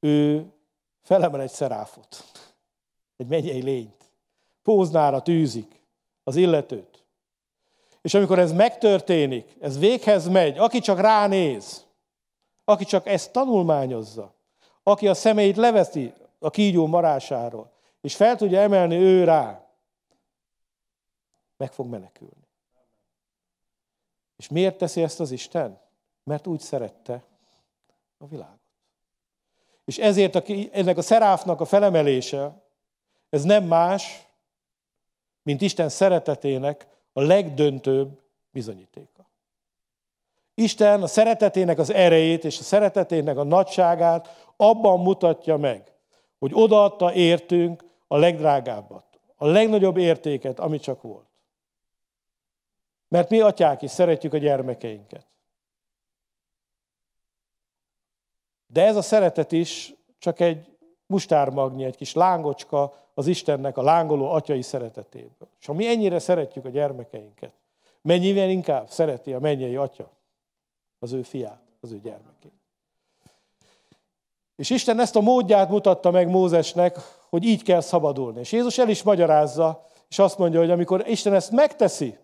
Ő 0.00 0.52
felemel 1.02 1.40
egy 1.40 1.50
szeráfot, 1.50 2.24
egy 3.16 3.26
megyei 3.26 3.62
lényt. 3.62 4.10
Póznára 4.62 5.22
tűzik 5.22 5.80
az 6.24 6.36
illetőt. 6.36 7.04
És 8.00 8.14
amikor 8.14 8.38
ez 8.38 8.52
megtörténik, 8.52 9.56
ez 9.60 9.78
véghez 9.78 10.28
megy, 10.28 10.58
aki 10.58 10.78
csak 10.78 11.00
ránéz, 11.00 11.86
aki 12.64 12.84
csak 12.84 13.06
ezt 13.06 13.32
tanulmányozza, 13.32 14.34
aki 14.82 15.08
a 15.08 15.14
szemeit 15.14 15.56
leveszi 15.56 16.12
a 16.38 16.50
kígyó 16.50 16.86
marásáról, 16.86 17.72
és 18.00 18.16
fel 18.16 18.36
tudja 18.36 18.60
emelni 18.60 18.96
ő 18.96 19.24
rá, 19.24 19.68
meg 21.56 21.72
fog 21.72 21.86
menekülni. 21.86 22.48
És 24.36 24.48
miért 24.48 24.78
teszi 24.78 25.02
ezt 25.02 25.20
az 25.20 25.30
Isten? 25.30 25.80
Mert 26.24 26.46
úgy 26.46 26.60
szerette 26.60 27.24
a 28.18 28.26
világot. 28.26 28.57
És 29.88 29.98
ezért 29.98 30.34
a, 30.34 30.42
ennek 30.72 30.96
a 30.96 31.02
szeráfnak 31.02 31.60
a 31.60 31.64
felemelése, 31.64 32.62
ez 33.30 33.42
nem 33.42 33.64
más, 33.64 34.26
mint 35.42 35.60
Isten 35.60 35.88
szeretetének 35.88 36.86
a 37.12 37.20
legdöntőbb 37.20 38.20
bizonyítéka. 38.50 39.28
Isten 40.54 41.02
a 41.02 41.06
szeretetének 41.06 41.78
az 41.78 41.92
erejét 41.92 42.44
és 42.44 42.58
a 42.58 42.62
szeretetének 42.62 43.36
a 43.36 43.42
nagyságát 43.42 44.52
abban 44.56 45.00
mutatja 45.00 45.56
meg, 45.56 45.92
hogy 46.38 46.50
odaadta 46.54 47.12
értünk 47.14 47.84
a 48.06 48.16
legdrágábbat, 48.16 49.04
a 49.36 49.46
legnagyobb 49.46 49.96
értéket, 49.96 50.58
ami 50.58 50.78
csak 50.78 51.02
volt. 51.02 51.28
Mert 53.08 53.30
mi 53.30 53.40
atyák 53.40 53.82
is 53.82 53.90
szeretjük 53.90 54.32
a 54.32 54.38
gyermekeinket. 54.38 55.26
De 58.72 58.86
ez 58.86 58.96
a 58.96 59.02
szeretet 59.02 59.52
is 59.52 59.94
csak 60.18 60.40
egy 60.40 60.76
mustármagnyi, 61.06 61.84
egy 61.84 61.96
kis 61.96 62.14
lángocska 62.14 62.94
az 63.14 63.26
Istennek 63.26 63.76
a 63.76 63.82
lángoló 63.82 64.30
atyai 64.30 64.62
szeretetéből. 64.62 65.48
És 65.60 65.66
ha 65.66 65.72
mi 65.72 65.86
ennyire 65.86 66.18
szeretjük 66.18 66.64
a 66.64 66.68
gyermekeinket, 66.68 67.52
mennyivel 68.02 68.50
inkább 68.50 68.88
szereti 68.88 69.32
a 69.32 69.38
mennyei 69.38 69.76
atya 69.76 70.10
az 70.98 71.12
ő 71.12 71.22
fiát, 71.22 71.62
az 71.80 71.92
ő 71.92 72.00
gyermekét. 72.00 72.52
És 74.56 74.70
Isten 74.70 75.00
ezt 75.00 75.16
a 75.16 75.20
módját 75.20 75.68
mutatta 75.68 76.10
meg 76.10 76.28
Mózesnek, 76.28 76.96
hogy 77.28 77.44
így 77.44 77.62
kell 77.62 77.80
szabadulni. 77.80 78.40
És 78.40 78.52
Jézus 78.52 78.78
el 78.78 78.88
is 78.88 79.02
magyarázza, 79.02 79.86
és 80.08 80.18
azt 80.18 80.38
mondja, 80.38 80.60
hogy 80.60 80.70
amikor 80.70 81.08
Isten 81.08 81.34
ezt 81.34 81.50
megteszi, 81.50 82.18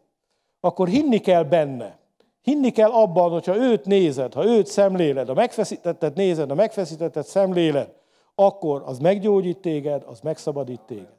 akkor 0.60 0.88
hinni 0.88 1.18
kell 1.18 1.42
benne. 1.42 1.98
Hinni 2.44 2.70
kell 2.70 2.90
abban, 2.90 3.30
hogyha 3.30 3.56
őt 3.56 3.84
nézed, 3.84 4.32
ha 4.32 4.44
őt 4.44 4.66
szemléled, 4.66 5.28
a 5.28 5.34
megfeszítettet 5.34 6.14
nézed, 6.14 6.50
a 6.50 6.54
megfeszítettet 6.54 7.26
szemléled, 7.26 7.94
akkor 8.34 8.82
az 8.86 8.98
meggyógyít 8.98 9.58
téged, 9.58 10.02
az 10.06 10.20
megszabadít 10.20 10.80
téged. 10.80 11.18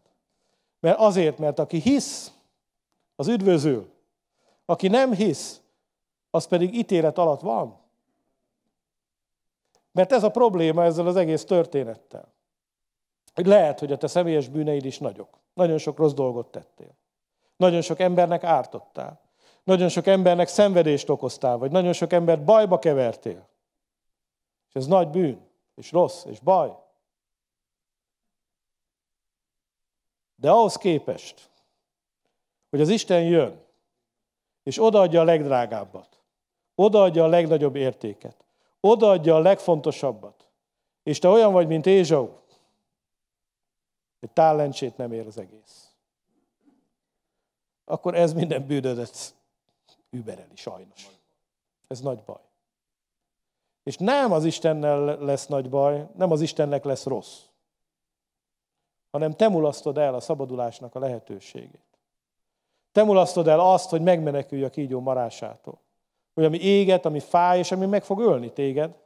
Mert 0.80 0.99
azért, 0.99 1.38
mert 1.38 1.59
aki 1.59 1.80
hisz, 1.80 2.32
az 3.15 3.28
üdvözül. 3.28 3.89
Aki 4.65 4.88
nem 4.88 5.13
hisz, 5.13 5.61
az 6.30 6.47
pedig 6.47 6.73
ítélet 6.73 7.17
alatt 7.17 7.41
van. 7.41 7.80
Mert 9.91 10.11
ez 10.11 10.23
a 10.23 10.32
probléma 10.32 10.84
ezzel 10.84 11.07
az 11.07 11.15
egész 11.15 11.43
történettel. 11.45 12.34
Hogy 13.34 13.45
lehet, 13.45 13.80
hogy 13.80 13.91
a 13.91 13.97
te 13.97 14.07
személyes 14.07 14.47
bűneid 14.47 14.86
is 14.86 14.99
nagyok. 14.99 15.39
Nagyon 15.53 15.78
sok 15.78 15.97
rossz 15.97 16.13
dolgot 16.13 16.51
tettél. 16.51 16.95
Nagyon 17.57 17.82
sok 17.82 17.99
embernek 17.99 18.43
ártottál. 18.43 19.24
Nagyon 19.66 19.89
sok 19.89 20.07
embernek 20.07 20.47
szenvedést 20.47 21.09
okoztál, 21.09 21.57
vagy 21.57 21.72
nagyon 21.72 21.93
sok 21.93 22.13
embert 22.13 22.43
bajba 22.43 22.80
kevertél. 22.80 23.49
És 24.68 24.74
ez 24.74 24.88
nagy 24.88 25.09
bűn, 25.09 25.47
és 25.76 25.91
rossz, 25.91 26.26
és 26.26 26.39
baj. 26.39 26.76
De 30.36 30.51
ahhoz 30.51 30.76
képest, 30.76 31.49
hogy 32.70 32.82
az 32.82 32.89
Isten 32.89 33.24
jön, 33.24 33.63
és 34.63 34.84
odaadja 34.84 35.22
a 35.22 35.24
legdrágábbat, 35.24 36.20
odaadja 36.76 37.24
a 37.24 37.28
legnagyobb 37.28 37.76
értéket, 37.76 38.45
odaadja 38.80 39.36
a 39.36 39.39
legfontosabbat, 39.39 40.49
és 41.03 41.20
te 41.20 41.28
olyan 41.28 41.51
vagy, 41.51 41.68
mint 41.68 41.86
Ézsau, 41.86 42.30
egy 44.20 44.32
tálencsét 44.32 44.97
nem 44.97 45.11
ér 45.11 45.28
az 45.28 45.38
egész. 45.38 45.93
Akkor 47.86 48.16
ez 48.16 48.34
minden 48.34 48.68
bűnödet 48.68 49.36
übereli, 50.16 50.55
sajnos. 50.55 51.09
Ez 51.88 51.99
nagy 51.99 52.24
baj. 52.24 52.41
És 53.84 53.97
nem 53.97 54.32
az 54.32 54.45
Istennel 54.45 55.18
lesz 55.20 55.47
nagy 55.47 55.70
baj, 55.70 56.07
nem 56.16 56.32
az 56.32 56.41
Istennek 56.41 56.84
lesz 56.84 57.05
rossz, 57.05 57.41
hanem 59.11 59.32
te 59.32 59.47
mulasztod 59.47 59.97
el 59.97 60.13
a 60.13 60.20
szabadulásnak 60.20 60.95
a 60.95 60.99
lehetőségét. 60.99 61.84
Te 62.91 63.03
mulasztod 63.03 63.47
el 63.47 63.59
azt, 63.59 63.89
hogy 63.89 64.01
megmenekülj 64.01 64.63
a 64.63 64.70
kígyó 64.70 64.99
marásától. 64.99 65.80
Hogy 66.34 66.45
ami 66.45 66.59
éget, 66.59 67.05
ami 67.05 67.20
fáj, 67.20 67.59
és 67.59 67.72
ami 67.72 67.86
meg 67.86 68.03
fog 68.03 68.20
ölni 68.20 68.51
téged, 68.51 68.97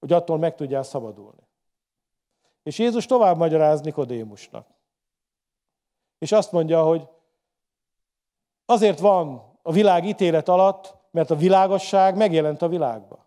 hogy 0.00 0.12
attól 0.12 0.38
meg 0.38 0.54
tudjál 0.54 0.82
szabadulni. 0.82 1.42
És 2.62 2.78
Jézus 2.78 3.06
tovább 3.06 3.36
magyaráz 3.36 3.80
Nikodémusnak. 3.80 4.66
És 6.18 6.32
azt 6.32 6.52
mondja, 6.52 6.82
hogy 6.82 7.08
azért 8.66 8.98
van 8.98 9.53
a 9.66 9.72
világ 9.72 10.04
ítélet 10.04 10.48
alatt, 10.48 10.94
mert 11.10 11.30
a 11.30 11.36
világosság 11.36 12.16
megjelent 12.16 12.62
a 12.62 12.68
világba. 12.68 13.24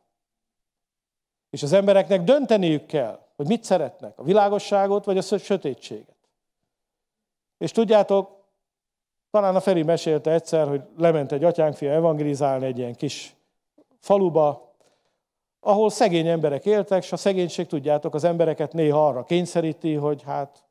És 1.50 1.64
az 1.64 1.74
embereknek 1.74 2.24
dönteniük 2.24 2.86
kell, 2.86 3.20
hogy 3.36 3.48
mit 3.48 3.64
szeretnek, 3.64 4.20
a 4.20 4.24
világosságot 4.24 5.06
vagy 5.06 5.18
a 5.18 5.22
sötétséget. 5.22 6.16
És 7.58 7.72
tudjátok, 7.72 8.44
talán 9.32 9.56
a 9.56 9.60
Feri 9.60 9.84
mesélte 9.84 10.32
egyszer, 10.32 10.68
hogy 10.68 10.82
lement 10.98 11.32
egy 11.32 11.44
atyánkfia 11.44 11.92
evangelizálni 11.92 12.66
egy 12.66 12.78
ilyen 12.78 12.96
kis 12.96 13.36
faluba, 14.00 14.74
ahol 15.60 15.90
szegény 15.90 16.28
emberek 16.28 16.66
éltek, 16.66 17.04
és 17.04 17.12
a 17.12 17.18
szegénység, 17.18 17.68
tudjátok, 17.68 18.14
az 18.14 18.24
embereket 18.24 18.74
néha 18.74 19.08
arra 19.08 19.24
kényszeríti, 19.24 19.94
hogy 19.94 20.22
hát 20.24 20.64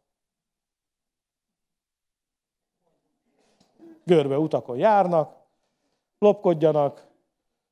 görbe 4.05 4.39
utakon 4.39 4.77
járnak, 4.77 5.46
lopkodjanak, 6.19 7.07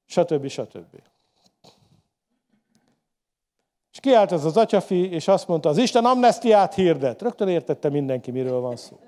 stb. 0.07 0.47
stb. 0.47 1.03
És 3.93 4.01
kiállt 4.01 4.33
ez 4.33 4.45
az 4.45 4.57
atyafi, 4.57 5.11
és 5.11 5.29
azt 5.29 5.49
mondta, 5.49 5.69
az 5.69 5.79
Isten 5.79 6.05
amnestiát 6.05 6.75
hirdet. 6.75 7.23
Rögtön 7.23 7.49
értette 7.49 7.89
mindenki, 7.89 8.31
miről 8.31 8.61
van 8.61 8.77
szó. 8.77 8.99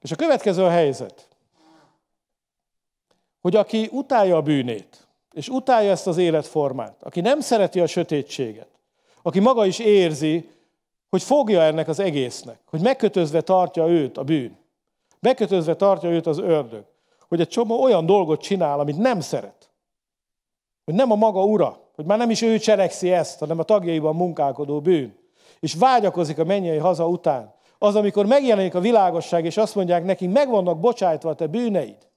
És 0.00 0.12
a 0.12 0.16
következő 0.16 0.64
a 0.64 0.70
helyzet, 0.70 1.28
hogy 3.40 3.56
aki 3.56 3.88
utálja 3.92 4.36
a 4.36 4.42
bűnét, 4.42 5.06
és 5.32 5.48
utálja 5.48 5.90
ezt 5.90 6.06
az 6.06 6.16
életformát, 6.16 7.02
aki 7.02 7.20
nem 7.20 7.40
szereti 7.40 7.80
a 7.80 7.86
sötétséget, 7.86 8.68
aki 9.22 9.40
maga 9.40 9.66
is 9.66 9.78
érzi, 9.78 10.50
hogy 11.12 11.22
fogja 11.22 11.62
ennek 11.62 11.88
az 11.88 11.98
egésznek, 11.98 12.60
hogy 12.70 12.80
megkötözve 12.80 13.40
tartja 13.40 13.86
őt 13.86 14.18
a 14.18 14.24
bűn, 14.24 14.58
megkötözve 15.20 15.74
tartja 15.74 16.10
őt 16.10 16.26
az 16.26 16.38
ördög, 16.38 16.84
hogy 17.28 17.40
egy 17.40 17.48
csomó 17.48 17.82
olyan 17.82 18.06
dolgot 18.06 18.40
csinál, 18.40 18.80
amit 18.80 18.96
nem 18.96 19.20
szeret. 19.20 19.70
Hogy 20.84 20.94
nem 20.94 21.10
a 21.10 21.14
maga 21.14 21.44
ura, 21.44 21.80
hogy 21.94 22.04
már 22.04 22.18
nem 22.18 22.30
is 22.30 22.42
ő 22.42 22.58
cselekszi 22.58 23.12
ezt, 23.12 23.38
hanem 23.38 23.58
a 23.58 23.62
tagjaiban 23.62 24.16
munkálkodó 24.16 24.80
bűn. 24.80 25.18
És 25.60 25.74
vágyakozik 25.74 26.38
a 26.38 26.44
mennyei 26.44 26.78
haza 26.78 27.08
után. 27.08 27.54
Az, 27.78 27.96
amikor 27.96 28.26
megjelenik 28.26 28.74
a 28.74 28.80
világosság, 28.80 29.44
és 29.44 29.56
azt 29.56 29.74
mondják 29.74 30.04
neki, 30.04 30.26
meg 30.26 30.48
vannak 30.48 30.80
bocsájtva 30.80 31.30
a 31.30 31.34
te 31.34 31.46
bűneid. 31.46 32.08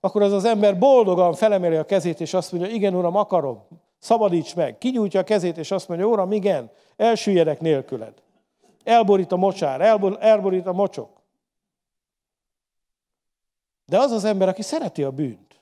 Akkor 0.00 0.22
az 0.22 0.32
az 0.32 0.44
ember 0.44 0.78
boldogan 0.78 1.34
felemeli 1.34 1.76
a 1.76 1.84
kezét, 1.84 2.20
és 2.20 2.34
azt 2.34 2.52
mondja, 2.52 2.70
igen, 2.70 2.94
uram, 2.94 3.16
akarom. 3.16 3.66
Szabadíts 4.06 4.54
meg. 4.54 4.78
Kinyújtja 4.78 5.20
a 5.20 5.24
kezét, 5.24 5.56
és 5.56 5.70
azt 5.70 5.88
mondja, 5.88 6.06
Óram, 6.06 6.32
igen, 6.32 6.70
elsüllyedek 6.96 7.60
nélküled. 7.60 8.22
Elborít 8.84 9.32
a 9.32 9.36
mocsár, 9.36 9.80
elbor, 9.80 10.16
elborít 10.20 10.66
a 10.66 10.72
mocsok. 10.72 11.20
De 13.86 13.98
az 13.98 14.10
az 14.10 14.24
ember, 14.24 14.48
aki 14.48 14.62
szereti 14.62 15.02
a 15.02 15.10
bűnt, 15.10 15.60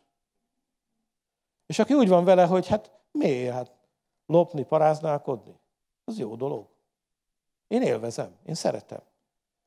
és 1.67 1.79
aki 1.79 1.95
úgy 1.95 2.09
van 2.09 2.25
vele, 2.25 2.45
hogy 2.45 2.69
hát 2.69 2.91
miért, 3.11 3.55
hát 3.55 3.71
lopni, 4.27 4.63
paráználkodni, 4.63 5.59
az 6.05 6.19
jó 6.19 6.35
dolog. 6.35 6.67
Én 7.69 7.83
élvezem, 7.83 8.37
én 8.47 8.55
szeretem. 8.55 9.01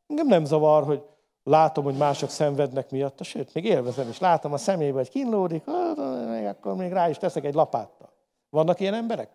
Engem 0.08 0.28
nem 0.28 0.46
zavar, 0.46 0.84
hogy 0.84 1.04
látom, 1.44 1.84
hogy 1.84 1.98
mások 1.98 2.30
szenvednek 2.30 2.92
miatta, 2.92 3.24
sőt, 3.24 3.54
még 3.54 3.66
élvezem 3.66 4.10
is. 4.10 4.20
Látom 4.20 4.54
a 4.54 4.58
szemébe, 4.58 4.98
hogy 4.98 5.10
kínlódik, 5.10 5.68
akkor 6.48 6.76
még 6.76 6.92
rá 6.92 7.10
is 7.10 7.18
teszek 7.18 7.46
egy 7.46 7.54
lapáttal. 7.54 7.97
Vannak 8.58 8.80
ilyen 8.80 8.94
emberek? 8.94 9.30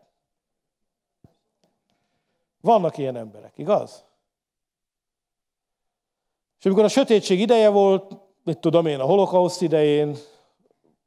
Vannak 2.61 2.99
ilyen 2.99 3.17
emberek, 3.17 3.53
igaz? 3.57 4.05
És 6.59 6.65
amikor 6.65 6.85
a 6.85 6.89
sötétség 6.89 7.41
ideje 7.41 7.69
volt, 7.69 8.17
mit 8.45 8.59
tudom 8.59 8.87
én, 8.87 9.01
a 9.01 9.05
holokauszt 9.05 9.63
idején, 9.63 10.17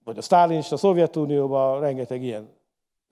vagy 0.03 0.18
a 0.18 0.22
Sztálinista, 0.22 0.76
a 0.76 0.78
Szovjetunióban, 0.78 1.80
rengeteg 1.80 2.24
ilyen 2.24 2.49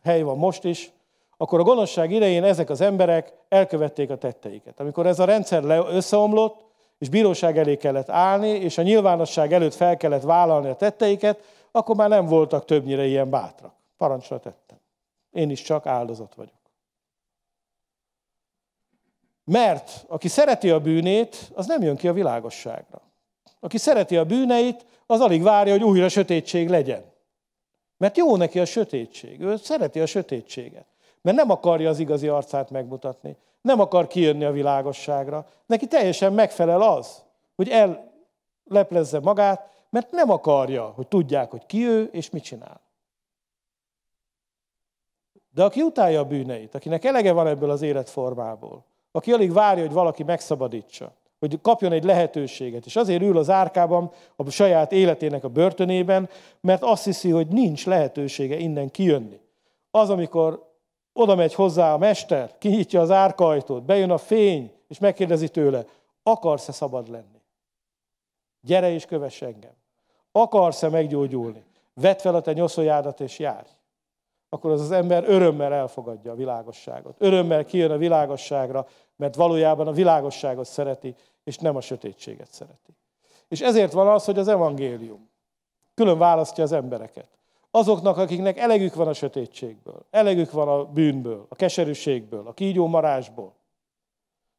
hely 0.04 0.22
van 0.22 0.38
most 0.38 0.64
is, 0.64 0.92
akkor 1.38 1.60
a 1.60 1.64
gonoszság 1.64 2.12
idején 2.12 2.44
ezek 2.44 2.70
az 2.70 2.82
emberek 2.82 3.34
elkövették 3.50 4.10
a 4.10 4.18
tetteiket. 4.18 4.80
Amikor 4.80 5.06
ez 5.06 5.20
a 5.20 5.26
rendszer 5.26 5.64
összeomlott, 5.88 6.66
és 6.98 7.10
bíróság 7.10 7.58
elé 7.58 7.78
kellett 7.78 8.10
állni, 8.10 8.50
és 8.50 8.78
a 8.78 8.82
nyilvánosság 8.82 9.54
előtt 9.54 9.74
fel 9.74 9.98
kellett 9.98 10.24
vállalni 10.24 10.70
a 10.70 10.76
tetteiket, 10.76 11.40
akkor 11.72 11.96
már 11.96 12.10
nem 12.10 12.26
voltak 12.26 12.66
többnyire 12.66 13.06
ilyen 13.06 13.30
bátrak. 13.30 13.74
Parancsra 13.98 14.40
tettem. 14.40 14.63
Én 15.34 15.50
is 15.50 15.62
csak 15.62 15.86
áldozat 15.86 16.36
vagyok. 16.36 16.62
Mert 19.44 20.06
aki 20.08 20.28
szereti 20.28 20.70
a 20.70 20.80
bűnét, 20.80 21.52
az 21.54 21.68
nem 21.68 21.82
jön 21.82 21.96
ki 21.96 22.08
a 22.08 22.14
világosságra. 22.14 23.02
Aki 23.60 23.78
szereti 23.78 24.18
a 24.18 24.26
bűneit, 24.26 24.86
az 25.06 25.20
alig 25.20 25.42
várja, 25.42 25.74
hogy 25.74 25.84
újra 25.84 26.10
sötétség 26.10 26.70
legyen. 26.70 27.12
Mert 27.98 28.18
jó 28.18 28.36
neki 28.36 28.60
a 28.60 28.66
sötétség. 28.66 29.42
Ő 29.42 29.56
szereti 29.56 30.00
a 30.00 30.06
sötétséget. 30.06 30.86
Mert 31.22 31.38
nem 31.38 31.50
akarja 31.50 31.90
az 31.90 32.00
igazi 32.00 32.28
arcát 32.28 32.70
megmutatni. 32.70 33.38
Nem 33.62 33.80
akar 33.80 34.08
kijönni 34.08 34.44
a 34.44 34.52
világosságra. 34.52 35.48
Neki 35.66 35.88
teljesen 35.88 36.34
megfelel 36.34 36.82
az, 36.82 37.24
hogy 37.56 37.70
elleplezze 37.70 39.20
magát, 39.20 39.72
mert 39.90 40.12
nem 40.12 40.30
akarja, 40.30 40.86
hogy 40.86 41.08
tudják, 41.08 41.52
hogy 41.52 41.66
ki 41.66 41.88
ő 41.88 42.10
és 42.12 42.30
mit 42.30 42.44
csinál. 42.44 42.83
De 45.54 45.64
aki 45.64 45.82
utálja 45.82 46.20
a 46.20 46.26
bűneit, 46.26 46.76
akinek 46.76 47.06
elege 47.06 47.32
van 47.32 47.48
ebből 47.48 47.70
az 47.70 47.82
életformából, 47.82 48.86
aki 49.12 49.32
alig 49.32 49.54
várja, 49.54 49.84
hogy 49.84 49.94
valaki 49.94 50.24
megszabadítsa, 50.24 51.14
hogy 51.40 51.62
kapjon 51.62 51.92
egy 51.92 52.04
lehetőséget, 52.04 52.86
és 52.86 52.96
azért 52.96 53.22
ül 53.22 53.38
az 53.38 53.50
árkában 53.50 54.12
a 54.36 54.50
saját 54.50 54.92
életének 54.92 55.44
a 55.44 55.48
börtönében, 55.48 56.30
mert 56.62 56.84
azt 56.84 57.04
hiszi, 57.04 57.30
hogy 57.30 57.48
nincs 57.48 57.86
lehetősége 57.86 58.58
innen 58.58 58.92
kijönni. 58.92 59.40
Az, 59.92 60.10
amikor 60.10 60.72
oda 61.14 61.36
megy 61.36 61.54
hozzá 61.54 61.94
a 61.94 61.98
mester, 61.98 62.58
kinyitja 62.58 63.02
az 63.02 63.12
árkajtót, 63.12 63.84
bejön 63.84 64.12
a 64.12 64.18
fény, 64.18 64.72
és 64.88 65.00
megkérdezi 65.00 65.50
tőle, 65.50 65.86
akarsz-e 66.24 66.72
szabad 66.72 67.10
lenni? 67.10 67.42
Gyere 68.62 68.92
és 68.92 69.06
kövess 69.06 69.42
engem. 69.42 69.74
Akarsz-e 70.32 70.90
meggyógyulni? 70.90 71.64
Vedd 71.94 72.18
fel 72.18 72.36
a 72.36 72.42
te 72.42 72.54
nyoszoljádat 72.54 73.20
és 73.20 73.40
járj. 73.40 73.68
Akkor 74.54 74.72
az 74.72 74.82
az 74.82 74.92
ember 74.92 75.24
örömmel 75.28 75.74
elfogadja 75.74 76.32
a 76.32 76.36
világosságot. 76.36 77.16
Örömmel 77.18 77.66
kijön 77.66 77.92
a 77.92 77.98
világosságra, 77.98 78.88
mert 79.16 79.36
valójában 79.36 79.88
a 79.88 79.92
világosságot 79.92 80.66
szereti, 80.66 81.16
és 81.44 81.58
nem 81.58 81.76
a 81.76 81.82
sötétséget 81.82 82.52
szereti. 82.52 82.96
És 83.48 83.62
ezért 83.62 83.92
van 83.92 84.08
az, 84.08 84.26
hogy 84.26 84.40
az 84.40 84.48
evangélium 84.48 85.30
külön 85.96 86.18
választja 86.18 86.64
az 86.64 86.72
embereket. 86.72 87.28
Azoknak, 87.72 88.18
akiknek 88.18 88.58
elegük 88.58 88.96
van 88.96 89.08
a 89.08 89.14
sötétségből, 89.14 90.06
elegük 90.10 90.52
van 90.52 90.68
a 90.68 90.86
bűnből, 90.86 91.46
a 91.50 91.56
keserűségből, 91.56 92.48
a 92.48 92.54
kígyó 92.54 92.88
marásból, 92.88 93.54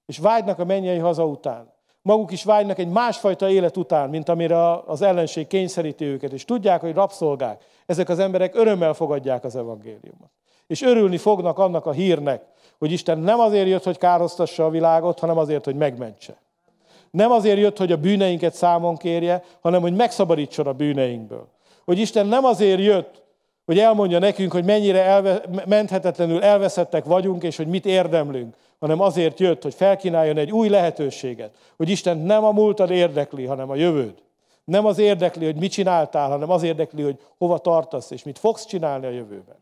és 0.07 0.19
vágynak 0.19 0.59
a 0.59 0.65
mennyei 0.65 0.99
haza 0.99 1.27
után. 1.27 1.73
Maguk 2.07 2.33
is 2.33 2.45
vágynak 2.45 2.79
egy 2.79 2.89
másfajta 2.89 3.51
élet 3.51 3.77
után, 3.77 4.11
mint 4.11 4.29
amire 4.29 4.73
az 4.87 5.03
ellenség 5.03 5.47
kényszeríti 5.47 6.05
őket, 6.05 6.33
és 6.33 6.45
tudják, 6.45 6.81
hogy 6.81 6.95
rabszolgák. 6.95 7.65
Ezek 7.87 8.09
az 8.09 8.19
emberek 8.19 8.55
örömmel 8.55 8.95
fogadják 8.95 9.45
az 9.45 9.57
evangéliumot. 9.57 10.31
És 10.67 10.83
örülni 10.83 11.17
fognak 11.17 11.59
annak 11.59 11.87
a 11.87 11.93
hírnek, 11.93 12.43
hogy 12.79 12.93
Isten 12.93 13.19
nem 13.19 13.41
azért 13.41 13.69
jött, 13.69 13.85
hogy 13.85 13.99
károsztassa 13.99 14.65
a 14.65 14.71
világot, 14.71 15.19
hanem 15.19 15.39
azért, 15.39 15.65
hogy 15.65 15.77
megmentse. 15.77 16.37
Nem 17.11 17.31
azért 17.31 17.59
jött, 17.59 17.79
hogy 17.79 17.93
a 17.93 17.97
bűneinket 17.97 18.55
számon 18.55 18.97
kérje, 18.97 19.43
hanem 19.61 19.81
hogy 19.81 19.95
megszabadítson 19.95 20.67
a 20.67 20.73
bűneinkből. 20.73 21.49
Hogy 21.85 21.99
Isten 21.99 22.27
nem 22.27 22.45
azért 22.45 22.81
jött, 22.81 23.23
hogy 23.65 23.79
elmondja 23.79 24.19
nekünk, 24.19 24.53
hogy 24.53 24.65
mennyire 24.65 25.03
elve, 25.03 25.43
menthetetlenül 25.67 26.43
elveszettek 26.43 27.05
vagyunk, 27.05 27.43
és 27.43 27.57
hogy 27.57 27.67
mit 27.67 27.87
érdemlünk, 27.87 28.57
hanem 28.85 29.01
azért 29.01 29.41
jött, 29.41 29.63
hogy 29.63 29.75
felkínáljon 29.75 30.37
egy 30.37 30.53
új 30.53 30.69
lehetőséget, 30.69 31.57
hogy 31.77 31.89
Isten 31.89 32.19
nem 32.19 32.45
a 32.45 32.51
múltad 32.51 32.91
érdekli, 32.91 33.45
hanem 33.45 33.71
a 33.71 33.75
jövőd. 33.75 34.23
Nem 34.65 34.87
az 34.87 34.99
érdekli, 34.99 35.45
hogy 35.45 35.57
mit 35.57 35.71
csináltál, 35.71 36.29
hanem 36.29 36.51
az 36.51 36.63
érdekli, 36.63 37.03
hogy 37.03 37.21
hova 37.39 37.59
tartasz, 37.59 38.11
és 38.11 38.23
mit 38.23 38.39
fogsz 38.39 38.67
csinálni 38.67 39.07
a 39.07 39.11
jövőben. 39.11 39.57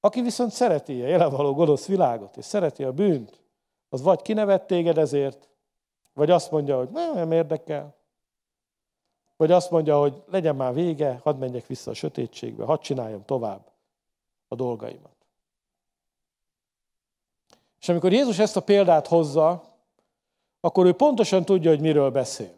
Aki 0.00 0.20
viszont 0.20 0.50
szereti 0.50 1.02
a 1.02 1.06
jelenvaló 1.06 1.54
gonosz 1.54 1.86
világot, 1.86 2.36
és 2.36 2.44
szereti 2.44 2.84
a 2.84 2.92
bűnt, 2.92 3.40
az 3.88 4.02
vagy 4.02 4.22
kinevett 4.22 4.66
téged 4.66 4.98
ezért, 4.98 5.48
vagy 6.12 6.30
azt 6.30 6.50
mondja, 6.50 6.76
hogy 6.76 6.88
nem, 6.88 7.14
nem 7.14 7.32
érdekel, 7.32 7.94
vagy 9.36 9.50
azt 9.50 9.70
mondja, 9.70 9.98
hogy 9.98 10.22
legyen 10.30 10.56
már 10.56 10.74
vége, 10.74 11.20
hadd 11.22 11.36
menjek 11.36 11.66
vissza 11.66 11.90
a 11.90 11.94
sötétségbe, 11.94 12.64
hadd 12.64 12.80
csináljam 12.80 13.24
tovább 13.24 13.70
a 14.48 14.54
dolgaimat. 14.54 15.11
És 17.82 17.88
amikor 17.88 18.12
Jézus 18.12 18.38
ezt 18.38 18.56
a 18.56 18.62
példát 18.62 19.06
hozza, 19.06 19.62
akkor 20.60 20.86
ő 20.86 20.92
pontosan 20.92 21.44
tudja, 21.44 21.70
hogy 21.70 21.80
miről 21.80 22.10
beszél. 22.10 22.52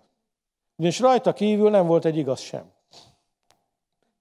Ugyanis 0.77 1.01
rajta 1.01 1.33
kívül 1.33 1.71
nem 1.71 1.87
volt 1.87 2.05
egy 2.05 2.17
igaz 2.17 2.41
sem. 2.41 2.73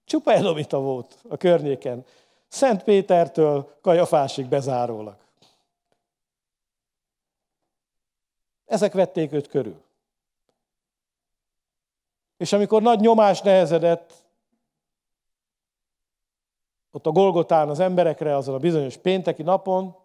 Csupa 0.05 0.33
edomita 0.33 0.79
volt 0.79 1.17
a 1.29 1.37
környéken. 1.37 2.05
Szent 2.47 2.83
Pétertől 2.83 3.77
Kajafásig 3.81 4.45
bezárólag. 4.45 5.15
Ezek 8.65 8.93
vették 8.93 9.31
őt 9.31 9.47
körül. 9.47 9.81
És 12.37 12.53
amikor 12.53 12.81
nagy 12.81 12.99
nyomás 12.99 13.41
nehezedett 13.41 14.13
ott 16.91 17.05
a 17.05 17.11
Golgotán 17.11 17.69
az 17.69 17.79
emberekre, 17.79 18.35
azon 18.35 18.55
a 18.55 18.59
bizonyos 18.59 18.97
pénteki 18.97 19.43
napon, 19.43 20.01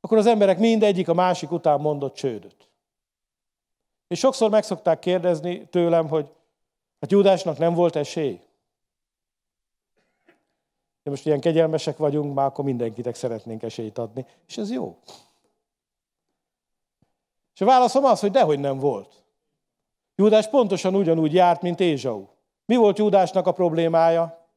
akkor 0.00 0.18
az 0.18 0.26
emberek 0.26 0.58
mindegyik 0.58 1.08
a 1.08 1.14
másik 1.14 1.50
után 1.50 1.80
mondott 1.80 2.14
csődöt. 2.14 2.68
És 4.06 4.18
sokszor 4.18 4.50
meg 4.50 4.62
szokták 4.62 4.98
kérdezni 4.98 5.68
tőlem, 5.68 6.08
hogy 6.08 6.32
hát 7.00 7.10
Júdásnak 7.10 7.58
nem 7.58 7.74
volt 7.74 7.96
esély. 7.96 8.40
De 11.02 11.10
most 11.10 11.26
ilyen 11.26 11.40
kegyelmesek 11.40 11.96
vagyunk, 11.96 12.34
már 12.34 12.46
akkor 12.46 12.64
mindenkinek 12.64 13.14
szeretnénk 13.14 13.62
esélyt 13.62 13.98
adni. 13.98 14.26
És 14.46 14.58
ez 14.58 14.70
jó. 14.70 14.98
És 17.54 17.60
a 17.60 17.64
válaszom 17.64 18.04
az, 18.04 18.20
hogy 18.20 18.30
dehogy 18.30 18.58
nem 18.58 18.78
volt. 18.78 19.22
Júdás 20.14 20.48
pontosan 20.48 20.94
ugyanúgy 20.94 21.32
járt, 21.32 21.62
mint 21.62 21.80
Ézsau. 21.80 22.26
Mi 22.64 22.76
volt 22.76 22.98
Júdásnak 22.98 23.46
a 23.46 23.52
problémája? 23.52 24.48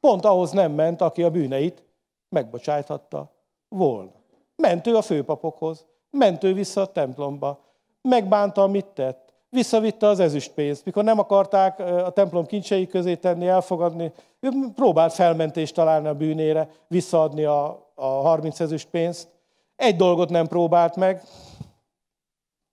Pont 0.00 0.24
ahhoz 0.24 0.50
nem 0.50 0.72
ment, 0.72 1.00
aki 1.00 1.22
a 1.22 1.30
bűneit 1.30 1.82
megbocsájthatta 2.28 3.32
volna. 3.68 4.15
Ment 4.56 4.86
ő 4.86 4.96
a 4.96 5.02
főpapokhoz, 5.02 5.86
ment 6.10 6.44
ő 6.44 6.54
vissza 6.54 6.80
a 6.80 6.92
templomba, 6.92 7.60
megbánta, 8.02 8.62
amit 8.62 8.86
tett, 8.86 9.32
visszavitte 9.48 10.06
az 10.06 10.20
ezüstpénzt. 10.20 10.84
Mikor 10.84 11.04
nem 11.04 11.18
akarták 11.18 11.78
a 11.78 12.10
templom 12.10 12.46
kincsei 12.46 12.86
közé 12.86 13.14
tenni, 13.16 13.46
elfogadni, 13.46 14.12
ő 14.40 14.50
próbált 14.74 15.12
felmentést 15.12 15.74
találni 15.74 16.08
a 16.08 16.14
bűnére, 16.14 16.70
visszaadni 16.88 17.44
a, 17.44 17.90
a 17.94 18.06
30 18.06 18.60
ezüstpénzt. 18.60 19.28
Egy 19.76 19.96
dolgot 19.96 20.28
nem 20.28 20.46
próbált 20.46 20.96
meg, 20.96 21.22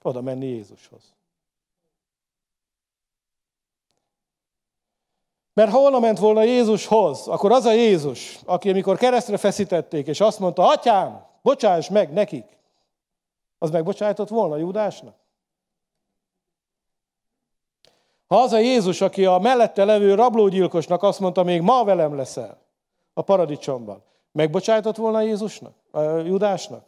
oda 0.01 0.21
menni 0.21 0.45
Jézushoz. 0.45 1.13
Mert 5.53 5.71
ha 5.71 5.79
volna 5.79 5.99
ment 5.99 6.19
volna 6.19 6.43
Jézushoz, 6.43 7.27
akkor 7.27 7.51
az 7.51 7.65
a 7.65 7.71
Jézus, 7.71 8.39
aki 8.45 8.69
amikor 8.69 8.97
keresztre 8.97 9.37
feszítették, 9.37 10.07
és 10.07 10.21
azt 10.21 10.39
mondta, 10.39 10.67
atyám, 10.67 11.25
bocsáss 11.43 11.89
meg 11.89 12.13
nekik, 12.13 12.57
az 13.57 13.71
megbocsájtott 13.71 14.29
volna 14.29 14.57
Júdásnak? 14.57 15.15
Ha 18.27 18.41
az 18.41 18.51
a 18.51 18.59
Jézus, 18.59 19.01
aki 19.01 19.25
a 19.25 19.37
mellette 19.37 19.85
levő 19.85 20.15
rablógyilkosnak 20.15 21.03
azt 21.03 21.19
mondta, 21.19 21.43
még 21.43 21.61
ma 21.61 21.83
velem 21.83 22.15
leszel 22.15 22.61
a 23.13 23.21
paradicsomban, 23.21 24.03
megbocsájtott 24.31 24.95
volna 24.95 25.21
Jézusnak, 25.21 25.73
a 25.91 26.01
Judásnak? 26.01 26.85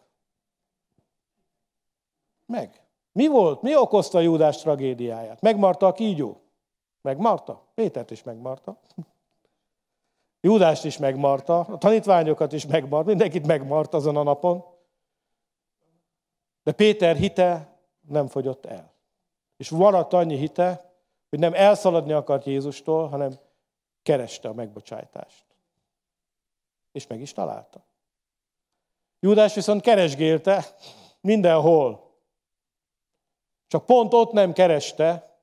Meg. 2.46 2.82
Mi 3.12 3.28
volt? 3.28 3.62
Mi 3.62 3.76
okozta 3.76 4.18
a 4.18 4.22
Judás 4.22 4.58
tragédiáját? 4.58 5.42
Megmarta 5.42 5.88
a 5.88 5.92
kígyó? 5.92 6.42
Megmarta? 7.02 7.62
Pétert 7.74 8.12
is 8.12 8.24
megmarta. 8.24 8.78
Júdást 10.46 10.86
is 10.86 10.98
megmarta, 10.98 11.60
a 11.60 11.78
tanítványokat 11.78 12.54
is 12.54 12.66
megmart, 12.66 13.06
mindenkit 13.06 13.46
megmart 13.46 13.94
azon 13.94 14.18
a 14.18 14.24
napon. 14.24 14.64
De 16.64 16.72
Péter 16.72 17.16
hite 17.16 17.78
nem 18.02 18.28
fogyott 18.28 18.66
el. 18.66 18.94
És 19.58 19.70
maradt 19.70 20.14
annyi 20.14 20.36
hite, 20.38 20.94
hogy 21.30 21.40
nem 21.40 21.54
elszaladni 21.54 22.12
akart 22.12 22.46
Jézustól, 22.46 23.08
hanem 23.08 23.40
kereste 24.04 24.50
a 24.50 24.54
megbocsájtást. 24.54 25.46
És 26.92 27.08
meg 27.08 27.22
is 27.22 27.34
találta. 27.34 27.86
Júdás 29.20 29.54
viszont 29.54 29.82
keresgélte 29.82 30.66
mindenhol. 31.22 32.16
Csak 33.68 33.86
pont 33.86 34.14
ott 34.14 34.32
nem 34.32 34.54
kereste, 34.54 35.38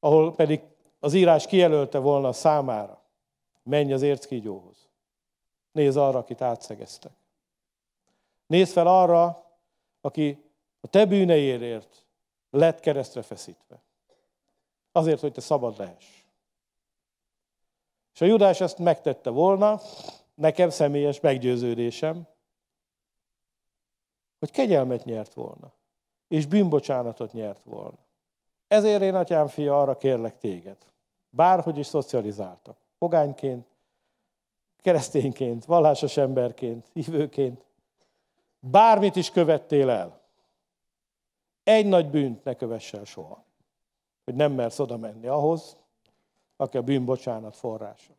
ahol 0.00 0.34
pedig 0.34 0.60
az 0.98 1.14
írás 1.14 1.46
kijelölte 1.46 1.98
volna 1.98 2.32
számára. 2.32 2.97
Menj 3.68 3.92
az 3.92 4.02
érckígyóhoz. 4.02 4.88
Nézz 5.72 5.96
arra, 5.96 6.18
akit 6.18 6.40
átszegeztek. 6.40 7.12
Nézz 8.46 8.72
fel 8.72 8.86
arra, 8.86 9.46
aki 10.00 10.44
a 10.80 10.86
te 10.86 11.06
bűneérért 11.06 12.06
lett 12.50 12.80
keresztre 12.80 13.22
feszítve. 13.22 13.82
Azért, 14.92 15.20
hogy 15.20 15.32
te 15.32 15.40
szabad 15.40 15.78
lehess. 15.78 16.22
És 18.14 18.20
a 18.20 18.24
Judás 18.24 18.60
ezt 18.60 18.78
megtette 18.78 19.30
volna, 19.30 19.80
nekem 20.34 20.70
személyes 20.70 21.20
meggyőződésem, 21.20 22.26
hogy 24.38 24.50
kegyelmet 24.50 25.04
nyert 25.04 25.34
volna, 25.34 25.72
és 26.28 26.46
bűnbocsánatot 26.46 27.32
nyert 27.32 27.64
volna. 27.64 27.98
Ezért 28.68 29.02
én, 29.02 29.14
atyám 29.14 29.46
fia, 29.46 29.80
arra 29.80 29.96
kérlek 29.96 30.38
téged, 30.38 30.76
bárhogy 31.30 31.78
is 31.78 31.86
szocializáltak, 31.86 32.76
pogányként, 32.98 33.66
keresztényként, 34.80 35.64
vallásos 35.64 36.16
emberként, 36.16 36.88
hívőként, 36.92 37.64
bármit 38.60 39.16
is 39.16 39.30
követtél 39.30 39.90
el, 39.90 40.20
egy 41.64 41.86
nagy 41.86 42.10
bűnt 42.10 42.44
ne 42.44 42.54
kövess 42.54 42.92
el 42.92 43.04
soha, 43.04 43.44
hogy 44.24 44.34
nem 44.34 44.52
mersz 44.52 44.78
oda 44.78 44.96
menni 44.96 45.26
ahhoz, 45.26 45.76
aki 46.56 46.76
a 46.76 46.82
bűnbocsánat 46.82 47.56
forrása. 47.56 48.12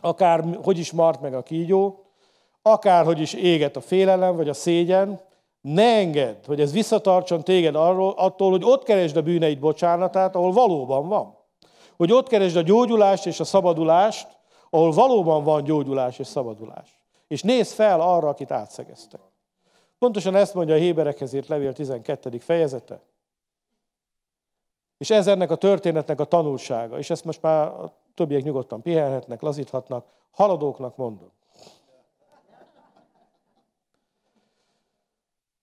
Akár 0.00 0.58
hogy 0.62 0.78
is 0.78 0.92
mart 0.92 1.20
meg 1.20 1.34
a 1.34 1.42
kígyó, 1.42 2.04
akár 2.62 3.04
hogy 3.04 3.20
is 3.20 3.32
éget 3.32 3.76
a 3.76 3.80
félelem 3.80 4.36
vagy 4.36 4.48
a 4.48 4.52
szégyen, 4.52 5.20
ne 5.60 5.96
engedd, 5.96 6.46
hogy 6.46 6.60
ez 6.60 6.72
visszatartson 6.72 7.44
téged 7.44 7.74
arról, 7.74 8.12
attól, 8.12 8.50
hogy 8.50 8.64
ott 8.64 8.82
keresd 8.82 9.16
a 9.16 9.22
bűneid 9.22 9.58
bocsánatát, 9.58 10.34
ahol 10.34 10.52
valóban 10.52 11.08
van. 11.08 11.33
Hogy 11.96 12.12
ott 12.12 12.28
keresd 12.28 12.56
a 12.56 12.62
gyógyulást 12.62 13.26
és 13.26 13.40
a 13.40 13.44
szabadulást, 13.44 14.38
ahol 14.70 14.92
valóban 14.92 15.44
van 15.44 15.64
gyógyulás 15.64 16.18
és 16.18 16.26
szabadulás. 16.26 17.00
És 17.28 17.42
nézz 17.42 17.72
fel 17.72 18.00
arra, 18.00 18.28
akit 18.28 18.50
átszegeztek. 18.50 19.20
Pontosan 19.98 20.34
ezt 20.34 20.54
mondja 20.54 20.74
a 20.74 20.78
Héberekhez 20.78 21.32
írt 21.32 21.48
levél 21.48 21.72
12. 21.72 22.38
fejezete. 22.38 23.00
És 24.98 25.10
ez 25.10 25.26
ennek 25.26 25.50
a 25.50 25.56
történetnek 25.56 26.20
a 26.20 26.24
tanulsága. 26.24 26.98
És 26.98 27.10
ezt 27.10 27.24
most 27.24 27.42
már 27.42 27.66
a 27.66 27.92
többiek 28.14 28.42
nyugodtan 28.42 28.82
pihenhetnek, 28.82 29.40
lazíthatnak. 29.40 30.06
Haladóknak 30.30 30.96
mondom. 30.96 31.30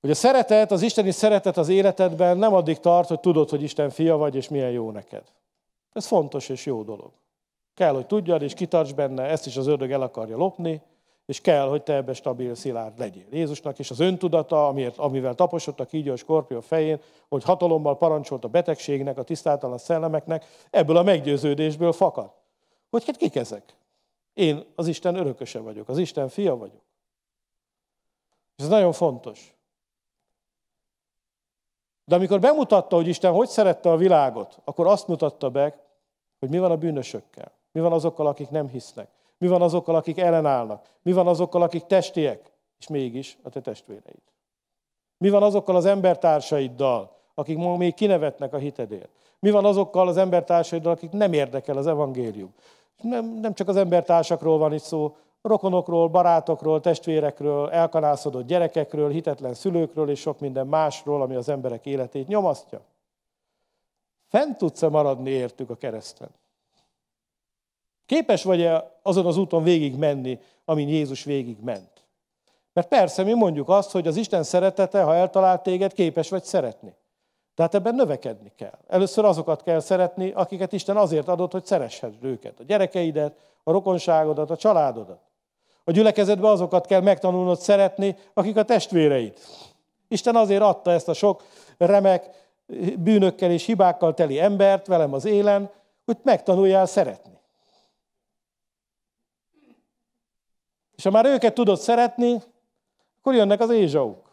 Hogy 0.01 0.09
a 0.09 0.15
szeretet, 0.15 0.71
az 0.71 0.81
isteni 0.81 1.11
szeretet 1.11 1.57
az 1.57 1.69
életedben 1.69 2.37
nem 2.37 2.53
addig 2.53 2.79
tart, 2.79 3.07
hogy 3.07 3.19
tudod, 3.19 3.49
hogy 3.49 3.61
Isten 3.61 3.89
fia 3.89 4.17
vagy, 4.17 4.35
és 4.35 4.49
milyen 4.49 4.71
jó 4.71 4.91
neked. 4.91 5.23
Ez 5.93 6.05
fontos 6.05 6.49
és 6.49 6.65
jó 6.65 6.83
dolog. 6.83 7.11
Kell, 7.73 7.93
hogy 7.93 8.05
tudjad, 8.05 8.41
és 8.41 8.53
kitarts 8.53 8.93
benne, 8.93 9.23
ezt 9.23 9.45
is 9.45 9.57
az 9.57 9.67
ördög 9.67 9.91
el 9.91 10.01
akarja 10.01 10.37
lopni, 10.37 10.81
és 11.25 11.41
kell, 11.41 11.67
hogy 11.67 11.83
te 11.83 11.93
ebbe 11.93 12.13
stabil, 12.13 12.55
szilárd 12.55 12.99
legyél. 12.99 13.25
Jézusnak 13.31 13.79
is 13.79 13.91
az 13.91 13.99
öntudata, 13.99 14.67
amiért, 14.67 14.97
amivel 14.97 15.35
taposodtak 15.35 15.93
így 15.93 16.09
a 16.09 16.15
skorpió 16.15 16.59
fején, 16.59 17.01
hogy 17.29 17.43
hatalommal 17.43 17.97
parancsolt 17.97 18.43
a 18.43 18.47
betegségnek, 18.47 19.17
a 19.17 19.23
tisztátalan 19.23 19.77
szellemeknek, 19.77 20.45
ebből 20.69 20.97
a 20.97 21.03
meggyőződésből 21.03 21.91
fakad. 21.91 22.31
Hogy 22.89 23.05
hát 23.05 23.17
kik 23.17 23.35
ezek? 23.35 23.75
Én 24.33 24.65
az 24.75 24.87
Isten 24.87 25.15
örököse 25.15 25.59
vagyok, 25.59 25.89
az 25.89 25.97
Isten 25.97 26.27
fia 26.27 26.55
vagyok. 26.55 26.81
Ez 28.55 28.67
nagyon 28.67 28.91
fontos. 28.91 29.55
De 32.11 32.17
amikor 32.17 32.39
bemutatta, 32.39 32.95
hogy 32.95 33.07
Isten 33.07 33.31
hogy 33.31 33.47
szerette 33.47 33.91
a 33.91 33.97
világot, 33.97 34.57
akkor 34.63 34.87
azt 34.87 35.07
mutatta 35.07 35.49
be, 35.49 35.75
hogy 36.39 36.49
mi 36.49 36.59
van 36.59 36.71
a 36.71 36.77
bűnösökkel. 36.77 37.51
Mi 37.71 37.79
van 37.79 37.91
azokkal, 37.91 38.27
akik 38.27 38.49
nem 38.49 38.67
hisznek. 38.67 39.07
Mi 39.37 39.47
van 39.47 39.61
azokkal, 39.61 39.95
akik 39.95 40.19
ellenállnak? 40.19 40.85
Mi 41.01 41.11
van 41.11 41.27
azokkal, 41.27 41.61
akik 41.61 41.85
testiek, 41.85 42.51
és 42.79 42.87
mégis 42.87 43.37
a 43.43 43.49
te 43.49 43.61
testvéreid? 43.61 44.21
Mi 45.17 45.29
van 45.29 45.43
azokkal 45.43 45.75
az 45.75 45.85
embertársaiddal, 45.85 47.15
akik 47.33 47.57
ma 47.57 47.77
még 47.77 47.93
kinevetnek 47.93 48.53
a 48.53 48.57
hitedért? 48.57 49.09
Mi 49.39 49.51
van 49.51 49.65
azokkal 49.65 50.07
az 50.07 50.17
embertársaiddal, 50.17 50.91
akik 50.91 51.11
nem 51.11 51.33
érdekel 51.33 51.77
az 51.77 51.87
evangélium? 51.87 52.53
Nem, 53.01 53.25
nem 53.25 53.53
csak 53.53 53.67
az 53.67 53.75
embertársakról 53.75 54.57
van 54.57 54.73
itt 54.73 54.83
szó, 54.83 55.15
rokonokról, 55.41 56.07
barátokról, 56.07 56.79
testvérekről, 56.79 57.69
elkanászodott 57.69 58.45
gyerekekről, 58.45 59.09
hitetlen 59.09 59.53
szülőkről 59.53 60.09
és 60.09 60.19
sok 60.19 60.39
minden 60.39 60.67
másról, 60.67 61.21
ami 61.21 61.35
az 61.35 61.49
emberek 61.49 61.85
életét 61.85 62.27
nyomasztja. 62.27 62.81
Fent 64.27 64.57
tudsz-e 64.57 64.89
maradni 64.89 65.29
értük 65.29 65.69
a 65.69 65.75
kereszten? 65.75 66.29
Képes 68.05 68.43
vagy-e 68.43 68.99
azon 69.01 69.25
az 69.25 69.37
úton 69.37 69.63
végig 69.63 69.95
menni, 69.95 70.39
amin 70.65 70.87
Jézus 70.87 71.23
végig 71.23 71.57
ment? 71.63 72.05
Mert 72.73 72.87
persze 72.87 73.23
mi 73.23 73.33
mondjuk 73.33 73.69
azt, 73.69 73.91
hogy 73.91 74.07
az 74.07 74.15
Isten 74.15 74.43
szeretete, 74.43 75.03
ha 75.03 75.15
eltalált 75.15 75.63
téged, 75.63 75.93
képes 75.93 76.29
vagy 76.29 76.43
szeretni. 76.43 76.95
Tehát 77.55 77.75
ebben 77.75 77.95
növekedni 77.95 78.51
kell. 78.55 78.79
Először 78.87 79.25
azokat 79.25 79.63
kell 79.63 79.79
szeretni, 79.79 80.31
akiket 80.31 80.73
Isten 80.73 80.97
azért 80.97 81.27
adott, 81.27 81.51
hogy 81.51 81.65
szereshedd 81.65 82.13
őket. 82.21 82.59
A 82.59 82.63
gyerekeidet, 82.63 83.39
a 83.63 83.71
rokonságodat, 83.71 84.49
a 84.49 84.55
családodat. 84.55 85.30
A 85.83 85.91
gyülekezetbe 85.91 86.47
azokat 86.47 86.85
kell 86.85 87.01
megtanulnod 87.01 87.59
szeretni, 87.59 88.15
akik 88.33 88.57
a 88.57 88.63
testvéreid. 88.63 89.37
Isten 90.07 90.35
azért 90.35 90.61
adta 90.61 90.91
ezt 90.91 91.07
a 91.07 91.13
sok 91.13 91.43
remek 91.77 92.29
bűnökkel 92.97 93.51
és 93.51 93.65
hibákkal 93.65 94.13
teli 94.13 94.39
embert 94.39 94.87
velem 94.87 95.13
az 95.13 95.25
élen, 95.25 95.71
hogy 96.05 96.17
megtanuljál 96.23 96.85
szeretni. 96.85 97.39
És 100.95 101.03
ha 101.03 101.09
már 101.09 101.25
őket 101.25 101.53
tudod 101.53 101.77
szeretni, 101.77 102.41
akkor 103.19 103.33
jönnek 103.33 103.59
az 103.59 103.69
ézsauk. 103.69 104.29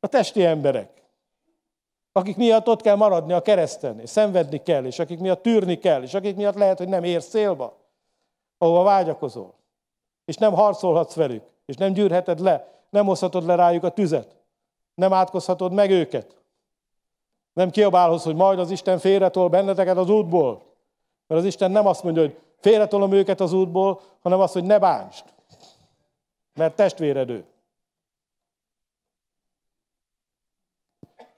A 0.00 0.06
testi 0.06 0.44
emberek, 0.44 1.02
akik 2.12 2.36
miatt 2.36 2.68
ott 2.68 2.80
kell 2.80 2.96
maradni 2.96 3.32
a 3.32 3.42
kereszten, 3.42 4.00
és 4.00 4.10
szenvedni 4.10 4.62
kell, 4.62 4.84
és 4.84 4.98
akik 4.98 5.18
miatt 5.18 5.42
tűrni 5.42 5.78
kell, 5.78 6.02
és 6.02 6.14
akik 6.14 6.36
miatt 6.36 6.54
lehet, 6.54 6.78
hogy 6.78 6.88
nem 6.88 7.04
érsz 7.04 7.28
célba, 7.28 7.76
ahova 8.58 8.82
vágyakozol. 8.82 9.55
És 10.26 10.36
nem 10.36 10.52
harcolhatsz 10.52 11.14
velük, 11.14 11.44
és 11.66 11.76
nem 11.76 11.92
gyűrheted 11.92 12.38
le, 12.38 12.82
nem 12.90 13.06
hozhatod 13.06 13.44
le 13.44 13.54
rájuk 13.54 13.84
a 13.84 13.90
tüzet, 13.90 14.36
nem 14.94 15.12
átkozhatod 15.12 15.72
meg 15.72 15.90
őket. 15.90 16.36
Nem 17.52 17.70
kiabálhoz, 17.70 18.22
hogy 18.22 18.34
majd 18.34 18.58
az 18.58 18.70
Isten 18.70 18.98
félretol 18.98 19.48
benneteket 19.48 19.96
az 19.96 20.10
útból. 20.10 20.62
Mert 21.26 21.40
az 21.40 21.46
Isten 21.46 21.70
nem 21.70 21.86
azt 21.86 22.02
mondja, 22.02 22.22
hogy 22.22 22.38
félretolom 22.60 23.12
őket 23.12 23.40
az 23.40 23.52
útból, 23.52 24.00
hanem 24.20 24.40
azt, 24.40 24.52
hogy 24.52 24.64
ne 24.64 24.78
bántsd. 24.78 25.24
Mert 26.54 26.76
testvéred 26.76 27.30
ő. 27.30 27.44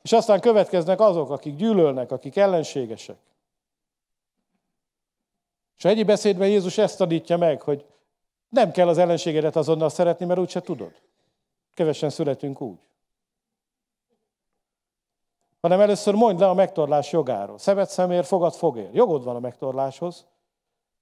És 0.03 0.13
aztán 0.13 0.41
következnek 0.41 1.01
azok, 1.01 1.31
akik 1.31 1.57
gyűlölnek, 1.57 2.11
akik 2.13 2.37
ellenségesek. 2.37 3.19
És 5.77 5.85
a 5.85 5.89
egyi 5.89 6.03
beszédben 6.03 6.49
Jézus 6.49 6.79
ezt 6.79 6.99
tanítja 6.99 7.37
meg, 7.37 7.63
hogy 7.63 7.85
nem 8.49 8.71
kell 8.71 8.89
az 8.89 8.99
ellenségedet 8.99 9.57
azonnal 9.57 9.89
szeretni, 9.89 10.27
mert 10.27 10.41
úgyse 10.41 10.61
tudod. 10.61 10.93
Kevesen 11.75 12.11
születünk 12.11 12.61
úgy. 12.61 12.79
Hanem 15.61 15.81
először 15.81 16.15
mondj 16.15 16.41
le 16.41 16.49
a 16.49 16.55
megtorlás 16.55 17.13
jogáról. 17.13 17.59
Szemet 17.59 17.91
szemér, 17.91 18.25
fogad 18.25 18.55
fogér. 18.55 18.91
Jogod 18.93 19.25
van 19.25 19.37
a 19.37 19.41
megtorláshoz, 19.41 20.27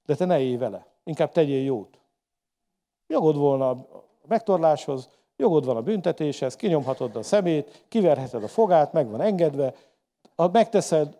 de 0.05 0.15
te 0.15 0.25
ne 0.25 0.39
élj 0.39 0.55
vele. 0.55 0.85
Inkább 1.03 1.31
tegyél 1.31 1.63
jót. 1.63 1.99
Jogod 3.07 3.35
volna 3.35 3.69
a 3.69 3.85
megtorláshoz, 4.27 5.09
jogod 5.37 5.65
van 5.65 5.75
a 5.75 5.81
büntetéshez, 5.81 6.55
kinyomhatod 6.55 7.15
a 7.15 7.23
szemét, 7.23 7.85
kiverheted 7.87 8.43
a 8.43 8.47
fogát, 8.47 8.93
meg 8.93 9.09
van 9.09 9.21
engedve. 9.21 9.73
Ha 10.35 10.49
megteszed, 10.51 11.17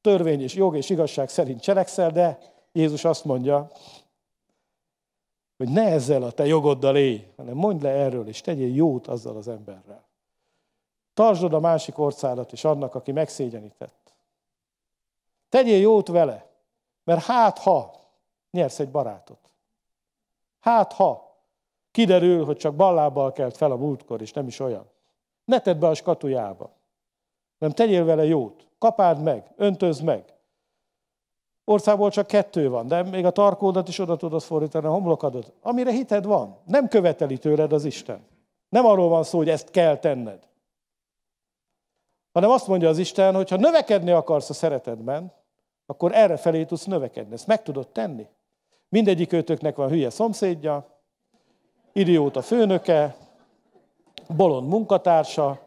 törvény 0.00 0.42
és 0.42 0.54
jog 0.54 0.76
és 0.76 0.90
igazság 0.90 1.28
szerint 1.28 1.60
cselekszel, 1.60 2.10
de 2.10 2.38
Jézus 2.72 3.04
azt 3.04 3.24
mondja, 3.24 3.70
hogy 5.58 5.68
ne 5.68 5.82
ezzel 5.82 6.22
a 6.22 6.30
te 6.30 6.46
jogoddal 6.46 6.96
élj, 6.96 7.32
hanem 7.36 7.56
mondd 7.56 7.82
le 7.82 7.90
erről, 7.90 8.28
és 8.28 8.40
tegyél 8.40 8.74
jót 8.74 9.06
azzal 9.06 9.36
az 9.36 9.48
emberrel. 9.48 10.06
Tartsd 11.14 11.52
a 11.52 11.60
másik 11.60 11.98
orszádat 11.98 12.52
is 12.52 12.64
annak, 12.64 12.94
aki 12.94 13.12
megszégyenített. 13.12 14.14
Tegyél 15.48 15.80
jót 15.80 16.08
vele, 16.08 16.50
mert 17.04 17.24
hát 17.24 17.58
ha 17.58 17.92
nyersz 18.50 18.78
egy 18.78 18.90
barátot. 18.90 19.52
Hát 20.60 20.92
ha 20.92 21.36
kiderül, 21.90 22.44
hogy 22.44 22.56
csak 22.56 22.74
ballábbal 22.74 23.32
kelt 23.32 23.56
fel 23.56 23.70
a 23.70 23.76
múltkor, 23.76 24.20
és 24.20 24.32
nem 24.32 24.46
is 24.46 24.60
olyan. 24.60 24.90
Ne 25.44 25.60
tedd 25.60 25.78
be 25.78 25.88
a 25.88 25.94
skatujába, 25.94 26.70
nem 27.58 27.70
tegyél 27.70 28.04
vele 28.04 28.24
jót. 28.24 28.66
Kapáld 28.78 29.22
meg, 29.22 29.52
öntözd 29.56 30.02
meg. 30.02 30.37
Országból 31.68 32.10
csak 32.10 32.26
kettő 32.26 32.68
van, 32.68 32.86
de 32.86 33.02
még 33.02 33.24
a 33.24 33.30
tarkódat 33.30 33.88
is 33.88 33.98
oda 33.98 34.16
tudod 34.16 34.42
fordítani, 34.42 34.86
a 34.86 34.90
homlokadat. 34.90 35.52
Amire 35.62 35.90
hited 35.90 36.24
van. 36.24 36.56
Nem 36.64 36.88
követeli 36.88 37.38
tőled 37.38 37.72
az 37.72 37.84
Isten. 37.84 38.20
Nem 38.68 38.86
arról 38.86 39.08
van 39.08 39.24
szó, 39.24 39.38
hogy 39.38 39.48
ezt 39.48 39.70
kell 39.70 39.96
tenned. 39.96 40.38
Hanem 42.32 42.50
azt 42.50 42.66
mondja 42.66 42.88
az 42.88 42.98
Isten, 42.98 43.34
hogy 43.34 43.50
ha 43.50 43.56
növekedni 43.56 44.10
akarsz 44.10 44.50
a 44.50 44.52
szeretedben, 44.52 45.32
akkor 45.86 46.14
erre 46.14 46.36
felé 46.36 46.64
tudsz 46.64 46.84
növekedni. 46.84 47.32
Ezt 47.32 47.46
meg 47.46 47.62
tudod 47.62 47.88
tenni. 47.88 48.26
Mindegyik 48.88 49.32
őtöknek 49.32 49.76
van 49.76 49.88
hülye 49.88 50.10
szomszédja, 50.10 50.86
idióta 51.92 52.42
főnöke, 52.42 53.16
bolond 54.36 54.68
munkatársa, 54.68 55.58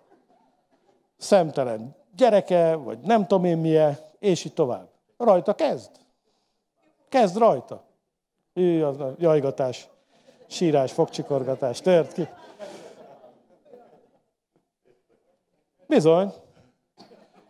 szemtelen 1.17 1.95
gyereke, 2.15 2.75
vagy 2.75 2.99
nem 2.99 3.27
tudom 3.27 3.45
én 3.45 3.57
milyen, 3.57 3.97
és 4.19 4.45
így 4.45 4.53
tovább. 4.53 4.90
Rajta 5.23 5.53
kezd. 5.53 5.91
Kezd 7.09 7.37
rajta. 7.37 7.83
Ő 8.53 8.85
az 8.85 8.99
a 8.99 9.15
jajgatás, 9.17 9.89
sírás, 10.47 10.91
fogcsikorgatás, 10.91 11.81
tört 11.81 12.13
ki. 12.13 12.27
Bizony. 15.87 16.33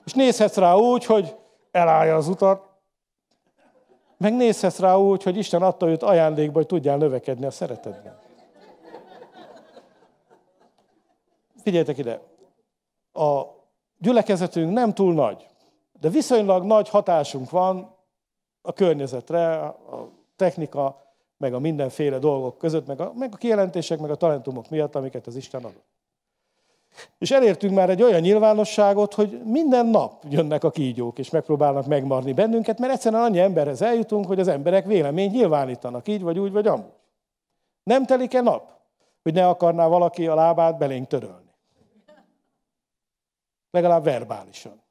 És 0.05 0.13
nézhetsz 0.13 0.57
rá 0.57 0.75
úgy, 0.75 1.05
hogy 1.05 1.35
elállja 1.71 2.15
az 2.15 2.27
utat, 2.27 2.69
meg 4.17 4.33
nézhetsz 4.33 4.79
rá 4.79 4.95
úgy, 4.95 5.23
hogy 5.23 5.37
Isten 5.37 5.61
adta 5.61 5.87
őt 5.87 6.03
ajándékba, 6.03 6.57
hogy 6.57 6.65
tudjál 6.65 6.97
növekedni 6.97 7.45
a 7.45 7.51
szeretetben. 7.51 8.19
Figyeljetek 11.63 11.97
ide, 11.97 12.21
a 13.13 13.41
gyülekezetünk 13.97 14.73
nem 14.73 14.93
túl 14.93 15.13
nagy, 15.13 15.50
de 16.01 16.09
viszonylag 16.09 16.63
nagy 16.63 16.89
hatásunk 16.89 17.49
van 17.49 17.95
a 18.61 18.73
környezetre, 18.73 19.57
a 19.59 20.09
technika, 20.35 21.01
meg 21.37 21.53
a 21.53 21.59
mindenféle 21.59 22.17
dolgok 22.19 22.57
között, 22.57 22.87
meg 22.87 23.01
a, 23.01 23.11
meg 23.15 23.29
a 23.33 23.37
kijelentések, 23.37 23.99
meg 23.99 24.09
a 24.09 24.15
talentumok 24.15 24.69
miatt, 24.69 24.95
amiket 24.95 25.27
az 25.27 25.35
Isten 25.35 25.63
adott. 25.63 25.85
És 27.17 27.31
elértünk 27.31 27.75
már 27.75 27.89
egy 27.89 28.01
olyan 28.01 28.21
nyilvánosságot, 28.21 29.13
hogy 29.13 29.41
minden 29.45 29.85
nap 29.85 30.23
jönnek 30.29 30.63
a 30.63 30.71
kígyók, 30.71 31.19
és 31.19 31.29
megpróbálnak 31.29 31.85
megmarni 31.85 32.33
bennünket, 32.33 32.79
mert 32.79 32.93
egyszerűen 32.93 33.23
annyi 33.23 33.39
emberhez 33.39 33.81
eljutunk, 33.81 34.25
hogy 34.25 34.39
az 34.39 34.47
emberek 34.47 34.85
véleményt 34.85 35.33
nyilvánítanak, 35.33 36.07
így 36.07 36.21
vagy 36.21 36.39
úgy, 36.39 36.51
vagy 36.51 36.67
amúgy. 36.67 36.93
Nem 37.83 38.05
telik-e 38.05 38.41
nap, 38.41 38.79
hogy 39.23 39.33
ne 39.33 39.47
akarná 39.47 39.87
valaki 39.87 40.27
a 40.27 40.35
lábát 40.35 40.77
belénk 40.77 41.07
törölni? 41.07 41.49
Legalább 43.71 44.03
verbálisan. 44.03 44.81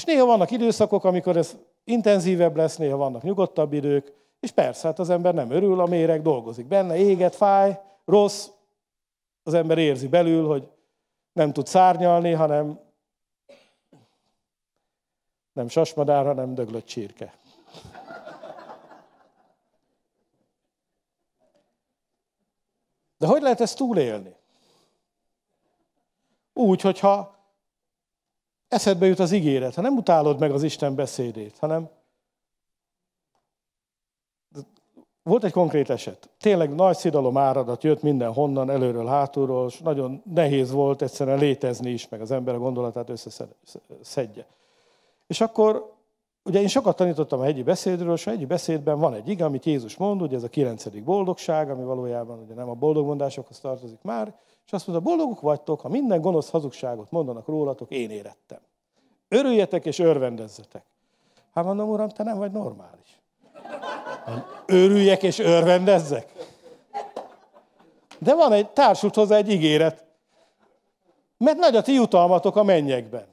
És 0.00 0.06
néha 0.06 0.26
vannak 0.26 0.50
időszakok, 0.50 1.04
amikor 1.04 1.36
ez 1.36 1.56
intenzívebb 1.84 2.56
lesz, 2.56 2.76
néha 2.76 2.96
vannak 2.96 3.22
nyugodtabb 3.22 3.72
idők, 3.72 4.12
és 4.40 4.50
persze, 4.50 4.86
hát 4.86 4.98
az 4.98 5.10
ember 5.10 5.34
nem 5.34 5.50
örül, 5.50 5.80
a 5.80 5.86
méreg 5.86 6.22
dolgozik 6.22 6.66
benne, 6.66 6.96
éget, 6.96 7.34
fáj, 7.34 7.80
rossz, 8.04 8.48
az 9.42 9.54
ember 9.54 9.78
érzi 9.78 10.08
belül, 10.08 10.46
hogy 10.46 10.68
nem 11.32 11.52
tud 11.52 11.66
szárnyalni, 11.66 12.32
hanem 12.32 12.80
nem 15.52 15.68
sasmadár, 15.68 16.24
hanem 16.24 16.54
döglött 16.54 16.86
csirke. 16.86 17.34
De 23.18 23.26
hogy 23.26 23.42
lehet 23.42 23.60
ezt 23.60 23.76
túlélni? 23.76 24.34
Úgy, 26.52 26.80
hogyha 26.80 27.39
eszedbe 28.70 29.06
jut 29.06 29.18
az 29.18 29.32
ígéret, 29.32 29.74
ha 29.74 29.80
nem 29.80 29.96
utálod 29.96 30.38
meg 30.38 30.50
az 30.50 30.62
Isten 30.62 30.94
beszédét, 30.94 31.58
hanem 31.58 31.88
volt 35.22 35.44
egy 35.44 35.52
konkrét 35.52 35.90
eset. 35.90 36.30
Tényleg 36.40 36.74
nagy 36.74 36.96
szidalom 36.96 37.36
áradat 37.36 37.82
jött 37.82 38.02
minden 38.02 38.32
honnan, 38.32 38.70
előről, 38.70 39.06
hátulról, 39.06 39.66
és 39.66 39.80
nagyon 39.80 40.22
nehéz 40.34 40.70
volt 40.70 41.02
egyszerűen 41.02 41.38
létezni 41.38 41.90
is, 41.90 42.08
meg 42.08 42.20
az 42.20 42.30
ember 42.30 42.54
a 42.54 42.58
gondolatát 42.58 43.08
összeszedje. 43.08 44.46
És 45.26 45.40
akkor, 45.40 45.92
ugye 46.42 46.60
én 46.60 46.68
sokat 46.68 46.96
tanítottam 46.96 47.40
a 47.40 47.44
hegyi 47.44 47.62
beszédről, 47.62 48.14
és 48.14 48.26
a 48.26 48.30
hegyi 48.30 48.46
beszédben 48.46 48.98
van 48.98 49.14
egy 49.14 49.28
ige, 49.28 49.44
amit 49.44 49.64
Jézus 49.64 49.96
mond, 49.96 50.22
ugye 50.22 50.36
ez 50.36 50.42
a 50.42 50.48
kilencedik 50.48 51.04
boldogság, 51.04 51.70
ami 51.70 51.84
valójában 51.84 52.38
ugye 52.38 52.54
nem 52.54 52.68
a 52.68 52.74
boldogmondásokhoz 52.74 53.60
tartozik 53.60 54.02
már, 54.02 54.34
és 54.70 54.76
azt 54.76 54.86
mondta, 54.86 55.08
boldogok 55.08 55.40
vagytok, 55.40 55.80
ha 55.80 55.88
minden 55.88 56.20
gonosz 56.20 56.50
hazugságot 56.50 57.10
mondanak 57.10 57.46
rólatok, 57.46 57.90
én 57.90 58.10
érettem. 58.10 58.58
Örüljetek 59.28 59.86
és 59.86 59.98
örvendezzetek. 59.98 60.84
Hát 61.54 61.64
mondom, 61.64 61.88
uram, 61.88 62.08
te 62.08 62.22
nem 62.22 62.38
vagy 62.38 62.50
normális. 62.52 63.20
Örüljek 64.66 65.22
és 65.22 65.38
örvendezzek? 65.38 66.32
De 68.18 68.34
van 68.34 68.52
egy, 68.52 68.70
társult 68.70 69.14
hozzá 69.14 69.36
egy 69.36 69.50
ígéret. 69.50 70.04
Mert 71.36 71.58
nagy 71.58 71.76
a 71.76 71.82
ti 71.82 71.92
jutalmatok 71.92 72.56
a 72.56 72.62
mennyekben. 72.62 73.26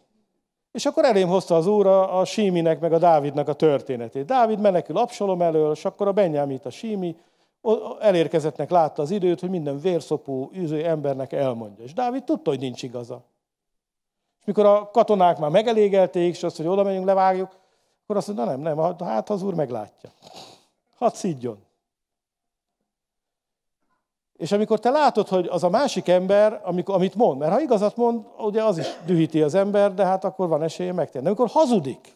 És 0.71 0.85
akkor 0.85 1.05
elém 1.05 1.27
hozta 1.27 1.55
az 1.55 1.67
úr 1.67 1.87
a, 1.87 2.19
a 2.19 2.25
Síminek, 2.25 2.79
meg 2.79 2.93
a 2.93 2.97
Dávidnak 2.97 3.47
a 3.47 3.53
történetét. 3.53 4.25
Dávid 4.25 4.59
menekül 4.59 4.97
Absalom 4.97 5.41
elől, 5.41 5.71
és 5.71 5.85
akkor 5.85 6.07
a 6.07 6.11
Benyámit 6.11 6.65
a 6.65 6.69
Sími 6.69 7.15
elérkezettnek 7.99 8.69
látta 8.69 9.01
az 9.01 9.11
időt, 9.11 9.39
hogy 9.39 9.49
minden 9.49 9.79
vérszopó, 9.79 10.49
üző 10.53 10.85
embernek 10.85 11.33
elmondja. 11.33 11.83
És 11.83 11.93
Dávid 11.93 12.23
tudta, 12.23 12.49
hogy 12.49 12.59
nincs 12.59 12.83
igaza. 12.83 13.23
És 14.39 14.45
mikor 14.45 14.65
a 14.65 14.91
katonák 14.91 15.37
már 15.37 15.49
megelégelték, 15.49 16.35
és 16.35 16.43
azt, 16.43 16.57
hogy 16.57 16.67
oda 16.67 16.83
megyünk, 16.83 17.05
levágjuk, 17.05 17.57
akkor 18.03 18.17
azt 18.17 18.27
mondta, 18.27 18.45
nem, 18.45 18.59
nem, 18.59 18.95
hát 18.99 19.29
az 19.29 19.43
úr 19.43 19.53
meglátja. 19.53 20.09
Hadd 20.97 21.13
szidjon. 21.13 21.65
És 24.37 24.51
amikor 24.51 24.79
te 24.79 24.89
látod, 24.89 25.27
hogy 25.27 25.47
az 25.47 25.63
a 25.63 25.69
másik 25.69 26.07
ember, 26.07 26.61
amikor, 26.63 26.95
amit 26.95 27.15
mond, 27.15 27.39
mert 27.39 27.51
ha 27.51 27.61
igazat 27.61 27.95
mond, 27.95 28.25
ugye 28.37 28.63
az 28.63 28.77
is 28.77 28.87
dühíti 29.05 29.41
az 29.41 29.53
ember, 29.53 29.93
de 29.93 30.05
hát 30.05 30.23
akkor 30.23 30.47
van 30.47 30.63
esélye 30.63 30.93
megtenni. 30.93 31.23
De 31.23 31.29
amikor 31.29 31.49
hazudik, 31.49 32.15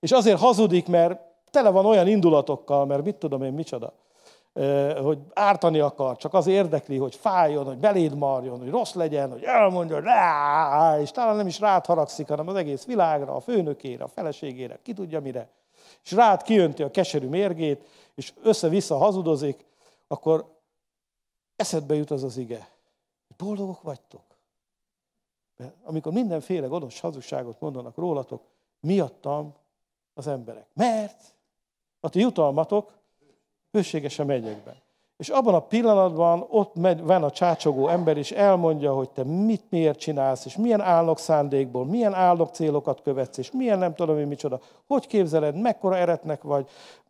és 0.00 0.12
azért 0.12 0.38
hazudik, 0.38 0.88
mert 0.88 1.20
tele 1.54 1.70
van 1.70 1.86
olyan 1.86 2.06
indulatokkal, 2.06 2.86
mert 2.86 3.04
mit 3.04 3.16
tudom 3.16 3.42
én, 3.42 3.52
micsoda, 3.52 3.92
hogy 5.02 5.18
ártani 5.34 5.80
akar, 5.80 6.16
csak 6.16 6.34
az 6.34 6.46
érdekli, 6.46 6.96
hogy 6.96 7.14
fájjon, 7.14 7.64
hogy 7.64 7.78
beléd 7.78 8.14
marjon, 8.16 8.58
hogy 8.58 8.70
rossz 8.70 8.94
legyen, 8.94 9.30
hogy 9.30 9.42
elmondja, 9.42 9.94
hogy 9.94 11.02
és 11.02 11.10
talán 11.10 11.36
nem 11.36 11.46
is 11.46 11.60
rád 11.60 11.86
haragszik, 11.86 12.28
hanem 12.28 12.48
az 12.48 12.54
egész 12.54 12.84
világra, 12.84 13.34
a 13.34 13.40
főnökére, 13.40 14.04
a 14.04 14.08
feleségére, 14.08 14.78
ki 14.82 14.92
tudja 14.92 15.20
mire, 15.20 15.48
és 16.04 16.12
rád 16.12 16.42
kijönti 16.42 16.82
a 16.82 16.90
keserű 16.90 17.28
mérgét, 17.28 17.88
és 18.14 18.32
össze-vissza 18.42 18.96
hazudozik, 18.96 19.66
akkor 20.06 20.44
eszedbe 21.56 21.94
jut 21.94 22.10
az 22.10 22.22
az 22.22 22.36
ige. 22.36 22.68
Boldogok 23.36 23.82
vagytok. 23.82 24.22
Mert 25.56 25.74
amikor 25.84 26.12
mindenféle 26.12 26.66
gonosz 26.66 27.00
hazugságot 27.00 27.60
mondanak 27.60 27.96
rólatok, 27.96 28.42
miattam 28.80 29.54
az 30.14 30.26
emberek. 30.26 30.66
Mert 30.72 31.33
a 32.04 32.08
ti 32.08 32.20
jutalmatok 32.20 32.92
hőségesen 33.72 34.26
mennyekben. 34.26 34.74
És 35.16 35.28
abban 35.28 35.54
a 35.54 35.60
pillanatban 35.60 36.46
ott 36.48 36.72
van 37.02 37.22
a 37.22 37.30
csácsogó 37.30 37.88
ember, 37.88 38.16
és 38.16 38.30
elmondja, 38.30 38.94
hogy 38.94 39.10
te 39.10 39.24
mit 39.24 39.62
miért 39.68 39.98
csinálsz, 39.98 40.44
és 40.44 40.56
milyen 40.56 40.80
állok 40.80 41.18
szándékból, 41.18 41.84
milyen 41.84 42.14
állok 42.14 42.54
célokat 42.54 43.00
követsz, 43.02 43.38
és 43.38 43.50
milyen 43.50 43.78
nem 43.78 43.94
tudom 43.94 44.18
én 44.18 44.26
micsoda. 44.26 44.60
Hogy 44.86 45.06
képzeled, 45.06 45.60
mekkora 45.60 45.96
eretnek 45.96 46.42
vagy, 46.42 46.68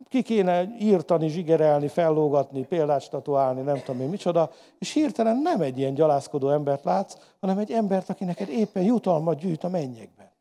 ki 0.09 0.21
kéne 0.21 0.75
írtani, 0.79 1.27
zsigerelni, 1.27 1.87
fellógatni, 1.87 2.65
példát 2.65 3.01
statuálni, 3.01 3.61
nem 3.61 3.81
tudom 3.83 4.01
én 4.01 4.09
micsoda. 4.09 4.51
És 4.79 4.93
hirtelen 4.93 5.37
nem 5.37 5.61
egy 5.61 5.77
ilyen 5.77 5.93
gyalászkodó 5.93 6.49
embert 6.49 6.83
látsz, 6.83 7.15
hanem 7.39 7.57
egy 7.57 7.71
embert, 7.71 8.09
aki 8.09 8.23
neked 8.23 8.49
éppen 8.49 8.83
jutalmat 8.83 9.39
gyűjt 9.39 9.63
a 9.63 9.69
mennyekben. 9.69 10.31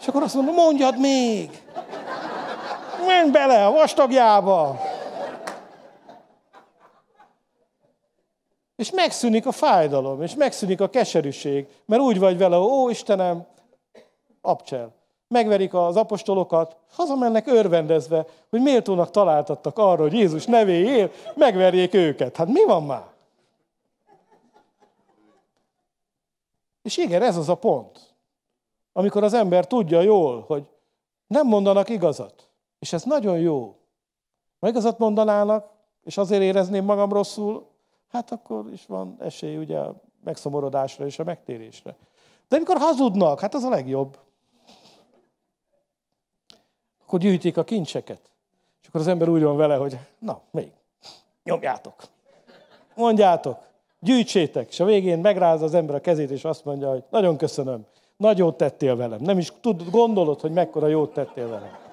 És 0.00 0.08
akkor 0.08 0.22
azt 0.22 0.34
mondom, 0.34 0.54
mondjad 0.54 0.98
még! 0.98 1.62
Menj 3.20 3.32
bele 3.32 3.66
a 3.66 3.70
vastagjába! 3.70 4.80
És 8.76 8.90
megszűnik 8.90 9.46
a 9.46 9.52
fájdalom, 9.52 10.22
és 10.22 10.34
megszűnik 10.34 10.80
a 10.80 10.88
keserűség, 10.88 11.66
mert 11.84 12.02
úgy 12.02 12.18
vagy 12.18 12.38
vele, 12.38 12.58
ó 12.58 12.88
Istenem, 12.88 13.46
abcsel. 14.40 14.94
Megverik 15.28 15.74
az 15.74 15.96
apostolokat, 15.96 16.76
hazamennek 16.92 17.46
örvendezve, 17.46 18.26
hogy 18.50 18.60
méltónak 18.60 19.10
találtattak 19.10 19.78
arra, 19.78 20.02
hogy 20.02 20.12
Jézus 20.12 20.44
nevéért 20.44 21.36
megverjék 21.36 21.94
őket. 21.94 22.36
Hát 22.36 22.48
mi 22.48 22.64
van 22.64 22.84
már? 22.84 23.06
És 26.82 26.96
igen, 26.96 27.22
ez 27.22 27.36
az 27.36 27.48
a 27.48 27.54
pont, 27.54 28.14
amikor 28.92 29.24
az 29.24 29.32
ember 29.32 29.66
tudja 29.66 30.00
jól, 30.00 30.44
hogy 30.46 30.64
nem 31.26 31.46
mondanak 31.46 31.88
igazat. 31.88 32.49
És 32.80 32.92
ez 32.92 33.02
nagyon 33.02 33.38
jó. 33.38 33.76
Ha 34.60 34.68
igazat 34.68 34.98
mondanának, 34.98 35.70
és 36.04 36.16
azért 36.16 36.42
érezném 36.42 36.84
magam 36.84 37.12
rosszul, 37.12 37.66
hát 38.08 38.30
akkor 38.30 38.64
is 38.72 38.86
van 38.86 39.16
esély 39.20 39.56
ugye 39.56 39.78
a 39.78 39.94
megszomorodásra 40.24 41.06
és 41.06 41.18
a 41.18 41.24
megtérésre. 41.24 41.96
De 42.48 42.56
amikor 42.56 42.76
hazudnak, 42.76 43.40
hát 43.40 43.54
az 43.54 43.62
a 43.62 43.68
legjobb. 43.68 44.18
Akkor 47.02 47.18
gyűjtik 47.18 47.56
a 47.56 47.64
kincseket. 47.64 48.20
És 48.82 48.88
akkor 48.88 49.00
az 49.00 49.06
ember 49.06 49.28
úgy 49.28 49.42
van 49.42 49.56
vele, 49.56 49.76
hogy 49.76 49.98
na, 50.18 50.40
még, 50.50 50.72
nyomjátok. 51.44 51.94
Mondjátok, 52.94 53.58
gyűjtsétek. 53.98 54.68
És 54.68 54.80
a 54.80 54.84
végén 54.84 55.18
megrázza 55.18 55.64
az 55.64 55.74
ember 55.74 55.94
a 55.94 56.00
kezét, 56.00 56.30
és 56.30 56.44
azt 56.44 56.64
mondja, 56.64 56.90
hogy 56.90 57.04
nagyon 57.10 57.36
köszönöm, 57.36 57.86
nagy 58.16 58.38
jót 58.38 58.56
tettél 58.56 58.96
velem. 58.96 59.20
Nem 59.20 59.38
is 59.38 59.52
tud, 59.60 59.90
gondolod, 59.90 60.40
hogy 60.40 60.52
mekkora 60.52 60.86
jót 60.86 61.12
tettél 61.12 61.48
velem. 61.48 61.89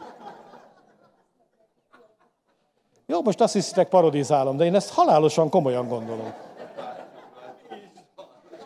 Jó, 3.10 3.22
most 3.22 3.42
azt 3.42 3.54
hiszitek, 3.54 3.90
parodizálom, 3.90 4.58
de 4.58 4.66
én 4.66 4.76
ezt 4.76 4.94
halálosan 4.94 5.50
komolyan 5.50 5.88
gondolom. 5.88 6.34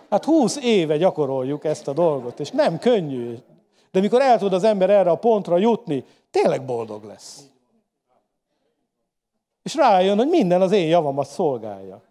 Hát 0.10 0.26
húsz 0.26 0.58
éve 0.62 0.98
gyakoroljuk 0.98 1.66
ezt 1.66 1.88
a 1.88 1.94
dolgot, 1.94 2.40
és 2.40 2.52
nem 2.52 2.80
könnyű. 2.80 3.38
De 3.92 4.00
mikor 4.00 4.22
el 4.22 4.38
tud 4.38 4.54
az 4.54 4.64
ember 4.64 4.90
erre 4.90 5.10
a 5.10 5.16
pontra 5.16 5.58
jutni, 5.58 6.06
tényleg 6.32 6.66
boldog 6.66 7.04
lesz. 7.04 7.46
És 9.64 9.76
rájön, 9.76 10.18
hogy 10.18 10.28
minden 10.28 10.62
az 10.62 10.72
én 10.72 10.88
javamat 10.88 11.28
szolgálja. 11.28 12.02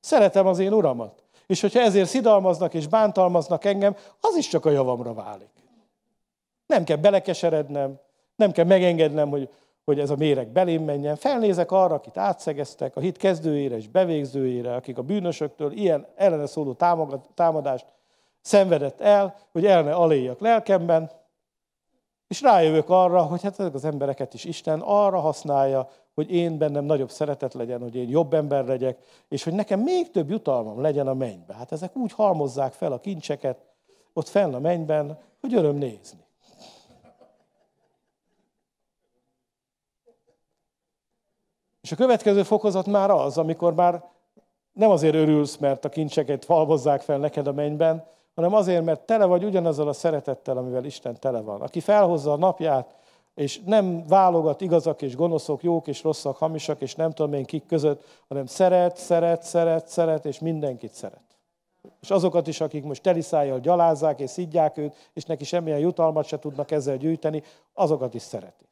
Szeretem 0.00 0.46
az 0.46 0.58
én 0.58 0.72
uramat. 0.72 1.22
És 1.46 1.60
hogyha 1.60 1.80
ezért 1.80 2.08
szidalmaznak 2.08 2.74
és 2.74 2.86
bántalmaznak 2.86 3.64
engem, 3.64 3.96
az 4.20 4.36
is 4.36 4.48
csak 4.48 4.64
a 4.64 4.70
javamra 4.70 5.14
válik. 5.14 5.50
Nem 6.66 6.84
kell 6.84 6.96
belekeserednem, 6.96 8.00
nem 8.36 8.52
kell 8.52 8.64
megengednem, 8.64 9.30
hogy 9.30 9.48
hogy 9.90 10.00
ez 10.00 10.10
a 10.10 10.16
méreg 10.16 10.48
belém 10.48 10.84
menjen. 10.84 11.16
Felnézek 11.16 11.70
arra, 11.70 11.94
akit 11.94 12.16
átszegeztek, 12.16 12.96
a 12.96 13.00
hit 13.00 13.16
kezdőjére 13.16 13.76
és 13.76 13.88
bevégzőjére, 13.88 14.74
akik 14.74 14.98
a 14.98 15.02
bűnösöktől 15.02 15.72
ilyen 15.72 16.06
ellene 16.16 16.46
szóló 16.46 16.76
támadást 17.34 17.86
szenvedett 18.40 19.00
el, 19.00 19.36
hogy 19.52 19.66
el 19.66 19.82
ne 19.82 19.92
aléjak 19.92 20.40
lelkemben, 20.40 21.10
és 22.28 22.42
rájövök 22.42 22.88
arra, 22.88 23.22
hogy 23.22 23.42
hát 23.42 23.60
ezek 23.60 23.74
az 23.74 23.84
embereket 23.84 24.34
is 24.34 24.44
Isten 24.44 24.80
arra 24.80 25.18
használja, 25.18 25.88
hogy 26.14 26.30
én 26.30 26.58
bennem 26.58 26.84
nagyobb 26.84 27.10
szeretet 27.10 27.54
legyen, 27.54 27.80
hogy 27.80 27.94
én 27.94 28.08
jobb 28.08 28.34
ember 28.34 28.64
legyek, 28.64 28.98
és 29.28 29.44
hogy 29.44 29.52
nekem 29.52 29.80
még 29.80 30.10
több 30.10 30.30
jutalmam 30.30 30.80
legyen 30.80 31.06
a 31.06 31.14
mennybe. 31.14 31.54
Hát 31.54 31.72
ezek 31.72 31.96
úgy 31.96 32.12
halmozzák 32.12 32.72
fel 32.72 32.92
a 32.92 33.00
kincseket 33.00 33.58
ott 34.12 34.28
fenn 34.28 34.54
a 34.54 34.58
mennyben, 34.58 35.18
hogy 35.40 35.54
öröm 35.54 35.76
nézni. 35.76 36.28
És 41.90 41.96
a 41.96 41.98
következő 42.02 42.42
fokozat 42.42 42.86
már 42.86 43.10
az, 43.10 43.38
amikor 43.38 43.74
már 43.74 44.04
nem 44.72 44.90
azért 44.90 45.14
örülsz, 45.14 45.56
mert 45.56 45.84
a 45.84 45.88
kincseket 45.88 46.44
halmozzák 46.44 47.00
fel 47.00 47.18
neked 47.18 47.46
a 47.46 47.52
mennyben, 47.52 48.06
hanem 48.34 48.54
azért, 48.54 48.84
mert 48.84 49.00
tele 49.00 49.24
vagy 49.24 49.44
ugyanazzal 49.44 49.88
a 49.88 49.92
szeretettel, 49.92 50.56
amivel 50.56 50.84
Isten 50.84 51.20
tele 51.20 51.40
van. 51.40 51.60
Aki 51.60 51.80
felhozza 51.80 52.32
a 52.32 52.36
napját, 52.36 52.94
és 53.34 53.60
nem 53.64 54.06
válogat 54.06 54.60
igazak 54.60 55.02
és 55.02 55.16
gonoszok, 55.16 55.62
jók 55.62 55.86
és 55.86 56.02
rosszak, 56.02 56.36
hamisak, 56.36 56.80
és 56.80 56.94
nem 56.94 57.10
tudom 57.10 57.32
én 57.32 57.44
kik 57.44 57.66
között, 57.66 58.04
hanem 58.28 58.46
szeret, 58.46 58.96
szeret, 58.96 59.42
szeret, 59.42 59.88
szeret, 59.88 60.24
és 60.24 60.38
mindenkit 60.38 60.92
szeret. 60.92 61.38
És 62.00 62.10
azokat 62.10 62.46
is, 62.46 62.60
akik 62.60 62.84
most 62.84 63.02
teliszájjal 63.02 63.60
gyalázzák 63.60 64.20
és 64.20 64.30
szidják 64.30 64.76
őt, 64.76 65.10
és 65.12 65.24
neki 65.24 65.44
semmilyen 65.44 65.78
jutalmat 65.78 66.24
se 66.24 66.38
tudnak 66.38 66.70
ezzel 66.70 66.96
gyűjteni, 66.96 67.42
azokat 67.74 68.14
is 68.14 68.22
szereti. 68.22 68.68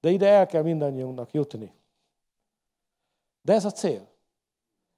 De 0.00 0.10
ide 0.10 0.28
el 0.28 0.46
kell 0.46 0.62
mindannyiunknak 0.62 1.32
jutni. 1.32 1.72
De 3.44 3.52
ez 3.52 3.64
a 3.64 3.70
cél. 3.70 4.08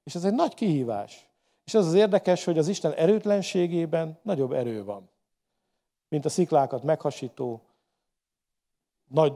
És 0.04 0.14
ez 0.14 0.24
egy 0.24 0.34
nagy 0.34 0.54
kihívás. 0.54 1.28
És 1.64 1.74
az 1.74 1.86
az 1.86 1.94
érdekes, 1.94 2.44
hogy 2.44 2.58
az 2.58 2.68
Isten 2.68 2.92
erőtlenségében 2.92 4.18
nagyobb 4.22 4.52
erő 4.52 4.84
van, 4.84 5.08
mint 6.08 6.24
a 6.24 6.28
sziklákat 6.28 6.82
meghasító, 6.82 7.60
nagy 9.08 9.32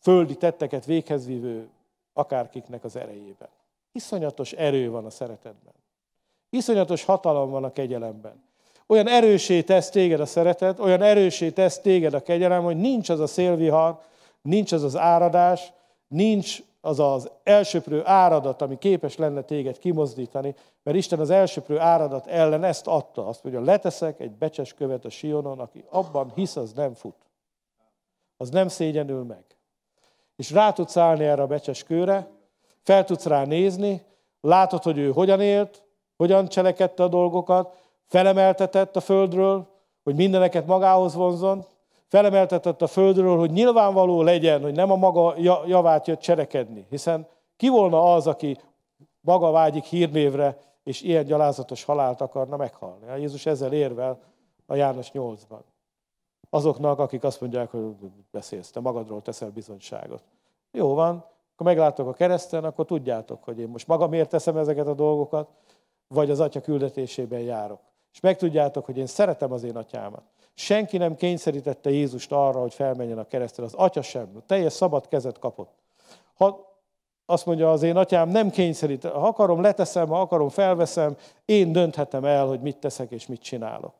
földi 0.00 0.36
tetteket 0.36 0.84
véghez 0.84 1.26
vívő 1.26 1.68
akárkiknek 2.12 2.84
az 2.84 2.96
erejében. 2.96 3.48
Iszonyatos 3.92 4.52
erő 4.52 4.90
van 4.90 5.04
a 5.04 5.10
szeretetben. 5.10 5.74
Iszonyatos 6.50 7.04
hatalom 7.04 7.50
van 7.50 7.64
a 7.64 7.72
kegyelemben. 7.72 8.42
Olyan 8.86 9.08
erősé 9.08 9.62
tesz 9.62 9.90
téged 9.90 10.20
a 10.20 10.26
szeretet, 10.26 10.78
olyan 10.78 11.02
erősé 11.02 11.50
tesz 11.50 11.80
téged 11.80 12.14
a 12.14 12.22
kegyelem, 12.22 12.62
hogy 12.62 12.76
nincs 12.76 13.08
az 13.08 13.20
a 13.20 13.26
szélvihar, 13.26 14.00
nincs 14.42 14.72
az 14.72 14.82
az 14.82 14.96
áradás, 14.96 15.72
nincs 16.08 16.62
az 16.80 16.98
az 17.00 17.30
elsőprő 17.42 18.02
áradat, 18.04 18.62
ami 18.62 18.78
képes 18.78 19.16
lenne 19.16 19.42
téged 19.42 19.78
kimozdítani, 19.78 20.54
mert 20.82 20.96
Isten 20.96 21.20
az 21.20 21.30
elsőprő 21.30 21.78
áradat 21.78 22.26
ellen 22.26 22.64
ezt 22.64 22.86
adta. 22.86 23.26
Azt 23.26 23.42
mondja, 23.42 23.62
leteszek 23.62 24.20
egy 24.20 24.32
becses 24.32 24.74
követ 24.74 25.04
a 25.04 25.10
Sionon, 25.10 25.58
aki 25.58 25.84
abban 25.90 26.32
hisz, 26.34 26.56
az 26.56 26.72
nem 26.72 26.94
fut. 26.94 27.26
Az 28.36 28.50
nem 28.50 28.68
szégyenül 28.68 29.24
meg. 29.24 29.44
És 30.36 30.50
rá 30.50 30.72
tudsz 30.72 30.96
állni 30.96 31.24
erre 31.24 31.42
a 31.42 31.46
becses 31.46 31.82
kőre, 31.82 32.30
fel 32.82 33.04
tudsz 33.04 33.26
rá 33.26 33.44
nézni, 33.44 34.02
látod, 34.40 34.82
hogy 34.82 34.98
ő 34.98 35.12
hogyan 35.12 35.40
élt, 35.40 35.82
hogyan 36.16 36.48
cselekedte 36.48 37.02
a 37.02 37.08
dolgokat, 37.08 37.82
felemeltetett 38.06 38.96
a 38.96 39.00
földről, 39.00 39.66
hogy 40.02 40.14
mindeneket 40.14 40.66
magához 40.66 41.14
vonzon, 41.14 41.64
felemeltetett 42.08 42.82
a 42.82 42.86
földről, 42.86 43.38
hogy 43.38 43.50
nyilvánvaló 43.50 44.22
legyen, 44.22 44.62
hogy 44.62 44.74
nem 44.74 44.90
a 44.90 44.96
maga 44.96 45.34
javát 45.66 46.06
jött 46.06 46.20
cselekedni. 46.20 46.86
Hiszen 46.90 47.28
ki 47.56 47.68
volna 47.68 48.14
az, 48.14 48.26
aki 48.26 48.56
maga 49.20 49.50
vágyik 49.50 49.84
hírnévre, 49.84 50.58
és 50.82 51.02
ilyen 51.02 51.24
gyalázatos 51.24 51.84
halált 51.84 52.20
akarna 52.20 52.56
meghalni. 52.56 53.08
A 53.08 53.16
Jézus 53.16 53.46
ezzel 53.46 53.72
érvel 53.72 54.18
a 54.66 54.74
János 54.74 55.10
8-ban. 55.14 55.60
Azoknak, 56.50 56.98
akik 56.98 57.24
azt 57.24 57.40
mondják, 57.40 57.70
hogy 57.70 57.82
beszélsz, 58.30 58.70
te 58.70 58.80
magadról 58.80 59.22
teszel 59.22 59.50
bizonyságot. 59.50 60.22
Jó 60.72 60.94
van, 60.94 61.24
akkor 61.52 61.66
meglátok 61.66 62.08
a 62.08 62.12
kereszten, 62.12 62.64
akkor 62.64 62.84
tudjátok, 62.84 63.44
hogy 63.44 63.58
én 63.58 63.68
most 63.68 63.86
magamért 63.86 64.28
teszem 64.28 64.56
ezeket 64.56 64.86
a 64.86 64.94
dolgokat, 64.94 65.48
vagy 66.08 66.30
az 66.30 66.40
atya 66.40 66.60
küldetésében 66.60 67.40
járok. 67.40 67.80
És 68.12 68.20
megtudjátok, 68.20 68.84
hogy 68.84 68.96
én 68.96 69.06
szeretem 69.06 69.52
az 69.52 69.62
én 69.62 69.76
atyámat. 69.76 70.22
Senki 70.58 70.96
nem 70.96 71.16
kényszerítette 71.16 71.90
Jézust 71.90 72.32
arra, 72.32 72.60
hogy 72.60 72.74
felmenjen 72.74 73.18
a 73.18 73.26
keresztre. 73.26 73.64
Az 73.64 73.74
atya 73.74 74.02
sem. 74.02 74.42
Teljes 74.46 74.72
szabad 74.72 75.08
kezet 75.08 75.38
kapott. 75.38 75.72
Ha 76.34 76.76
azt 77.26 77.46
mondja 77.46 77.70
az 77.70 77.82
én 77.82 77.96
atyám, 77.96 78.28
nem 78.28 78.50
kényszerít. 78.50 79.02
Ha 79.02 79.26
akarom, 79.26 79.60
leteszem, 79.60 80.08
ha 80.08 80.20
akarom, 80.20 80.48
felveszem. 80.48 81.16
Én 81.44 81.72
dönthetem 81.72 82.24
el, 82.24 82.46
hogy 82.46 82.60
mit 82.60 82.76
teszek 82.76 83.10
és 83.10 83.26
mit 83.26 83.40
csinálok. 83.40 83.94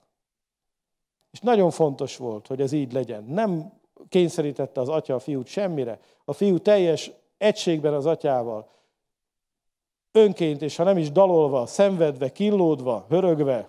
És 1.31 1.41
nagyon 1.41 1.71
fontos 1.71 2.17
volt, 2.17 2.47
hogy 2.47 2.61
ez 2.61 2.73
így 2.73 2.93
legyen. 2.93 3.25
Nem 3.25 3.73
kényszerítette 4.09 4.81
az 4.81 4.89
atya 4.89 5.15
a 5.15 5.19
fiút 5.19 5.47
semmire. 5.47 5.99
A 6.25 6.33
fiú 6.33 6.59
teljes 6.59 7.11
egységben 7.37 7.95
az 7.95 8.07
atyával, 8.07 8.69
önként, 10.13 10.63
és 10.63 10.77
ha 10.77 10.85
nem 10.85 10.99
is 10.99 11.13
dalolva, 11.13 11.67
szenvedve, 11.67 12.33
killódva, 12.33 13.07
hörögve, 13.09 13.69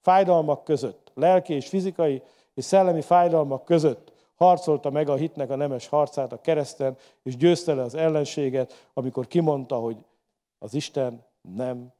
fájdalmak 0.00 0.64
között, 0.64 1.01
lelki 1.14 1.54
és 1.54 1.68
fizikai 1.68 2.22
és 2.54 2.64
szellemi 2.64 3.02
fájdalmak 3.02 3.64
között 3.64 4.12
harcolta 4.34 4.90
meg 4.90 5.08
a 5.08 5.14
hitnek 5.14 5.50
a 5.50 5.56
nemes 5.56 5.88
harcát 5.88 6.32
a 6.32 6.40
kereszten, 6.40 6.96
és 7.22 7.36
győzte 7.36 7.74
le 7.74 7.82
az 7.82 7.94
ellenséget, 7.94 8.88
amikor 8.94 9.26
kimondta, 9.26 9.76
hogy 9.76 9.96
az 10.58 10.74
Isten 10.74 11.24
nem 11.56 11.92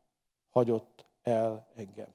hagyott 0.51 1.05
el 1.22 1.66
engem, 1.76 2.09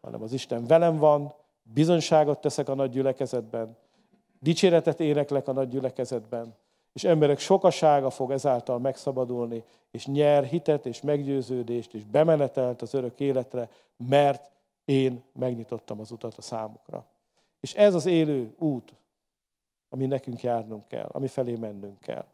hanem 0.00 0.22
az 0.22 0.32
Isten 0.32 0.66
velem 0.66 0.96
van, 0.96 1.34
bizonyságot 1.62 2.40
teszek 2.40 2.68
a 2.68 2.74
nagy 2.74 2.90
gyülekezetben, 2.90 3.76
dicséretet 4.38 5.00
éneklek 5.00 5.48
a 5.48 5.52
nagy 5.52 5.68
gyülekezetben, 5.68 6.54
és 6.92 7.04
emberek 7.04 7.38
sokasága 7.38 8.10
fog 8.10 8.30
ezáltal 8.30 8.78
megszabadulni, 8.78 9.64
és 9.90 10.06
nyer 10.06 10.44
hitet 10.44 10.86
és 10.86 11.00
meggyőződést, 11.00 11.94
és 11.94 12.04
bemenetelt 12.04 12.82
az 12.82 12.94
örök 12.94 13.20
életre, 13.20 13.68
mert 13.96 14.50
én 14.84 15.22
megnyitottam 15.32 16.00
az 16.00 16.10
utat 16.10 16.34
a 16.36 16.42
számukra. 16.42 17.06
És 17.60 17.74
ez 17.74 17.94
az 17.94 18.06
élő 18.06 18.54
út, 18.58 18.94
ami 19.88 20.06
nekünk 20.06 20.42
járnunk 20.42 20.88
kell, 20.88 21.08
ami 21.12 21.26
felé 21.26 21.56
mennünk 21.56 22.00
kell. 22.00 22.24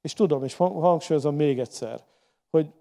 És 0.00 0.12
tudom, 0.12 0.44
és 0.44 0.54
hangsúlyozom 0.54 1.34
még 1.34 1.58
egyszer, 1.58 2.04
hogy 2.50 2.72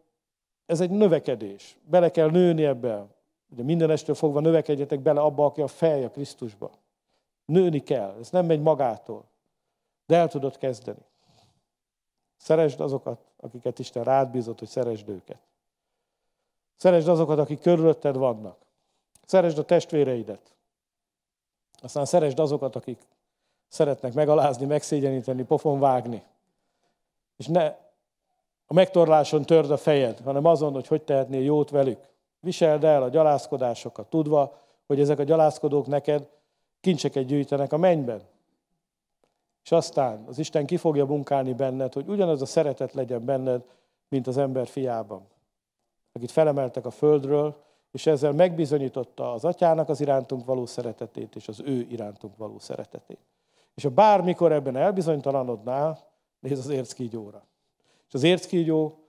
ez 0.66 0.82
egy 0.82 0.90
növekedés. 0.90 1.78
Bele 1.84 2.12
kell 2.12 2.30
nőni 2.30 2.64
ebbe. 2.66 3.06
Ugye 3.52 3.64
minden 3.64 3.90
estől 3.90 4.16
fogva 4.16 4.40
növekedjetek 4.40 5.00
bele 5.00 5.22
abba, 5.22 5.46
aki 5.46 5.62
a 5.62 5.68
fej 5.68 6.04
a 6.04 6.10
Krisztusba. 6.10 6.72
Nőni 7.46 7.80
kell. 7.80 8.16
Ez 8.20 8.30
nem 8.30 8.46
megy 8.46 8.62
magától. 8.62 9.26
De 10.06 10.16
el 10.16 10.28
tudod 10.28 10.58
kezdeni. 10.58 11.06
Szeresd 12.38 12.80
azokat, 12.80 13.26
akiket 13.40 13.80
Isten 13.80 14.04
rád 14.04 14.32
bízott, 14.32 14.60
hogy 14.60 14.68
szeresd 14.68 15.10
őket. 15.10 15.40
Szeresd 16.76 17.08
azokat, 17.08 17.40
akik 17.40 17.60
körülötted 17.60 18.18
vannak. 18.18 18.65
Szeresd 19.26 19.58
a 19.58 19.66
testvéreidet. 19.66 20.54
Aztán 21.82 22.06
szeresd 22.06 22.40
azokat, 22.40 22.76
akik 22.76 23.02
szeretnek 23.68 24.14
megalázni, 24.14 24.66
megszégyeníteni, 24.66 25.44
pofon 25.44 25.80
vágni. 25.80 26.24
És 27.38 27.48
ne 27.48 27.66
a 28.66 28.74
megtorláson 28.74 29.46
törd 29.46 29.72
a 29.72 29.78
fejed, 29.78 30.20
hanem 30.20 30.46
azon, 30.46 30.74
hogy 30.74 30.88
hogy 30.88 31.02
tehetnél 31.02 31.42
jót 31.42 31.70
velük. 31.70 32.08
Viseld 32.40 32.84
el 32.84 33.04
a 33.04 33.10
gyalázkodásokat, 33.10 34.10
tudva, 34.10 34.58
hogy 34.88 35.00
ezek 35.00 35.20
a 35.20 35.24
gyalázkodók 35.24 35.88
neked 35.88 36.30
kincseket 36.80 37.26
gyűjtenek 37.26 37.74
a 37.74 37.78
mennyben. 37.78 38.22
És 39.64 39.72
aztán 39.72 40.24
az 40.28 40.38
Isten 40.38 40.66
ki 40.66 40.78
fogja 40.78 41.06
munkálni 41.06 41.54
benned, 41.54 41.94
hogy 41.94 42.08
ugyanaz 42.08 42.42
a 42.42 42.46
szeretet 42.46 42.94
legyen 42.94 43.26
benned, 43.26 43.64
mint 44.08 44.28
az 44.28 44.38
ember 44.38 44.68
fiában, 44.68 45.28
akit 46.12 46.32
felemeltek 46.32 46.86
a 46.86 46.92
földről, 46.92 47.64
és 47.96 48.06
ezzel 48.06 48.32
megbizonyította 48.32 49.34
az 49.34 49.46
atyának 49.46 49.90
az 49.90 50.02
irántunk 50.02 50.46
való 50.46 50.66
szeretetét, 50.66 51.36
és 51.36 51.48
az 51.48 51.62
ő 51.66 51.88
irántunk 51.90 52.38
való 52.38 52.60
szeretetét. 52.60 53.20
És 53.76 53.84
ha 53.84 53.90
bármikor 53.90 54.52
ebben 54.52 54.76
elbizonytalanodnál, 54.76 56.08
nézd 56.40 56.60
az 56.60 56.70
érckígyóra. 56.70 57.46
És 58.08 58.14
az 58.14 58.24
érckígyó 58.24 59.00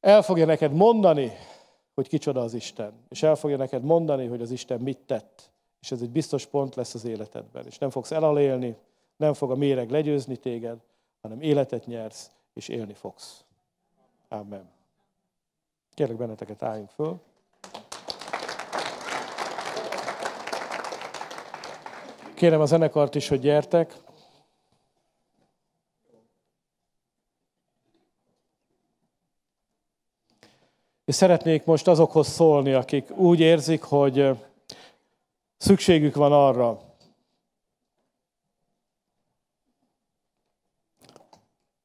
el 0.00 0.22
fogja 0.22 0.46
neked 0.46 0.72
mondani, 0.72 1.32
hogy 1.94 2.08
kicsoda 2.08 2.40
az 2.40 2.54
Isten. 2.54 2.92
És 3.08 3.22
el 3.22 3.34
fogja 3.34 3.56
neked 3.56 3.82
mondani, 3.82 4.26
hogy 4.26 4.40
az 4.40 4.50
Isten 4.50 4.80
mit 4.80 4.98
tett. 4.98 5.50
És 5.80 5.92
ez 5.92 6.02
egy 6.02 6.10
biztos 6.10 6.46
pont 6.46 6.74
lesz 6.74 6.94
az 6.94 7.04
életedben. 7.04 7.66
És 7.66 7.78
nem 7.78 7.90
fogsz 7.90 8.10
elalélni, 8.10 8.76
nem 9.16 9.34
fog 9.34 9.50
a 9.50 9.56
méreg 9.56 9.90
legyőzni 9.90 10.36
téged, 10.36 10.78
hanem 11.20 11.40
életet 11.40 11.86
nyersz, 11.86 12.30
és 12.54 12.68
élni 12.68 12.94
fogsz. 12.94 13.44
Amen. 14.28 14.70
Kérlek 15.94 16.16
benneteket, 16.16 16.62
álljunk 16.62 16.90
föl. 16.90 17.20
Kérem 22.42 22.60
a 22.60 22.66
zenekart 22.66 23.14
is, 23.14 23.28
hogy 23.28 23.40
gyertek. 23.40 23.94
És 31.04 31.14
szeretnék 31.14 31.64
most 31.64 31.88
azokhoz 31.88 32.28
szólni, 32.28 32.72
akik 32.72 33.10
úgy 33.10 33.40
érzik, 33.40 33.82
hogy 33.82 34.28
szükségük 35.56 36.14
van 36.14 36.32
arra, 36.32 36.80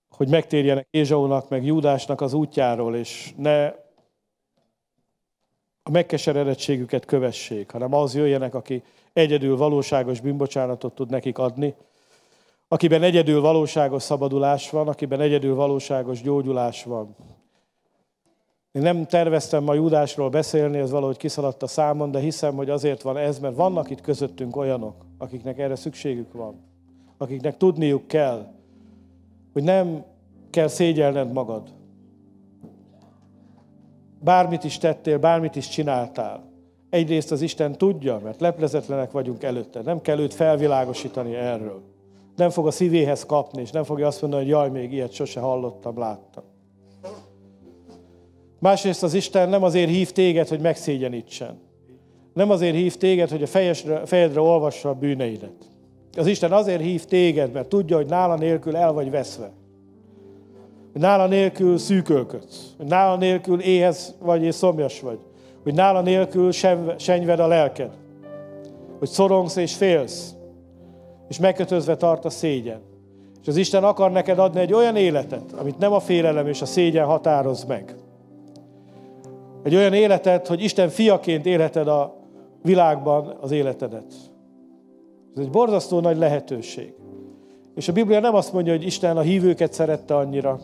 hogy 0.10 0.30
megtérjenek 0.30 0.88
Ézsaúnak, 0.90 1.50
meg 1.50 1.66
Júdásnak 1.66 2.22
az 2.22 2.34
útjáról, 2.34 2.96
és 2.96 3.34
ne 3.36 3.66
a 5.84 5.90
megkeseredettségüket 5.92 7.06
kövessék, 7.06 7.72
hanem 7.72 7.94
az 7.94 8.16
jöjjenek, 8.16 8.54
aki 8.54 8.84
egyedül 9.18 9.58
valóságos 9.58 10.20
bűnbocsánatot 10.20 10.96
tud 10.96 11.10
nekik 11.10 11.38
adni, 11.38 11.76
akiben 12.68 13.04
egyedül 13.04 13.42
valóságos 13.42 14.04
szabadulás 14.04 14.70
van, 14.70 14.88
akiben 14.88 15.20
egyedül 15.20 15.56
valóságos 15.56 16.22
gyógyulás 16.22 16.84
van. 16.84 17.16
Én 18.72 18.82
nem 18.82 19.06
terveztem 19.06 19.64
ma 19.64 19.74
Júdásról 19.74 20.30
beszélni, 20.30 20.78
ez 20.78 20.92
valahogy 20.92 21.18
kiszaladt 21.18 21.64
a 21.64 21.68
számon, 21.68 22.12
de 22.12 22.20
hiszem, 22.20 22.56
hogy 22.56 22.70
azért 22.70 23.02
van 23.02 23.18
ez, 23.18 23.40
mert 23.40 23.56
vannak 23.56 23.90
itt 23.90 24.02
közöttünk 24.02 24.56
olyanok, 24.56 25.06
akiknek 25.18 25.60
erre 25.60 25.76
szükségük 25.76 26.34
van. 26.34 26.66
Akiknek 27.18 27.58
tudniuk 27.58 28.08
kell, 28.08 28.54
hogy 29.54 29.64
nem 29.64 30.06
kell 30.50 30.68
szégyelned 30.68 31.32
magad. 31.32 31.74
Bármit 34.20 34.64
is 34.64 34.78
tettél, 34.78 35.20
bármit 35.20 35.56
is 35.56 35.68
csináltál. 35.68 36.47
Egyrészt 36.90 37.32
az 37.32 37.42
Isten 37.42 37.78
tudja, 37.78 38.20
mert 38.24 38.42
leplezetlenek 38.42 39.12
vagyunk 39.12 39.44
előtte. 39.44 39.82
Nem 39.82 40.02
kell 40.02 40.20
őt 40.20 40.34
felvilágosítani 40.34 41.36
erről. 41.36 41.82
Nem 42.36 42.50
fog 42.50 42.68
a 42.68 42.72
szívéhez 42.72 43.26
kapni, 43.26 43.62
és 43.62 43.72
nem 43.72 43.84
fogja 43.84 44.08
azt 44.08 44.22
mondani, 44.22 44.44
hogy 44.44 44.52
jaj, 44.52 44.70
még 44.70 44.94
ilyet 44.94 45.12
sose 45.12 45.40
hallottam, 45.40 45.98
láttam. 45.98 46.44
Másrészt 48.60 49.04
az 49.04 49.14
Isten 49.14 49.50
nem 49.50 49.64
azért 49.64 49.90
hív 49.90 50.12
téged, 50.12 50.48
hogy 50.48 50.60
megszégyenítsen. 50.60 51.60
Nem 52.34 52.50
azért 52.50 52.76
hív 52.76 52.96
téged, 52.96 53.30
hogy 53.30 53.44
a 53.44 53.48
fejesre, 53.48 54.06
fejedre 54.06 54.40
olvassa 54.40 54.90
a 54.90 54.94
bűneidet. 54.94 55.72
Az 56.18 56.28
Isten 56.28 56.52
azért 56.52 56.82
hív 56.82 57.06
téged, 57.06 57.52
mert 57.52 57.70
tudja, 57.70 57.96
hogy 57.96 58.06
nála 58.06 58.36
nélkül 58.36 58.76
el 58.76 58.94
vagy 58.94 59.10
veszve. 59.10 59.52
Hogy 60.92 61.02
nála 61.02 61.28
nélkül 61.28 61.78
szűkölködsz. 61.78 62.76
Nála 62.88 63.18
nélkül 63.18 63.60
éhez 63.60 64.16
vagy 64.20 64.44
és 64.44 64.56
szomjas 64.56 65.00
vagy. 65.00 65.20
Hogy 65.68 65.76
nála 65.76 66.02
nélkül 66.02 66.52
senyved 66.98 67.40
a 67.40 67.48
lelked. 67.48 67.92
Hogy 69.00 69.08
szorongsz 69.08 69.56
és 69.56 69.76
félsz. 69.76 70.36
És 71.28 71.40
megkötözve 71.40 71.96
tart 71.96 72.26
a 72.26 72.30
szégyen. 72.30 72.82
És 73.42 73.48
az 73.48 73.56
Isten 73.56 73.84
akar 73.84 74.12
neked 74.12 74.40
adni 74.40 74.60
egy 74.60 74.74
olyan 74.74 74.96
életet, 74.96 75.52
amit 75.60 75.78
nem 75.78 75.94
a 75.94 76.00
félelem 76.00 76.48
és 76.48 76.62
a 76.62 76.66
szégyen 76.66 77.06
határoz 77.06 77.64
meg 77.64 77.96
egy 79.64 79.76
olyan 79.76 79.94
életet, 79.94 80.48
hogy 80.48 80.64
Isten 80.64 80.90
fiaként 80.90 81.46
élheted 81.46 81.88
a 81.88 82.16
világban 82.64 83.38
az 83.42 83.52
életedet. 83.52 84.14
Ez 85.36 85.42
egy 85.42 85.50
borzasztó 85.50 86.00
nagy 86.00 86.18
lehetőség. 86.18 86.94
És 87.76 87.88
a 87.88 87.94
Biblia 87.94 88.20
nem 88.20 88.36
azt 88.36 88.54
mondja, 88.54 88.74
hogy 88.74 88.86
Isten 88.86 89.18
a 89.18 89.22
hívőket 89.22 89.74
szerette 89.74 90.16
annyira, 90.16 90.60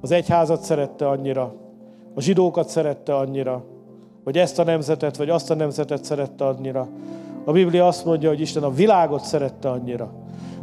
az 0.00 0.10
egyházat 0.10 0.62
szerette 0.62 1.08
annyira, 1.08 1.54
a 2.14 2.20
zsidókat 2.20 2.68
szerette 2.68 3.16
annyira, 3.16 3.64
vagy 4.24 4.38
ezt 4.38 4.58
a 4.58 4.64
nemzetet, 4.64 5.16
vagy 5.16 5.28
azt 5.28 5.50
a 5.50 5.54
nemzetet 5.54 6.04
szerette 6.04 6.46
annyira. 6.46 6.88
A 7.44 7.52
Biblia 7.52 7.86
azt 7.86 8.04
mondja, 8.04 8.28
hogy 8.28 8.40
Isten 8.40 8.62
a 8.62 8.70
világot 8.70 9.24
szerette 9.24 9.70
annyira, 9.70 10.10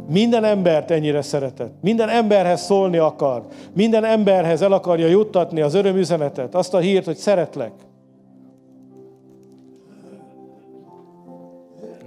minden 0.08 0.44
embert 0.44 0.90
ennyire 0.90 1.22
szeretett. 1.22 1.72
Minden 1.80 2.08
emberhez 2.08 2.60
szólni 2.60 2.96
akar. 2.96 3.42
Minden 3.72 4.04
emberhez 4.04 4.62
el 4.62 4.72
akarja 4.72 5.06
juttatni 5.06 5.60
az 5.60 5.74
örömüzenetet, 5.74 6.54
azt 6.54 6.74
a 6.74 6.78
hírt, 6.78 7.04
hogy 7.04 7.16
szeretlek. 7.16 7.72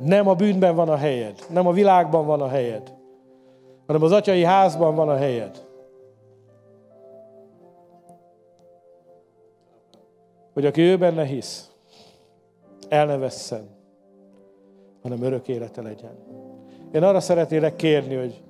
Nem 0.04 0.28
a 0.28 0.34
bűnben 0.34 0.76
van 0.76 0.90
a 0.90 0.96
helyed, 0.96 1.36
nem 1.50 1.68
a 1.68 1.72
világban 1.72 2.26
van 2.26 2.42
a 2.42 2.48
helyed, 2.48 2.94
hanem 3.88 4.04
az 4.04 4.12
atyai 4.12 4.44
házban 4.44 4.96
van 4.96 5.10
a 5.10 5.16
helyed. 5.16 5.68
Hogy 10.60 10.68
aki 10.68 10.82
ő 10.82 10.98
benne 10.98 11.26
hisz, 11.26 11.72
el 12.90 13.06
ne 13.06 13.18
vesszen, 13.18 13.70
hanem 15.02 15.24
örök 15.24 15.48
élete 15.48 15.82
legyen. 15.82 16.12
Én 16.94 17.04
arra 17.04 17.20
szeretnélek 17.20 17.76
kérni, 17.76 18.16
hogy 18.16 18.42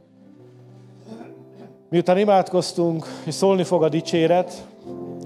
miután 1.90 2.18
imádkoztunk, 2.18 3.06
és 3.26 3.34
szólni 3.34 3.64
fog 3.64 3.84
a 3.84 3.90
dicséret, 3.90 4.68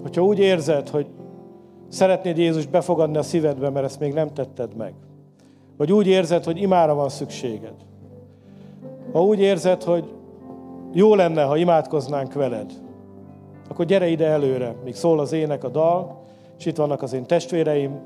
hogyha 0.02 0.24
úgy 0.24 0.40
érzed, 0.40 0.90
hogy 0.90 1.06
szeretnéd 1.88 2.38
Jézust 2.38 2.70
befogadni 2.70 3.18
a 3.18 3.24
szívedbe, 3.24 3.70
mert 3.70 3.86
ezt 3.86 4.00
még 4.00 4.14
nem 4.14 4.34
tetted 4.34 4.76
meg, 4.76 4.94
vagy 5.78 5.92
úgy 5.92 6.08
érzed, 6.08 6.44
hogy 6.44 6.62
imára 6.62 6.94
van 6.94 7.10
szükséged, 7.10 7.76
ha 9.12 9.24
úgy 9.24 9.40
érzed, 9.40 9.84
hogy 9.84 10.12
jó 10.94 11.16
lenne, 11.16 11.44
ha 11.44 11.58
imádkoznánk 11.58 12.34
veled, 12.34 12.72
akkor 13.68 13.86
gyere 13.86 14.08
ide 14.08 14.26
előre, 14.26 14.76
míg 14.84 14.96
szól 14.96 15.20
az 15.20 15.32
ének, 15.32 15.64
a 15.64 15.70
dal, 15.70 16.22
és 16.64 16.70
itt 16.70 16.78
vannak 16.78 17.02
az 17.02 17.14
én 17.14 17.26
testvéreim, 17.26 18.00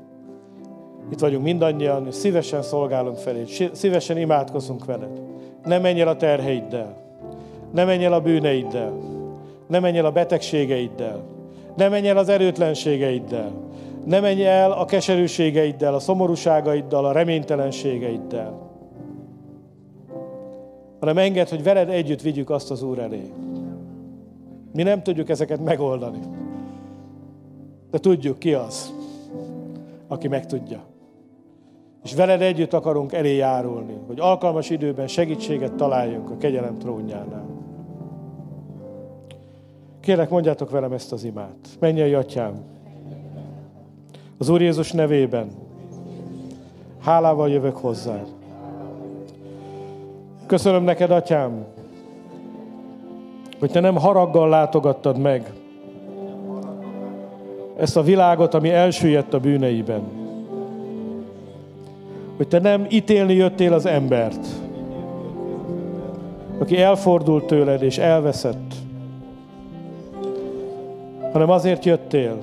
itt 1.12 1.18
vagyunk 1.18 1.44
mindannyian, 1.44 2.06
és 2.06 2.14
szívesen 2.14 2.62
szolgálunk 2.62 3.16
felé, 3.16 3.44
szívesen 3.72 4.18
imádkozunk 4.18 4.84
veled. 4.84 5.20
Ne 5.64 5.78
menj 5.78 6.00
el 6.00 6.08
a 6.08 6.16
terheiddel, 6.16 6.96
ne 7.72 7.84
menj 7.84 8.04
el 8.04 8.12
a 8.12 8.20
bűneiddel, 8.20 8.92
ne 9.66 9.78
menj 9.78 9.98
el 9.98 10.04
a 10.04 10.10
betegségeiddel, 10.10 11.22
ne 11.76 11.88
menj 11.88 12.08
el 12.08 12.16
az 12.16 12.28
erőtlenségeiddel, 12.28 13.52
ne 14.04 14.20
menj 14.20 14.46
el 14.46 14.72
a 14.72 14.84
keserűségeiddel, 14.84 15.94
a 15.94 15.98
szomorúságaiddal, 15.98 17.04
a 17.04 17.12
reménytelenségeiddel, 17.12 18.70
hanem 21.00 21.18
enged, 21.18 21.48
hogy 21.48 21.62
veled 21.62 21.88
együtt 21.88 22.22
vigyük 22.22 22.50
azt 22.50 22.70
az 22.70 22.82
Úr 22.82 22.98
elé. 22.98 23.22
Mi 24.72 24.82
nem 24.82 25.02
tudjuk 25.02 25.28
ezeket 25.28 25.64
megoldani. 25.64 26.20
De 27.90 27.98
tudjuk, 27.98 28.38
ki 28.38 28.54
az, 28.54 28.92
aki 30.08 30.28
meg 30.28 30.46
tudja 30.46 30.84
és 32.08 32.14
veled 32.14 32.42
együtt 32.42 32.72
akarunk 32.72 33.12
elé 33.12 33.36
járulni, 33.36 33.96
hogy 34.06 34.20
alkalmas 34.20 34.70
időben 34.70 35.06
segítséget 35.06 35.72
találjunk 35.72 36.30
a 36.30 36.36
kegyelem 36.36 36.78
trónjánál. 36.78 37.46
Kérlek, 40.00 40.30
mondjátok 40.30 40.70
velem 40.70 40.92
ezt 40.92 41.12
az 41.12 41.24
imát. 41.24 41.68
Mennyei 41.78 42.14
atyám, 42.14 42.54
az 44.38 44.48
Úr 44.48 44.60
Jézus 44.60 44.92
nevében 44.92 45.48
hálával 47.00 47.50
jövök 47.50 47.76
hozzá. 47.76 48.22
Köszönöm 50.46 50.82
neked, 50.82 51.10
atyám, 51.10 51.64
hogy 53.58 53.70
te 53.70 53.80
nem 53.80 53.96
haraggal 53.96 54.48
látogattad 54.48 55.18
meg 55.18 55.52
ezt 57.78 57.96
a 57.96 58.02
világot, 58.02 58.54
ami 58.54 58.70
elsüllyedt 58.70 59.34
a 59.34 59.38
bűneiben. 59.38 60.02
Hogy 62.36 62.48
te 62.48 62.58
nem 62.58 62.86
ítélni 62.90 63.34
jöttél 63.34 63.72
az 63.72 63.86
embert, 63.86 64.46
aki 66.58 66.80
elfordult 66.80 67.44
tőled 67.44 67.82
és 67.82 67.98
elveszett, 67.98 68.74
hanem 71.32 71.50
azért 71.50 71.84
jöttél, 71.84 72.36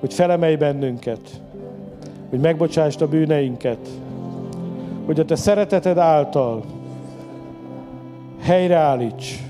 hogy 0.00 0.14
felemelj 0.14 0.56
bennünket, 0.56 1.40
hogy 2.30 2.40
megbocsásd 2.40 3.02
a 3.02 3.08
bűneinket, 3.08 3.88
hogy 5.04 5.20
a 5.20 5.24
te 5.24 5.34
szereteted 5.36 5.98
által 5.98 6.64
helyreállíts, 8.40 9.42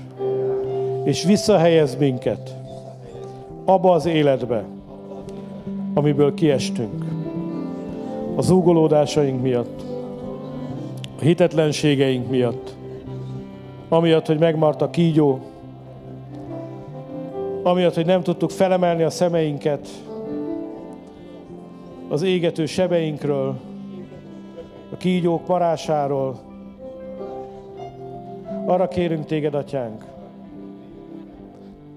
és 1.03 1.23
visszahelyez 1.23 1.95
minket 1.95 2.56
abba 3.69 3.91
az 3.91 4.05
életbe, 4.05 4.63
amiből 5.93 6.33
kiestünk. 6.33 7.05
A 8.35 8.41
zúgolódásaink 8.41 9.41
miatt, 9.41 9.81
a 11.19 11.21
hitetlenségeink 11.21 12.29
miatt, 12.29 12.75
amiatt, 13.89 14.25
hogy 14.25 14.39
megmart 14.39 14.81
a 14.81 14.89
kígyó, 14.89 15.39
amiatt, 17.63 17.93
hogy 17.93 18.05
nem 18.05 18.23
tudtuk 18.23 18.49
felemelni 18.49 19.03
a 19.03 19.09
szemeinket 19.09 19.87
az 22.09 22.21
égető 22.21 22.65
sebeinkről, 22.65 23.55
a 24.91 24.97
kígyók 24.97 25.43
parásáról. 25.43 26.39
Arra 28.65 28.87
kérünk 28.87 29.25
téged, 29.25 29.53
atyánk, 29.53 30.06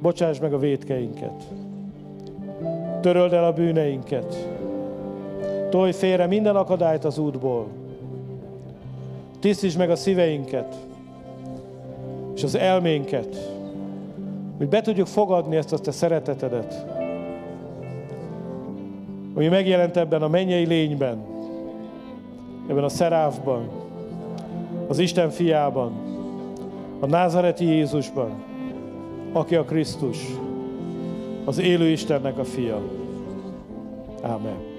bocsáss 0.01 0.39
meg 0.39 0.53
a 0.53 0.59
védkeinket, 0.59 1.43
töröld 3.01 3.33
el 3.33 3.45
a 3.45 3.53
bűneinket, 3.53 4.49
tolj 5.71 5.93
félre 5.93 6.27
minden 6.27 6.57
akadályt 6.57 7.05
az 7.05 7.19
útból, 7.19 7.67
tisztítsd 9.39 9.79
meg 9.79 9.91
a 9.91 9.97
szíveinket, 9.97 10.77
és 12.35 12.43
az 12.43 12.55
elménket, 12.55 13.53
hogy 14.57 14.69
be 14.69 14.81
tudjuk 14.81 15.07
fogadni 15.07 15.57
ezt 15.57 15.73
a 15.73 15.79
te 15.79 15.91
szeretetedet, 15.91 16.87
ami 19.35 19.49
megjelent 19.49 19.97
ebben 19.97 20.23
a 20.23 20.29
mennyei 20.29 20.67
lényben, 20.67 21.25
ebben 22.69 22.85
a 22.85 22.89
szerávban, 22.89 23.69
az 24.89 24.99
Isten 24.99 25.31
fiában, 25.31 25.93
a 27.01 27.07
názareti 27.07 27.65
Jézusban, 27.65 28.50
aki 29.33 29.55
a 29.55 29.65
Krisztus, 29.65 30.19
az 31.45 31.59
élő 31.59 31.89
Istennek 31.89 32.39
a 32.39 32.45
fia. 32.45 32.83
Amen. 34.23 34.70